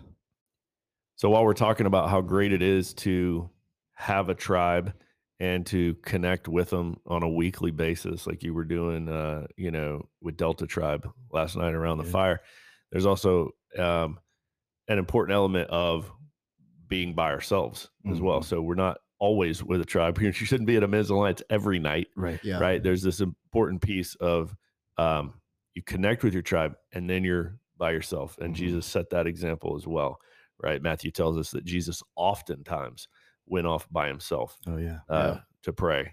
so 1.15 1.29
while 1.29 1.43
we're 1.43 1.53
talking 1.53 1.85
about 1.85 2.09
how 2.09 2.21
great 2.21 2.53
it 2.53 2.61
is 2.61 2.93
to 2.95 3.49
have 3.93 4.29
a 4.29 4.35
tribe 4.35 4.93
and 5.39 5.65
to 5.65 5.95
connect 5.95 6.47
with 6.47 6.69
them 6.69 6.97
on 7.05 7.23
a 7.23 7.29
weekly 7.29 7.71
basis 7.71 8.25
like 8.27 8.43
you 8.43 8.53
were 8.53 8.63
doing 8.65 9.09
uh 9.09 9.45
you 9.57 9.71
know 9.71 10.07
with 10.21 10.37
delta 10.37 10.65
tribe 10.67 11.09
last 11.31 11.55
night 11.57 11.73
around 11.73 11.97
the 11.97 12.05
Yeah. 12.05 12.11
fire 12.11 12.41
there's 12.91 13.05
also 13.05 13.51
um 13.77 14.19
an 14.87 14.99
important 14.99 15.33
element 15.35 15.69
of 15.69 16.11
being 16.87 17.13
by 17.15 17.31
ourselves 17.31 17.89
as 18.09 18.21
well 18.21 18.39
Mhm. 18.41 18.45
so 18.45 18.61
we're 18.61 18.75
not 18.75 18.99
always 19.27 19.63
with 19.63 19.79
a 19.81 19.85
tribe 19.85 20.19
you 20.21 20.31
shouldn't 20.33 20.67
be 20.67 20.75
at 20.77 20.83
a 20.83 20.87
men's 20.87 21.09
alliance 21.09 21.41
every 21.49 21.79
night 21.79 22.07
Right. 22.15 22.39
Yeah. 22.43 22.59
right 22.59 22.81
there's 22.83 23.01
this 23.03 23.19
important 23.21 23.81
piece 23.81 24.15
of 24.15 24.55
um, 24.97 25.33
you 25.75 25.81
connect 25.81 26.23
with 26.23 26.33
your 26.33 26.43
tribe 26.43 26.73
and 26.91 27.09
then 27.09 27.23
you're 27.23 27.57
by 27.77 27.91
yourself 27.91 28.37
and 28.39 28.53
Mhm. 28.53 28.57
jesus 28.57 28.85
set 28.85 29.09
that 29.11 29.25
example 29.27 29.75
as 29.77 29.87
well 29.87 30.19
right 30.61 30.81
matthew 30.81 31.09
tells 31.11 31.37
us 31.37 31.51
that 31.51 31.63
jesus 31.65 32.03
oftentimes 32.15 33.07
went 33.45 33.65
off 33.67 33.87
by 33.91 34.07
himself 34.07 34.57
Oh, 34.67 34.77
yeah. 34.77 34.99
uh, 35.09 35.39
to 35.63 35.71
pray 35.73 36.11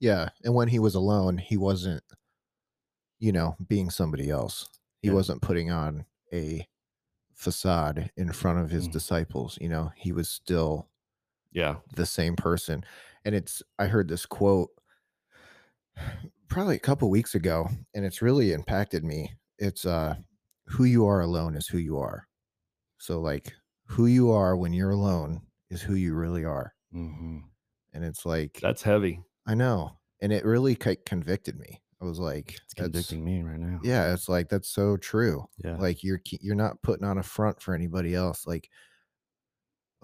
Yeah. 0.00 0.30
And 0.44 0.54
when 0.54 0.68
he 0.68 0.80
was 0.80 0.94
alone, 0.96 1.38
he 1.38 1.56
wasn't, 1.56 2.02
you 3.20 3.30
know, 3.32 3.54
being 3.68 3.88
somebody 3.90 4.30
else. 4.30 4.68
He 5.00 5.08
Yeah. 5.08 5.14
wasn't 5.14 5.42
putting 5.42 5.70
on 5.70 6.06
a 6.32 6.66
facade 7.34 8.10
in 8.16 8.32
front 8.32 8.58
of 8.58 8.70
his 8.70 8.88
Mhm. 8.88 8.92
disciples. 8.92 9.58
You 9.60 9.68
know, 9.68 9.92
he 9.96 10.10
was 10.12 10.28
still 10.28 10.88
yeah 11.52 11.76
the 11.94 12.06
same 12.06 12.36
person. 12.36 12.84
And 13.24 13.34
it's, 13.34 13.62
I 13.78 13.86
heard 13.86 14.08
this 14.08 14.26
quote 14.26 14.70
probably 16.48 16.76
a 16.76 16.80
couple 16.80 17.10
weeks 17.10 17.34
ago, 17.34 17.68
and 17.94 18.04
it's 18.04 18.22
really 18.22 18.52
impacted 18.52 19.04
me. 19.04 19.34
It's, 19.58 19.84
uh, 19.86 20.16
who 20.66 20.84
you 20.84 21.06
are 21.06 21.20
alone 21.20 21.56
is 21.56 21.66
who 21.68 21.78
you 21.78 21.98
are. 21.98 22.28
So, 22.98 23.20
like, 23.20 23.54
who 23.86 24.06
you 24.06 24.30
are 24.32 24.56
when 24.56 24.72
you're 24.72 24.90
alone 24.90 25.42
is 25.70 25.82
who 25.82 25.94
you 25.94 26.14
really 26.14 26.44
are. 26.44 26.74
hmm 26.92 27.52
And 27.92 28.04
it's 28.04 28.24
like, 28.24 28.62
that's 28.62 28.82
heavy 28.82 29.22
I 29.46 29.54
know. 29.54 29.98
And 30.20 30.32
it 30.32 30.44
really 30.44 30.76
convicted 30.76 31.58
me. 31.58 31.82
I 32.00 32.04
was 32.04 32.18
like, 32.20 32.62
It's 32.64 32.74
convicting 32.74 33.24
me 33.24 33.42
right 33.42 33.58
now. 33.60 33.80
yeah, 33.82 34.12
it's 34.12 34.28
like, 34.28 34.48
that's 34.48 34.68
so 34.68 34.96
true. 34.96 35.46
Yeah. 35.64 35.76
Like 35.78 36.02
you're, 36.04 36.20
you're 36.26 36.54
not 36.54 36.82
putting 36.82 37.04
on 37.06 37.18
a 37.18 37.22
front 37.22 37.60
for 37.62 37.74
anybody 37.74 38.14
else. 38.14 38.46
Like 38.46 38.70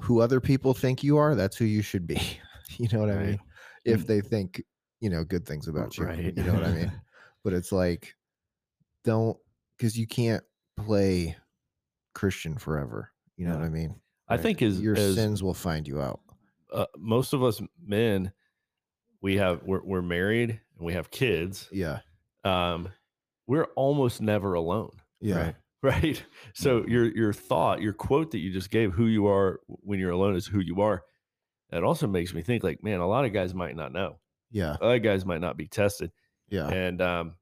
who 0.01 0.21
other 0.21 0.41
people 0.41 0.75
think 0.75 1.03
you 1.03 1.17
are, 1.19 1.35
that's 1.35 1.57
who 1.57 1.65
you 1.65 1.83
should 1.83 2.07
be. 2.07 2.21
you 2.79 2.89
know 2.93 3.01
what 3.01 3.11
I 3.11 3.17
mean? 3.19 3.41
If 3.85 4.05
Mm. 4.05 4.07
they 4.07 4.21
think, 4.21 4.63
you 5.01 5.11
know, 5.11 5.25
good 5.25 5.47
things 5.47 5.69
about 5.69 5.97
you, 5.99 6.05
Right. 6.05 6.37
you 6.37 6.43
know 6.43 6.55
what 6.55 6.65
I 6.65 6.73
mean? 6.73 6.93
But 7.45 7.53
it's 7.53 7.71
like, 7.73 8.15
don't, 9.05 9.39
cause 9.81 9.97
you 9.97 10.07
can't 10.07 10.43
play 10.77 11.37
Christian 12.15 12.59
forever. 12.59 13.13
You 13.37 13.47
know 13.47 13.53
No. 13.53 13.61
what 13.61 13.67
I 13.67 13.71
mean? 13.71 13.95
i 14.29 14.35
Right. 14.35 14.43
think 14.43 14.61
as 14.63 14.81
Your 14.81 14.97
as 14.97 15.15
sins 15.15 15.43
will 15.43 15.55
find 15.55 15.87
you 15.89 16.01
out. 16.03 16.21
uh, 16.73 16.85
most 16.99 17.33
of 17.33 17.43
us 17.43 17.63
men 17.81 18.33
we 19.23 19.37
have 19.37 19.63
we're, 19.63 19.83
we're 19.83 20.03
married 20.03 20.51
and 20.77 20.85
we 20.87 20.93
have 20.93 21.11
kids 21.11 21.69
Yeah. 21.73 22.01
um 22.45 22.91
we're 23.47 23.65
almost 23.77 24.21
never 24.21 24.53
alone. 24.55 24.91
Yeah. 25.21 25.39
Right. 25.47 25.57
Right. 25.83 26.21
So 26.55 26.85
your 26.89 27.05
your 27.05 27.33
thought, 27.33 27.81
your 27.81 27.93
quote 27.93 28.33
that 28.33 28.39
you 28.39 28.53
just 28.53 28.69
gave, 28.71 28.93
who 28.93 29.07
you 29.07 29.29
are 29.29 29.61
when 29.69 30.01
you're 30.01 30.11
alone 30.11 30.35
is 30.35 30.45
who 30.47 30.59
you 30.61 30.81
are. 30.81 31.05
That 31.71 31.85
also 31.85 32.07
makes 32.09 32.35
me 32.35 32.43
think 32.43 32.65
like, 32.65 32.83
man, 32.83 32.99
a 33.01 33.07
lot 33.07 33.25
of 33.25 33.33
guys 33.33 33.55
might 33.55 33.77
not 33.77 33.93
know. 33.93 34.19
Yeah. 34.51 34.77
A 34.81 34.85
lot 34.85 34.97
of 34.97 35.03
guys 35.05 35.25
might 35.25 35.41
not 35.41 35.57
be 35.57 35.67
tested. 35.69 36.11
Yeah. 36.49 36.67
And 36.69 37.01
um 37.01 37.35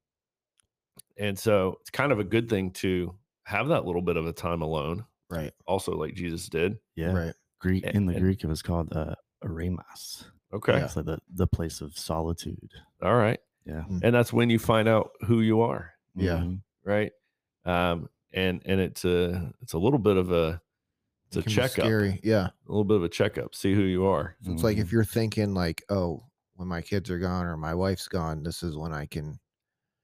and 1.17 1.39
so 1.39 1.79
it's 1.81 1.91
kind 1.91 2.13
of 2.13 2.19
a 2.19 2.25
good 2.25 2.49
thing 2.51 2.73
to 2.73 3.15
have 3.45 3.69
that 3.69 3.87
little 3.87 4.03
bit 4.03 4.17
of 4.17 4.27
a 4.27 4.33
time 4.33 4.61
alone, 4.63 5.07
Right. 5.31 5.53
also 5.67 5.93
like 5.93 6.15
Jesus 6.15 6.49
did. 6.49 6.77
Yeah. 6.95 7.13
Right. 7.13 7.35
Greek 7.61 7.85
A- 7.87 7.97
in 7.97 8.07
the 8.07 8.15
and- 8.15 8.23
Greek 8.23 8.45
it 8.45 8.49
was 8.49 8.61
called 8.63 8.93
uh 8.95 9.15
eremos. 9.45 10.25
Okay. 10.53 10.79
It's 10.81 10.97
like 10.97 11.07
the, 11.07 11.19
the 11.35 11.47
place 11.47 11.81
of 11.81 11.97
solitude. 11.97 12.71
All 13.03 13.17
right. 13.17 13.41
Yeah. 13.65 13.85
And 14.03 14.15
that's 14.15 14.33
when 14.33 14.51
you 14.51 14.59
find 14.59 14.89
out 14.89 15.11
who 15.27 15.41
you 15.41 15.63
are, 15.63 15.93
Yeah. 16.15 16.39
Mhm. 16.39 16.61
right? 16.85 17.13
Um 17.65 18.09
and 18.37 18.63
and 18.67 18.81
it's 18.81 19.05
a 19.07 19.55
it's 19.63 19.75
a 19.75 19.79
little 19.79 20.01
bit 20.01 20.19
of 20.19 20.33
a 20.33 20.63
it's 21.29 21.37
It 21.37 21.41
a 21.41 21.43
checkup. 21.43 21.85
Scary. 21.85 22.21
Yeah. 22.25 22.49
A 22.67 22.69
little 22.69 22.85
bit 22.85 22.99
of 22.99 23.05
a 23.05 23.09
checkup, 23.09 23.55
see 23.55 23.75
who 23.75 23.83
you 23.83 24.07
are. 24.07 24.37
So 24.43 24.53
it's 24.53 24.65
like 24.65 24.79
Mhm. 24.79 24.83
if 24.83 24.93
you're 24.93 25.05
thinking 25.05 25.55
like, 25.55 25.85
oh, 25.91 26.25
when 26.55 26.69
my 26.69 26.83
kids 26.83 27.11
are 27.11 27.19
gone 27.19 27.47
or 27.47 27.57
my 27.57 27.75
wife's 27.75 28.09
gone, 28.09 28.45
this 28.45 28.63
is 28.63 28.77
when 28.77 28.93
I 28.95 29.07
can 29.07 29.41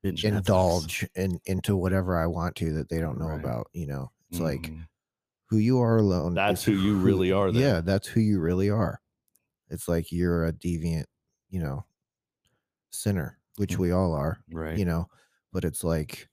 Binge 0.02 0.24
indulge 0.24 1.06
in 1.16 1.40
into 1.46 1.76
whatever 1.76 2.16
I 2.18 2.26
want 2.26 2.56
to 2.56 2.72
that 2.74 2.88
they 2.90 3.00
don't 3.00 3.18
know 3.18 3.28
Right. 3.28 3.40
about. 3.40 3.68
You 3.72 3.86
know, 3.88 4.12
it's 4.30 4.40
like 4.40 4.72
Mhm. 4.72 4.88
who 5.48 5.58
you 5.58 5.80
are 5.80 5.98
alone. 5.98 6.34
That's 6.34 6.64
who 6.64 6.72
you 6.74 6.98
really 6.98 7.32
are 7.32 7.52
then. 7.52 7.62
Yeah, 7.62 7.80
that's 7.82 8.08
who 8.08 8.20
you 8.20 8.40
really 8.40 8.70
are. 8.70 9.00
It's 9.70 9.88
like 9.88 10.12
you're 10.12 10.46
a 10.46 10.52
deviant, 10.52 11.06
you 11.50 11.60
know, 11.62 11.86
sinner, 12.90 13.38
which 13.56 13.76
Mm. 13.76 13.78
we 13.78 13.90
all 13.92 14.12
are. 14.14 14.38
right. 14.52 14.78
You 14.78 14.84
know, 14.84 15.08
but 15.52 15.64
it's 15.64 15.84
like 15.84 16.28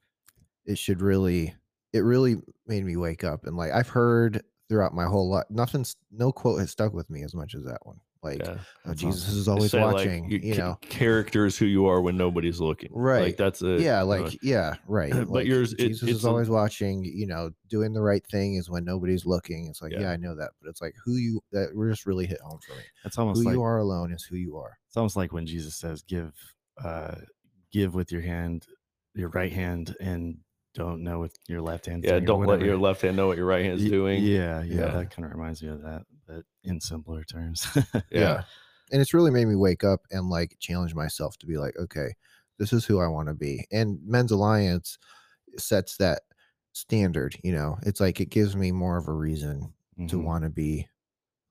it 0.66 0.78
should 0.78 1.02
really, 1.02 1.56
it 1.94 2.00
really 2.00 2.38
made 2.68 2.86
me 2.86 2.96
wake 2.98 3.24
up. 3.24 3.46
And 3.46 3.56
like 3.58 3.72
I've 3.72 3.90
heard 3.90 4.44
throughout 4.70 4.94
my 4.94 5.06
whole 5.06 5.30
life, 5.32 5.46
nothing's, 5.50 5.96
no 6.12 6.32
quote 6.32 6.60
has 6.60 6.70
stuck 6.72 6.94
with 6.94 7.10
me 7.10 7.24
as 7.24 7.34
much 7.34 7.56
as 7.56 7.64
that 7.64 7.80
one. 7.86 8.00
Like, 8.22 8.40
Yeah. 8.40 8.58
oh, 8.86 8.94
Jesus 8.94 9.24
awesome. 9.30 9.40
is 9.40 9.48
always 9.48 9.72
say, 9.72 9.82
like, 9.84 9.94
watching. 9.96 10.30
you 10.30 10.54
know, 10.56 10.78
character 10.82 11.46
is 11.46 11.58
who 11.58 11.66
you 11.66 11.86
are 11.88 12.02
when 12.02 12.18
nobody's 12.18 12.60
looking. 12.60 12.90
Right. 12.94 13.22
Like 13.24 13.38
that's 13.38 13.62
a 13.62 13.80
yeah 13.82 14.02
you 14.04 14.06
know, 14.10 14.24
like 14.24 14.38
yeah 14.44 14.76
right 14.88 15.12
but 15.14 15.30
like, 15.30 15.48
yours, 15.48 15.72
it- 15.74 15.78
jesus 15.78 16.10
it's 16.10 16.18
is 16.20 16.26
a- 16.26 16.28
always 16.28 16.50
watching 16.50 17.04
you 17.06 17.26
know 17.26 17.50
doing 17.70 17.94
the 17.94 18.02
right 18.02 18.24
thing 18.30 18.56
is 18.56 18.70
when 18.70 18.84
nobody's 18.84 19.26
looking 19.26 19.68
it's 19.68 19.82
like 19.82 19.94
Yeah. 19.94 20.02
yeah, 20.02 20.12
i 20.12 20.18
know 20.18 20.36
that 20.36 20.52
but 20.62 20.70
it's 20.70 20.82
like 20.82 20.96
who 21.06 21.14
you 21.16 21.40
that 21.54 21.70
we're 21.74 21.90
just 21.90 22.06
really 22.06 22.26
hit 22.28 22.42
home 22.42 22.60
for 22.68 22.74
me 22.76 22.82
It's 23.06 23.18
almost 23.18 23.40
who 23.40 23.46
like 23.46 23.54
you 23.54 23.64
are 23.64 23.78
alone 23.78 24.12
is 24.12 24.24
who 24.26 24.36
you 24.36 24.58
are 24.58 24.78
it's 24.90 24.98
almost 24.98 25.16
like 25.16 25.32
when 25.32 25.46
Jesus 25.46 25.76
says, 25.78 26.02
"Give, 26.02 26.34
uh, 26.84 27.16
give 27.72 27.94
with 27.96 28.12
your 28.12 28.22
hand, 28.22 28.66
your 29.16 29.30
right 29.30 29.52
hand, 29.54 29.96
and 30.02 30.38
don't 30.80 31.04
know 31.04 31.20
what 31.20 31.32
your 31.48 31.62
left 31.62 31.86
hand." 31.86 32.04
yeah. 32.04 32.16
thing," 32.16 32.26
Don't 32.26 32.46
let 32.48 32.62
your 32.62 32.78
left 32.78 33.02
hand 33.04 33.16
know 33.18 33.28
what 33.28 33.38
your 33.38 33.46
right 33.46 33.64
hand's 33.64 33.84
Y- 33.84 33.90
doing. 33.90 34.24
Yeah, 34.24 34.64
yeah, 34.64 34.76
Yeah. 34.76 34.88
that 34.92 35.12
kind 35.12 35.26
of 35.26 35.32
reminds 35.32 35.62
me 35.62 35.70
of 35.70 35.84
that, 35.84 36.04
but 36.26 36.44
in 36.64 36.82
simpler 36.82 37.24
terms. 37.24 37.68
yeah. 38.12 38.44
and 38.92 39.00
it's 39.02 39.14
really 39.14 39.30
made 39.32 39.46
me 39.46 39.56
wake 39.56 39.84
up 39.84 40.02
and 40.10 40.30
like 40.30 40.56
challenge 40.60 40.96
myself 40.96 41.38
to 41.38 41.46
be 41.46 41.58
like 41.58 41.78
okay 41.78 42.16
this 42.58 42.74
is 42.74 42.86
who 42.86 43.00
i 43.00 43.08
want 43.08 43.28
to 43.28 43.36
be 43.36 43.64
and 43.72 44.00
men's 44.04 44.32
alliance 44.32 44.98
sets 45.58 45.96
that 45.98 46.24
standard 46.74 47.36
you 47.44 47.52
know 47.52 47.78
it's 47.84 48.00
like 48.02 48.20
it 48.20 48.30
gives 48.32 48.56
me 48.56 48.72
more 48.72 48.98
of 48.98 49.08
a 49.08 49.14
reason 49.14 49.72
to 50.08 50.18
Mhm. 50.18 50.24
want 50.24 50.44
to 50.44 50.50
be 50.50 50.88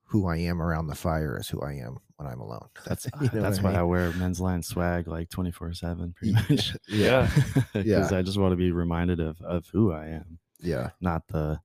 who 0.03 0.27
i 0.27 0.35
am 0.37 0.61
around 0.61 0.87
the 0.87 0.95
fire 0.95 1.37
as 1.39 1.47
who 1.47 1.61
i 1.61 1.73
am 1.73 1.97
when 2.19 2.27
i'm 2.27 2.39
alone 2.41 2.67
That's 2.85 3.05
you 3.05 3.11
ah, 3.15 3.29
know 3.33 3.41
that's 3.41 3.61
why 3.61 3.73
I 3.73 3.79
I 3.79 3.83
wear 3.83 4.11
men's 4.13 4.39
alliance 4.39 4.67
swag 4.67 5.07
like 5.07 5.29
twenty 5.29 5.51
four 5.51 5.73
seven, 5.73 6.13
pretty 6.13 6.33
Yeah. 6.33 6.43
much. 6.49 6.75
Yeah. 6.87 7.29
because 7.73 8.11
I 8.13 8.21
just 8.21 8.37
want 8.37 8.51
to 8.51 8.55
be 8.57 8.71
reminded 8.71 9.19
of 9.19 9.41
of 9.41 9.67
who 9.71 9.91
I 9.93 10.07
am, 10.07 10.39
yeah 10.59 10.89
not 11.01 11.27
the, 11.29 11.59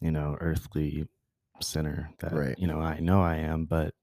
you 0.00 0.10
know, 0.10 0.36
earthly 0.40 1.06
sinner 1.60 2.10
that 2.20 2.32
Right. 2.32 2.58
you 2.58 2.66
know 2.66 2.80
I 2.80 2.98
know 3.00 3.20
I 3.22 3.36
am, 3.36 3.64
but 3.66 3.94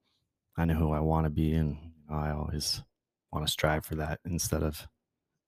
I 0.58 0.66
know 0.66 0.76
who 0.76 0.92
I 0.92 1.00
want 1.02 1.26
to 1.26 1.30
be, 1.30 1.54
and 1.54 1.72
you 1.76 2.04
know, 2.10 2.16
I 2.18 2.32
always 2.32 2.82
want 3.34 3.46
to 3.46 3.52
strive 3.52 3.86
for 3.86 3.96
that 3.96 4.20
instead 4.26 4.64
of 4.64 4.88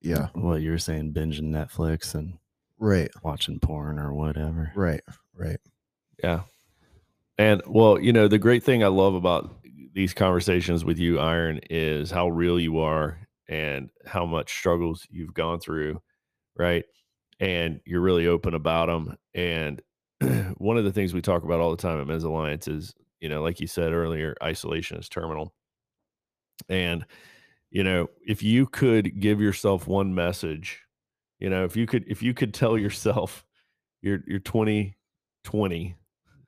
yeah 0.02 0.28
what 0.34 0.62
you 0.62 0.72
were 0.72 0.78
saying, 0.78 1.14
binging 1.14 1.52
Netflix 1.52 2.14
and 2.16 2.38
right 2.80 3.10
watching 3.24 3.60
porn 3.60 3.98
or 4.00 4.14
whatever. 4.14 4.72
right 4.76 5.02
right 5.34 5.60
Yeah. 6.24 6.42
And 7.40 7.62
well, 7.68 8.00
you 8.00 8.12
know, 8.14 8.28
the 8.28 8.40
great 8.40 8.64
thing 8.64 8.84
I 8.84 8.88
love 8.88 9.14
about 9.14 9.57
these 9.98 10.14
conversations 10.14 10.86
with 10.86 11.00
you, 11.00 11.18
Iron, 11.18 11.60
is 11.72 12.12
how 12.12 12.30
real 12.30 12.60
you 12.60 12.78
are 12.78 13.18
and 13.50 13.90
how 14.06 14.28
much 14.28 14.54
struggles 14.54 15.08
you've 15.10 15.34
gone 15.34 15.60
through, 15.60 16.00
right? 16.56 16.86
And 17.40 17.82
you're 17.84 18.02
really 18.02 18.28
open 18.28 18.54
about 18.54 18.86
them. 18.86 19.18
And 19.34 19.82
one 20.60 20.78
of 20.78 20.84
the 20.84 20.92
things 20.92 21.16
we 21.16 21.22
talk 21.24 21.44
about 21.44 21.62
all 21.62 21.72
the 21.72 21.82
time 21.82 22.00
at 22.00 22.06
Men's 22.06 22.26
Alliance 22.26 22.68
is, 22.68 22.94
you 23.22 23.28
know, 23.28 23.42
like 23.42 23.60
you 23.60 23.66
said 23.66 23.92
earlier, 23.92 24.36
isolation 24.44 25.00
is 25.00 25.10
terminal. 25.10 25.52
And, 26.70 27.04
you 27.72 27.84
know, 27.84 28.08
if 28.24 28.44
you 28.44 28.68
could 28.68 29.20
give 29.20 29.42
yourself 29.42 29.88
one 29.88 30.14
message, 30.14 30.80
you 31.40 31.50
know, 31.50 31.66
if 31.66 31.76
you 31.76 31.88
could, 31.88 32.06
if 32.08 32.22
you 32.22 32.36
could 32.36 32.54
tell 32.54 32.78
yourself 32.78 33.48
your 34.04 34.20
your 34.28 34.38
2020 34.42 35.96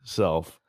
self, 0.03 0.61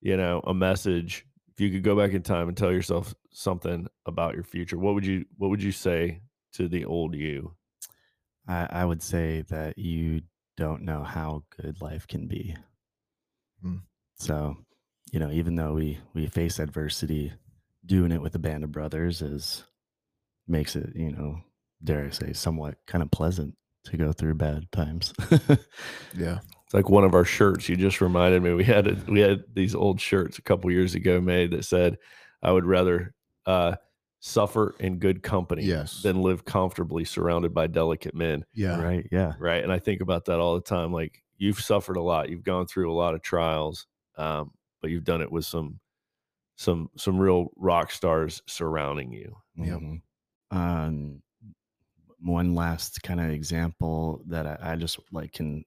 you 0.00 0.16
know, 0.16 0.42
a 0.46 0.54
message. 0.54 1.26
If 1.60 1.64
you 1.64 1.72
could 1.72 1.82
go 1.82 1.94
back 1.94 2.14
in 2.14 2.22
time 2.22 2.48
and 2.48 2.56
tell 2.56 2.72
yourself 2.72 3.14
something 3.32 3.86
about 4.06 4.34
your 4.34 4.44
future, 4.44 4.78
what 4.78 4.94
would 4.94 5.04
you 5.04 5.26
what 5.36 5.50
would 5.50 5.62
you 5.62 5.72
say 5.72 6.22
to 6.54 6.68
the 6.68 6.86
old 6.86 7.14
you? 7.14 7.54
I, 8.48 8.66
I 8.70 8.84
would 8.86 9.02
say 9.02 9.44
that 9.50 9.76
you 9.76 10.22
don't 10.56 10.84
know 10.84 11.02
how 11.04 11.42
good 11.60 11.82
life 11.82 12.06
can 12.06 12.26
be. 12.26 12.56
Hmm. 13.60 13.76
So, 14.14 14.56
you 15.12 15.20
know, 15.20 15.30
even 15.30 15.54
though 15.54 15.74
we 15.74 15.98
we 16.14 16.28
face 16.28 16.58
adversity, 16.58 17.34
doing 17.84 18.10
it 18.10 18.22
with 18.22 18.34
a 18.34 18.38
band 18.38 18.64
of 18.64 18.72
brothers 18.72 19.20
is 19.20 19.62
makes 20.48 20.74
it, 20.74 20.96
you 20.96 21.12
know, 21.12 21.42
dare 21.84 22.06
I 22.06 22.08
say, 22.08 22.32
somewhat 22.32 22.76
kind 22.86 23.02
of 23.02 23.10
pleasant 23.10 23.54
to 23.84 23.98
go 23.98 24.12
through 24.14 24.36
bad 24.36 24.72
times. 24.72 25.12
yeah 26.16 26.38
It's 26.70 26.74
like 26.74 26.88
one 26.88 27.02
of 27.02 27.14
our 27.14 27.24
shirts. 27.24 27.68
You 27.68 27.74
just 27.76 28.00
reminded 28.00 28.42
me 28.44 28.52
we 28.54 28.62
had 28.62 28.86
a, 28.86 28.94
we 29.10 29.18
had 29.18 29.42
these 29.52 29.74
old 29.74 30.00
shirts 30.00 30.38
a 30.38 30.42
couple 30.42 30.70
years 30.70 30.94
ago 30.94 31.20
made 31.20 31.50
that 31.50 31.64
said, 31.64 31.98
"I 32.42 32.52
would 32.52 32.64
rather 32.64 33.12
uh, 33.44 33.74
suffer 34.20 34.76
in 34.78 34.98
good 35.00 35.24
company 35.24 35.64
Yes. 35.64 36.00
than 36.02 36.22
live 36.22 36.44
comfortably 36.44 37.04
surrounded 37.04 37.52
by 37.52 37.66
delicate 37.66 38.14
men." 38.14 38.44
yeah 38.54 38.80
right? 38.80 39.04
Yeah. 39.10 39.32
right 39.40 39.64
and 39.64 39.72
i 39.72 39.78
think 39.80 40.00
about 40.00 40.26
that 40.26 40.38
all 40.38 40.54
the 40.54 40.60
time 40.60 40.92
like 40.92 41.24
you've 41.38 41.58
suffered 41.60 41.96
a 41.96 42.02
lot 42.02 42.28
you've 42.28 42.44
gone 42.44 42.66
through 42.66 42.92
a 42.92 42.94
lot 42.94 43.14
of 43.14 43.22
trials 43.22 43.86
um, 44.16 44.52
but 44.80 44.90
you've 44.90 45.04
done 45.04 45.22
it 45.22 45.32
with 45.32 45.44
some 45.46 45.80
some 46.56 46.88
some 46.96 47.18
real 47.18 47.50
rock 47.56 47.90
stars 47.90 48.42
surrounding 48.46 49.10
you 49.12 49.34
Yep. 49.56 49.80
Mhm. 49.80 50.02
Um, 50.52 51.22
one 52.20 52.54
last 52.54 53.02
kind 53.02 53.20
of 53.20 53.30
example 53.30 54.22
that 54.26 54.46
I, 54.46 54.72
I 54.72 54.76
just 54.76 54.98
like 55.12 55.32
can 55.32 55.64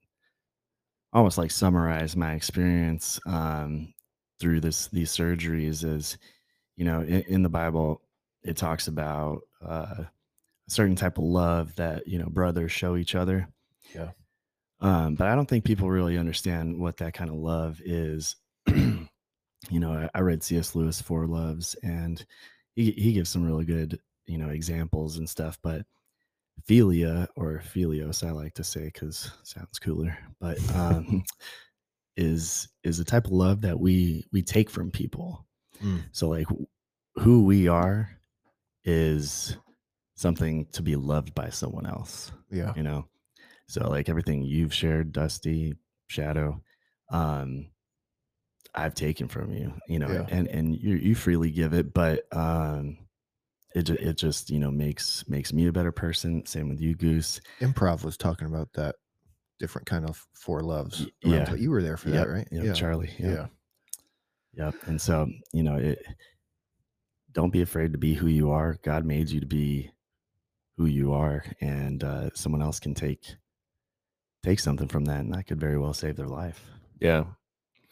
almost 1.14 1.38
like 1.38 1.52
summarize 1.52 2.16
my 2.16 2.34
experience 2.34 3.20
um, 3.26 3.94
through 4.40 4.60
this 4.62 4.88
these 4.88 5.12
surgeries 5.12 5.84
is, 5.84 6.18
you 6.76 6.86
know, 6.86 7.02
in, 7.02 7.22
in 7.22 7.44
the 7.44 7.50
Bible 7.50 8.02
it 8.44 8.58
talks 8.58 8.88
about 8.88 9.42
uh, 9.66 9.96
a 10.00 10.12
certain 10.68 10.96
type 10.96 11.18
of 11.18 11.24
love 11.24 11.76
that 11.76 12.08
you 12.08 12.20
know 12.20 12.28
brothers 12.28 12.72
show 12.72 12.96
each 12.96 13.16
other. 13.16 13.48
Yeah. 13.96 14.10
Um, 14.82 15.16
but 15.16 15.28
I 15.28 15.36
don't 15.36 15.48
think 15.48 15.64
people 15.64 15.90
really 15.90 16.18
understand 16.18 16.78
what 16.78 16.98
that 16.98 17.14
kind 17.14 17.30
of 17.30 17.38
love 17.38 17.80
is. 17.86 18.36
you 18.68 19.08
know, 19.72 19.94
I, 19.94 20.10
I 20.14 20.22
read 20.22 20.44
C.S. 20.44 20.76
Lewis 20.76 21.02
Four 21.02 21.26
Loves, 21.26 21.76
and 21.84 22.24
he 22.76 22.92
he 22.92 23.14
gives 23.14 23.30
some 23.30 23.46
really 23.46 23.66
good 23.66 24.00
you 24.26 24.38
know 24.38 24.50
examples 24.50 25.18
and 25.18 25.30
stuff. 25.30 25.58
But 25.64 25.86
philia 26.68 27.28
or 27.36 27.62
philios, 27.66 28.26
I 28.26 28.32
like 28.32 28.54
to 28.56 28.64
say 28.64 28.86
because 28.86 29.32
sounds 29.44 29.80
cooler, 29.80 30.18
but 30.40 30.58
um, 30.76 31.24
is 32.18 32.68
is 32.84 33.00
a 33.00 33.06
type 33.06 33.26
of 33.26 33.32
love 33.32 33.62
that 33.62 33.80
we 33.80 34.26
we 34.32 34.42
take 34.42 34.70
from 34.70 34.92
people. 34.92 35.46
Mm. 35.84 36.04
So 36.12 36.30
like 36.30 36.48
who 37.16 37.44
we 37.46 37.68
are 37.68 38.10
is 38.86 39.58
something 40.16 40.66
to 40.68 40.82
be 40.82 40.96
loved 40.96 41.34
by 41.34 41.50
someone 41.50 41.86
else 41.86 42.32
yeah 42.52 42.74
you 42.76 42.84
know 42.84 43.08
so 43.68 43.90
like 43.90 44.10
everything 44.10 44.44
you've 44.44 44.74
shared 44.74 45.12
dusty 45.12 45.74
shadow 46.08 46.62
um 47.10 47.68
i've 48.76 48.94
taken 48.96 49.28
from 49.28 49.52
you 49.54 49.74
you 49.88 50.00
know 50.00 50.10
Yeah. 50.10 50.26
and 50.30 50.48
and 50.48 50.76
you 50.76 50.96
you 50.96 51.16
freely 51.16 51.52
give 51.52 51.74
it 51.74 51.94
but 51.94 52.26
um 52.36 52.98
it, 53.76 53.90
it 53.90 54.18
just 54.18 54.50
you 54.50 54.60
know 54.60 54.72
makes 54.72 55.28
makes 55.28 55.52
me 55.54 55.68
a 55.68 55.72
better 55.72 55.92
person 55.92 56.46
same 56.46 56.70
with 56.70 56.80
you 56.80 56.96
goose 56.96 57.42
improv 57.60 58.04
was 58.04 58.18
talking 58.18 58.48
about 58.48 58.72
that 58.74 58.96
different 59.60 59.86
kind 59.86 60.08
of 60.08 60.26
four 60.34 60.62
loves 60.62 61.08
yeah. 61.24 61.46
pla- 61.46 61.56
you 61.56 61.70
were 61.72 61.82
there 61.82 61.98
for 61.98 62.10
Yep, 62.10 62.26
that 62.26 62.32
right 62.32 62.48
yep, 62.52 62.76
charlie 62.76 63.12
yeah 63.18 63.30
yep. 63.30 63.52
Yep. 64.56 64.76
And 64.86 65.02
so, 65.02 65.28
you 65.52 65.64
know, 65.64 65.76
it 65.78 66.06
don't 67.32 67.52
be 67.52 67.62
afraid 67.62 67.94
to 67.94 67.98
be 67.98 68.14
who 68.14 68.28
you 68.28 68.52
are. 68.52 68.78
God 68.84 69.06
made 69.06 69.30
you 69.30 69.40
to 69.40 69.46
be 69.46 69.92
who 70.78 70.86
you 70.86 71.14
are, 71.14 71.44
and 71.62 72.04
uh, 72.04 72.30
someone 72.34 72.62
else 72.62 72.80
can 72.80 72.94
take 72.94 73.36
take 74.44 74.60
something 74.60 74.88
from 74.88 75.06
that, 75.06 75.22
and 75.22 75.34
that 75.34 75.48
could 75.48 75.60
very 75.60 75.78
well 75.78 75.94
save 75.94 76.16
their 76.16 76.28
life. 76.28 76.66
Yeah. 77.00 77.26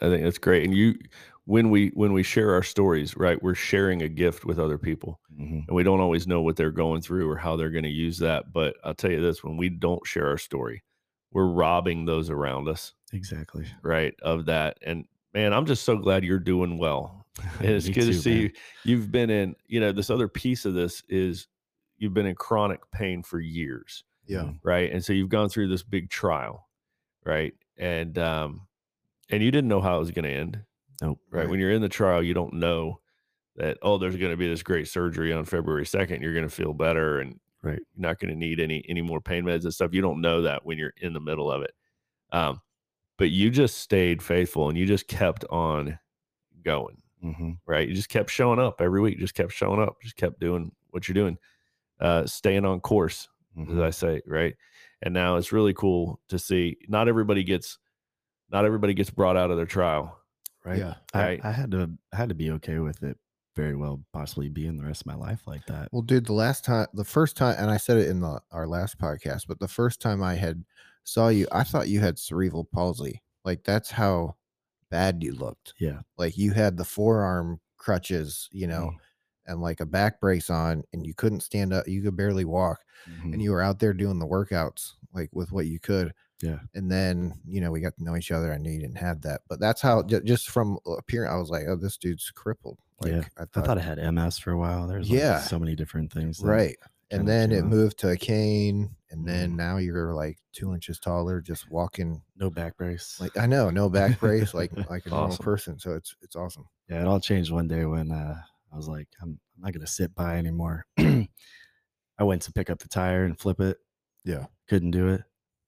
I 0.01 0.09
think 0.09 0.23
that's 0.23 0.39
great. 0.39 0.63
And 0.63 0.75
you 0.75 0.95
when 1.45 1.69
we 1.69 1.89
when 1.95 2.13
we 2.13 2.23
share 2.23 2.53
our 2.53 2.63
stories, 2.63 3.17
right, 3.17 3.41
we're 3.41 3.55
sharing 3.55 4.01
a 4.03 4.07
gift 4.07 4.45
with 4.45 4.59
other 4.59 4.77
people. 4.77 5.19
Mhm. 5.39 5.67
And 5.67 5.75
we 5.75 5.83
don't 5.83 5.99
always 5.99 6.27
know 6.27 6.41
what 6.41 6.55
they're 6.55 6.71
going 6.71 7.01
through 7.01 7.29
or 7.29 7.35
how 7.37 7.55
they're 7.55 7.71
going 7.71 7.83
to 7.83 7.89
use 7.89 8.17
that. 8.19 8.53
But 8.53 8.75
I'll 8.83 8.93
tell 8.93 9.11
you 9.11 9.21
this, 9.21 9.43
when 9.43 9.57
we 9.57 9.69
don't 9.69 10.05
share 10.05 10.27
our 10.27 10.37
story, 10.37 10.83
we're 11.31 11.47
robbing 11.47 12.05
those 12.05 12.29
around 12.29 12.67
us, 12.67 12.93
Exactly. 13.13 13.65
right, 13.83 14.13
of 14.21 14.45
that. 14.45 14.77
And 14.83 15.05
man, 15.33 15.53
I'm 15.53 15.65
just 15.65 15.83
so 15.83 15.97
glad 15.97 16.23
you're 16.23 16.39
doing 16.39 16.77
well. 16.77 17.25
And 17.59 17.69
it's 17.69 17.87
good 17.87 18.05
to 18.07 18.13
see 18.13 18.29
man. 18.33 18.41
you. 18.41 18.51
You've 18.83 19.11
been 19.11 19.29
in, 19.29 19.55
you 19.65 19.79
know, 19.79 19.91
this 19.93 20.09
other 20.09 20.27
piece 20.27 20.65
of 20.65 20.73
this 20.73 21.01
is 21.09 21.47
you've 21.97 22.13
been 22.13 22.25
in 22.25 22.35
chronic 22.35 22.81
pain 22.91 23.23
for 23.23 23.39
years 23.39 24.03
Yeah. 24.27 24.51
Right 24.63 24.91
and 24.91 25.03
so 25.03 25.13
you've 25.13 25.29
gone 25.29 25.49
through 25.49 25.69
this 25.69 25.81
big 25.83 26.09
trial 26.09 26.67
right 27.25 27.53
and 27.77 28.17
um 28.17 28.67
and 29.29 29.41
you 29.43 29.49
didn't 29.51 29.67
know 29.69 29.79
how 29.81 29.95
it 29.97 29.99
was 29.99 30.11
going 30.11 30.25
to 30.25 30.31
end 30.31 30.63
Nope. 31.01 31.19
right? 31.31 31.49
when 31.49 31.59
you're 31.59 31.71
in 31.71 31.81
the 31.81 31.89
trial 31.89 32.23
you 32.23 32.33
don't 32.33 32.53
know 32.53 32.99
that 33.55 33.77
oh 33.81 33.97
there's 33.97 34.17
going 34.17 34.31
to 34.31 34.37
be 34.37 34.47
this 34.47 34.63
great 34.63 34.87
surgery 34.87 35.33
on 35.33 35.45
february 35.45 35.85
2nd 35.85 36.21
you're 36.21 36.33
going 36.33 36.47
to 36.47 36.55
feel 36.55 36.73
better 36.73 37.19
and 37.19 37.39
Right. 37.63 37.81
you're 37.95 38.01
not 38.09 38.19
going 38.19 38.31
to 38.33 38.39
need 38.39 38.59
any 38.59 38.83
any 38.89 39.01
more 39.01 39.21
pain 39.21 39.45
meds 39.45 39.63
and 39.63 39.73
stuff 39.73 39.93
you 39.93 40.01
don't 40.01 40.21
know 40.21 40.43
that 40.43 40.65
when 40.65 40.77
you're 40.77 40.93
in 40.97 41.13
the 41.13 41.19
middle 41.21 41.51
of 41.51 41.61
it 41.63 41.73
um 42.31 42.61
but 43.17 43.31
you 43.31 43.49
just 43.51 43.77
stayed 43.79 44.23
faithful 44.23 44.69
and 44.69 44.77
you 44.77 44.85
just 44.85 45.07
kept 45.07 45.45
on 45.49 45.99
going 46.63 47.01
hmm 47.21 47.51
right? 47.65 47.87
You 47.87 47.95
just 47.95 48.09
kept 48.09 48.29
showing 48.29 48.59
up 48.59 48.81
every 48.81 49.01
week, 49.01 49.19
just 49.19 49.35
kept 49.35 49.51
showing 49.53 49.81
up, 49.81 50.01
just 50.01 50.15
kept 50.17 50.39
doing 50.39 50.71
what 50.89 51.07
you're 51.07 51.13
doing, 51.13 51.37
uh, 51.99 52.25
staying 52.25 52.65
on 52.65 52.79
course, 52.81 53.29
as 53.69 53.77
hmm 53.77 53.79
I 53.79 53.91
say, 53.91 54.21
right? 54.27 54.55
And 55.01 55.13
now 55.13 55.37
it's 55.37 55.51
really 55.51 55.73
cool 55.73 56.21
to 56.29 56.39
see. 56.39 56.77
Not 56.87 57.07
everybody 57.07 57.43
gets, 57.43 57.79
not 58.51 58.65
everybody 58.65 58.93
gets 58.93 59.09
brought 59.11 59.37
out 59.37 59.51
of 59.51 59.57
their 59.57 59.65
trial, 59.67 60.20
Right. 60.63 60.77
Yeah. 60.79 60.95
I, 61.13 61.21
Right. 61.23 61.41
I 61.45 61.51
had 61.51 61.71
to 61.71 61.91
I 62.13 62.15
had 62.17 62.29
to 62.29 62.35
be 62.35 62.51
okay 62.51 62.79
with 62.79 63.03
it 63.03 63.17
very 63.55 63.75
well 63.75 64.03
possibly 64.13 64.47
being 64.49 64.77
the 64.77 64.85
rest 64.85 65.01
of 65.01 65.07
my 65.07 65.15
life 65.15 65.41
like 65.47 65.65
that. 65.65 65.89
Well, 65.91 66.01
dude, 66.03 66.25
the 66.25 66.33
last 66.33 66.63
time, 66.63 66.87
the 66.93 67.03
first 67.03 67.35
time, 67.35 67.55
and 67.59 67.69
I 67.69 67.77
said 67.77 67.97
it 67.97 68.07
in 68.09 68.21
the 68.21 68.41
our 68.51 68.67
last 68.67 68.97
podcast, 68.99 69.47
but 69.47 69.59
the 69.59 69.67
first 69.67 69.99
time 70.01 70.23
I 70.23 70.35
had 70.35 70.63
saw 71.03 71.27
you, 71.29 71.47
I 71.51 71.63
thought 71.63 71.89
you 71.89 71.99
had 71.99 72.17
cerebral 72.19 72.63
palsy. 72.63 73.21
Like 73.43 73.63
that's 73.63 73.91
how 73.91 74.35
bad 74.89 75.23
you 75.23 75.33
looked. 75.33 75.73
Yeah. 75.79 76.01
Like 76.17 76.37
you 76.37 76.51
had 76.51 76.77
the 76.77 76.85
forearm 76.85 77.59
crutches, 77.77 78.47
you 78.51 78.67
know, 78.67 78.91
Mm. 78.93 78.97
and 79.47 79.61
like 79.61 79.79
a 79.79 79.85
back 79.85 80.19
brace 80.21 80.49
on, 80.49 80.83
and 80.93 81.05
you 81.05 81.13
couldn't 81.15 81.41
stand 81.41 81.73
up. 81.73 81.87
You 81.87 82.03
could 82.03 82.15
barely 82.15 82.45
walk, 82.45 82.81
Mhm. 83.09 83.33
and 83.33 83.41
you 83.41 83.51
were 83.51 83.61
out 83.63 83.79
there 83.79 83.93
doing 83.93 84.19
the 84.19 84.27
workouts 84.27 84.91
like 85.13 85.29
with 85.33 85.51
what 85.51 85.65
you 85.65 85.79
could. 85.79 86.13
Yeah. 86.41 86.59
And 86.73 86.91
then 86.91 87.33
you 87.45 87.61
know 87.61 87.71
we 87.71 87.81
got 87.81 87.95
to 87.97 88.03
know 88.03 88.15
each 88.15 88.31
other. 88.31 88.51
I 88.53 88.57
knew 88.57 88.71
you 88.71 88.79
didn't 88.79 88.97
have 88.97 89.21
that, 89.21 89.41
but 89.47 89.59
that's 89.59 89.81
how 89.81 90.01
ju- 90.03 90.21
just 90.21 90.49
from 90.49 90.79
appearance, 90.85 91.31
I 91.33 91.37
was 91.37 91.49
like, 91.49 91.63
oh, 91.67 91.75
this 91.75 91.97
dude's 91.97 92.31
crippled. 92.31 92.79
Like 93.01 93.11
Yeah. 93.13 93.23
I 93.37 93.43
I 93.43 93.45
thought, 93.45 93.65
thought 93.65 93.77
I 93.77 93.81
had 93.81 93.97
MS 94.13 94.39
for 94.39 94.51
a 94.51 94.57
while. 94.57 94.87
There's 94.87 95.09
like 95.09 95.19
Yeah. 95.19 95.39
so 95.39 95.59
many 95.59 95.75
different 95.75 96.11
things. 96.11 96.41
right. 96.41 96.77
And 97.13 97.27
then 97.27 97.51
it 97.51 97.63
moved 97.65 97.97
to 97.99 98.09
a 98.11 98.15
cane, 98.15 98.95
and 99.09 99.27
then 99.27 99.51
Mhm. 99.51 99.55
now 99.57 99.75
you're 99.77 100.13
like 100.13 100.37
two 100.53 100.73
inches 100.73 100.97
taller, 100.97 101.41
just 101.41 101.69
walking. 101.69 102.21
No 102.37 102.49
back 102.49 102.77
brace. 102.77 103.17
Like 103.19 103.37
I 103.37 103.47
know, 103.47 103.69
no 103.69 103.89
back 103.89 104.17
brace, 104.21 104.53
like 104.53 104.71
like 104.89 105.05
a 105.05 105.09
normal 105.09 105.35
person. 105.37 105.77
So 105.77 105.91
it's 105.93 106.15
it's 106.21 106.37
awesome. 106.37 106.67
yeah, 106.87 107.01
it 107.01 107.07
all 107.07 107.19
changed 107.19 107.51
one 107.51 107.67
day 107.67 107.83
when 107.85 108.11
uh, 108.11 108.41
I 108.71 108.75
was 108.77 108.87
like, 108.87 109.09
I'm, 109.21 109.37
I'm 109.57 109.61
not 109.61 109.73
gonna 109.73 109.87
sit 109.87 110.15
by 110.15 110.37
anymore. 110.37 110.85
I 110.97 112.23
went 112.23 112.43
to 112.43 112.53
pick 112.53 112.69
up 112.69 112.79
the 112.79 112.87
tire 112.87 113.25
and 113.25 113.37
flip 113.37 113.59
it. 113.59 113.77
Yeah. 114.23 114.45
Couldn't 114.69 114.91
do 114.91 115.09
it, 115.09 115.23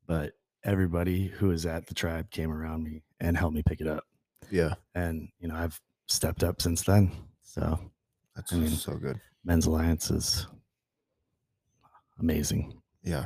but 0.08 0.34
everybody 0.64 1.28
who 1.28 1.48
was 1.48 1.66
at 1.66 1.88
the 1.88 1.94
tribe 1.94 2.30
came 2.32 2.52
around 2.52 2.84
me 2.84 3.04
and 3.20 3.38
helped 3.38 3.56
me 3.56 3.64
pick 3.64 3.82
it 3.82 3.88
up. 3.88 4.06
Yeah, 4.52 4.74
And 4.94 5.30
you 5.40 5.48
know, 5.48 5.56
I've 5.56 5.80
stepped 6.08 6.44
up 6.44 6.62
since 6.62 6.84
then. 6.84 7.12
So 7.42 7.80
that's 8.36 8.54
I 8.54 8.58
mean, 8.58 8.70
so 8.70 8.96
good. 8.96 9.20
Men's 9.46 9.66
Alliance 9.66 10.12
is 10.12 10.48
amazing. 12.20 12.74
Yeah, 13.04 13.26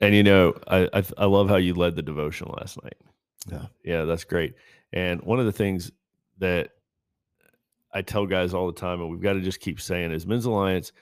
And 0.00 0.14
you 0.14 0.22
know, 0.22 0.54
I, 0.68 0.88
I 0.92 1.02
I 1.16 1.24
love 1.26 1.48
how 1.48 1.56
you 1.56 1.74
led 1.74 1.96
the 1.96 2.02
devotion 2.02 2.48
last 2.58 2.82
night. 2.82 2.96
Yeah. 3.50 3.66
yeah, 3.84 4.04
that's 4.04 4.24
great. 4.24 4.54
And 4.92 5.22
one 5.22 5.40
of 5.40 5.46
the 5.46 5.52
things 5.52 5.90
that 6.38 6.70
I 7.92 8.02
tell 8.02 8.26
guys 8.26 8.52
all 8.52 8.66
the 8.66 8.78
time, 8.78 9.00
and 9.00 9.10
we've 9.10 9.20
got 9.22 9.32
to 9.34 9.40
just 9.40 9.60
keep 9.60 9.80
saying, 9.80 10.12
is 10.12 10.26
Men's 10.26 10.44
Alliance. 10.44 10.92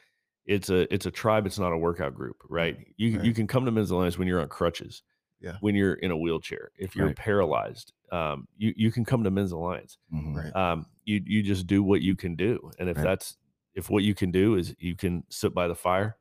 It's 0.49 0.70
a 0.70 0.92
it's 0.92 1.07
a 1.07 1.11
tribe. 1.11 1.46
It's 1.46 1.59
not 1.59 1.72
a 1.72 1.78
workout 1.78 2.14
group, 2.14 2.42
right? 2.49 2.76
You 2.96 3.20
you 3.22 3.32
can 3.34 3.46
come 3.46 3.64
to 3.66 3.70
Men's 3.70 3.90
Alliance 3.90 4.18
when 4.18 4.26
you're 4.26 4.40
on 4.40 4.49
crutches, 4.49 5.03
Yeah. 5.40 5.59
when 5.61 5.74
you're 5.74 5.94
in 5.94 6.11
a 6.11 6.16
wheelchair, 6.16 6.70
if 6.76 6.96
you're 6.96 7.09
Right. 7.09 7.16
paralyzed, 7.16 7.92
um, 8.11 8.49
you 8.57 8.72
you 8.76 8.90
can 8.90 9.05
come 9.05 9.22
to 9.24 9.30
Men's 9.30 9.53
Alliance. 9.53 9.99
Mhm. 10.12 10.34
Right. 10.34 10.57
Um, 10.57 10.86
you 11.05 11.22
you 11.24 11.42
just 11.42 11.66
do 11.66 11.82
what 11.82 12.01
you 12.03 12.16
can 12.16 12.34
do, 12.34 12.70
and 12.78 12.88
if 12.88 12.96
Right. 12.96 13.05
that's 13.05 13.36
if 13.74 13.90
what 13.90 14.03
you 14.05 14.14
can 14.14 14.30
do 14.30 14.55
is 14.57 14.74
you 14.78 14.96
can 14.96 15.22
sit 15.28 15.53
by 15.55 15.68
the 15.68 15.74
fire 15.74 16.16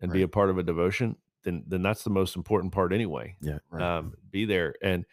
and 0.00 0.12
be 0.12 0.22
a 0.22 0.28
part 0.28 0.48
of 0.50 0.56
a 0.58 0.62
devotion, 0.62 1.16
then 1.42 1.64
then 1.66 1.82
that's 1.82 2.04
the 2.04 2.10
most 2.10 2.36
important 2.36 2.72
part 2.72 2.92
anyway. 2.92 3.36
Yeah. 3.40 3.58
right. 3.70 3.82
Um, 3.82 4.14
be 4.30 4.44
there, 4.44 4.74
and 4.82 5.04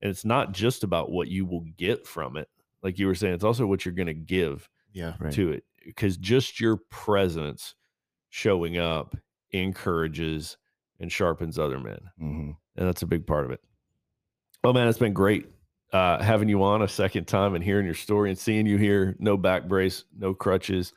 and 0.00 0.10
it's 0.10 0.24
not 0.24 0.50
just 0.50 0.82
about 0.82 1.12
what 1.12 1.28
you 1.28 1.46
will 1.46 1.64
get 1.76 2.04
from 2.04 2.36
it, 2.36 2.48
like 2.82 2.98
you 2.98 3.06
were 3.06 3.14
saying. 3.14 3.34
It's 3.34 3.44
also 3.44 3.64
what 3.68 3.84
you're 3.84 3.94
going 3.94 4.08
to 4.08 4.12
give 4.14 4.68
yeah, 4.92 5.14
Right. 5.20 5.32
to 5.34 5.52
it, 5.52 5.64
because 5.84 6.16
just 6.16 6.58
your 6.60 6.76
presence 6.90 7.76
showing 8.32 8.78
up 8.78 9.14
encourages 9.50 10.56
and 10.98 11.12
sharpens 11.12 11.58
other 11.58 11.78
men, 11.78 12.00
Mhm. 12.18 12.56
and 12.76 12.88
that's 12.88 13.02
a 13.02 13.06
big 13.06 13.26
part 13.26 13.44
of 13.44 13.50
it. 13.50 13.60
Oh, 14.64 14.72
man, 14.72 14.88
it's 14.88 14.98
been 14.98 15.12
great 15.12 15.46
uh, 15.92 16.22
having 16.22 16.48
you 16.48 16.62
on 16.62 16.80
a 16.80 16.88
second 16.88 17.26
time 17.28 17.54
and 17.54 17.62
hearing 17.62 17.84
your 17.84 17.94
story 17.94 18.30
and 18.30 18.38
seeing 18.38 18.64
you 18.66 18.78
here. 18.78 19.14
No 19.18 19.36
back 19.36 19.68
brace, 19.68 20.04
no 20.16 20.32
crutches, 20.32 20.94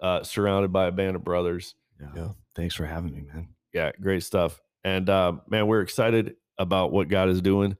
uh, 0.00 0.22
surrounded 0.22 0.72
by 0.72 0.86
a 0.86 0.92
band 0.92 1.16
of 1.16 1.24
brothers. 1.24 1.74
Yeah. 2.00 2.12
Yeah. 2.14 2.28
Thanks 2.54 2.76
for 2.76 2.86
having 2.86 3.12
me, 3.12 3.22
man. 3.22 3.48
Yeah, 3.72 3.90
great 4.00 4.22
stuff. 4.22 4.60
And 4.84 5.10
uh, 5.10 5.38
man, 5.48 5.66
we're 5.66 5.80
excited 5.80 6.36
about 6.58 6.92
what 6.92 7.08
God 7.08 7.28
is 7.28 7.42
doing 7.42 7.76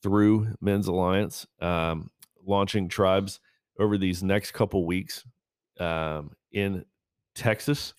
through 0.00 0.54
Men's 0.60 0.86
Alliance, 0.86 1.44
um, 1.60 2.08
launching 2.44 2.88
tribes 2.88 3.40
over 3.80 3.98
these 3.98 4.22
next 4.22 4.52
couple 4.52 4.86
weeks 4.86 5.24
um, 5.80 6.30
in 6.52 6.84
Texas, 7.34 7.94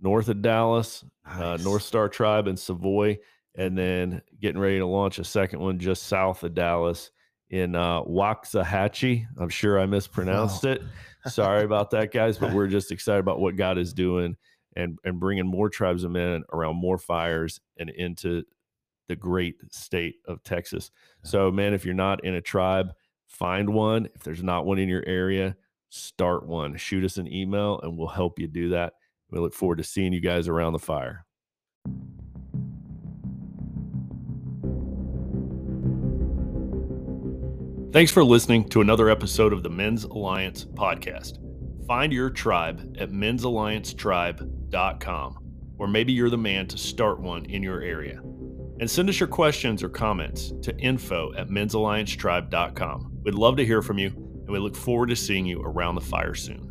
north 0.00 0.28
of 0.28 0.42
Dallas, 0.42 1.04
uh, 1.26 1.58
North 1.62 1.82
Star 1.82 2.08
Tribe 2.08 2.46
in 2.46 2.56
Savoy, 2.56 3.18
and 3.56 3.76
then 3.76 4.22
getting 4.40 4.60
ready 4.60 4.78
to 4.78 4.86
launch 4.86 5.18
a 5.18 5.24
second 5.24 5.60
one 5.60 5.78
just 5.78 6.04
south 6.04 6.42
of 6.44 6.54
Dallas 6.54 7.10
in 7.50 7.74
uh, 7.74 8.02
Waxahachie. 8.02 9.26
I'm 9.38 9.48
sure 9.48 9.80
I 9.80 9.86
mispronounced 9.86 10.64
Wow. 10.64 10.72
it. 10.72 10.82
Sorry 11.26 11.64
about 11.64 11.90
that, 11.90 12.12
guys, 12.12 12.38
but 12.38 12.52
we're 12.52 12.68
just 12.68 12.92
excited 12.92 13.20
about 13.20 13.40
what 13.40 13.56
God 13.56 13.78
is 13.78 13.92
doing 13.92 14.36
and 14.76 14.98
and 15.04 15.18
bringing 15.18 15.46
more 15.46 15.68
tribes 15.68 16.04
of 16.04 16.10
men 16.10 16.44
around 16.52 16.76
more 16.76 16.98
fires 16.98 17.60
and 17.78 17.90
into 17.90 18.44
the 19.08 19.16
great 19.16 19.56
state 19.72 20.16
of 20.26 20.42
Texas. 20.42 20.90
Yeah. 21.24 21.30
So, 21.30 21.50
man, 21.50 21.74
if 21.74 21.84
you're 21.84 21.94
not 21.94 22.24
in 22.24 22.34
a 22.34 22.40
tribe, 22.42 22.92
find 23.26 23.70
one. 23.72 24.06
If 24.14 24.22
there's 24.22 24.42
not 24.42 24.66
one 24.66 24.78
in 24.78 24.88
your 24.88 25.02
area, 25.06 25.56
start 25.88 26.46
one. 26.46 26.76
Shoot 26.76 27.04
us 27.04 27.16
an 27.16 27.32
email 27.32 27.80
and 27.82 27.96
we'll 27.96 28.06
help 28.08 28.38
you 28.38 28.46
do 28.46 28.68
that. 28.70 28.92
We 29.30 29.40
look 29.40 29.54
forward 29.54 29.78
to 29.78 29.84
seeing 29.84 30.12
you 30.12 30.20
guys 30.20 30.48
around 30.48 30.72
the 30.72 30.78
fire. 30.78 31.24
Thanks 37.90 38.12
for 38.12 38.22
listening 38.22 38.68
to 38.68 38.82
another 38.82 39.08
episode 39.08 39.50
of 39.52 39.62
the 39.62 39.70
Men's 39.70 40.04
Alliance 40.04 40.66
podcast. 40.66 41.38
Find 41.86 42.12
your 42.12 42.28
tribe 42.28 42.94
at 42.98 43.10
men'salliancetribe.com, 43.10 45.38
or 45.78 45.88
maybe 45.88 46.12
you're 46.12 46.28
the 46.28 46.36
man 46.36 46.66
to 46.66 46.76
start 46.76 47.18
one 47.18 47.46
in 47.46 47.62
your 47.62 47.80
area. 47.80 48.20
And 48.80 48.90
send 48.90 49.08
us 49.08 49.18
your 49.18 49.26
questions 49.26 49.82
or 49.82 49.88
comments 49.88 50.52
to 50.62 50.76
info 50.76 51.32
at 51.34 51.48
men'salliancetribe.com. 51.48 53.20
We'd 53.24 53.34
love 53.34 53.56
to 53.56 53.64
hear 53.64 53.80
from 53.80 53.98
you, 53.98 54.08
and 54.08 54.50
we 54.50 54.58
look 54.58 54.76
forward 54.76 55.08
to 55.08 55.16
seeing 55.16 55.46
you 55.46 55.62
around 55.62 55.94
the 55.94 56.02
fire 56.02 56.34
soon. 56.34 56.67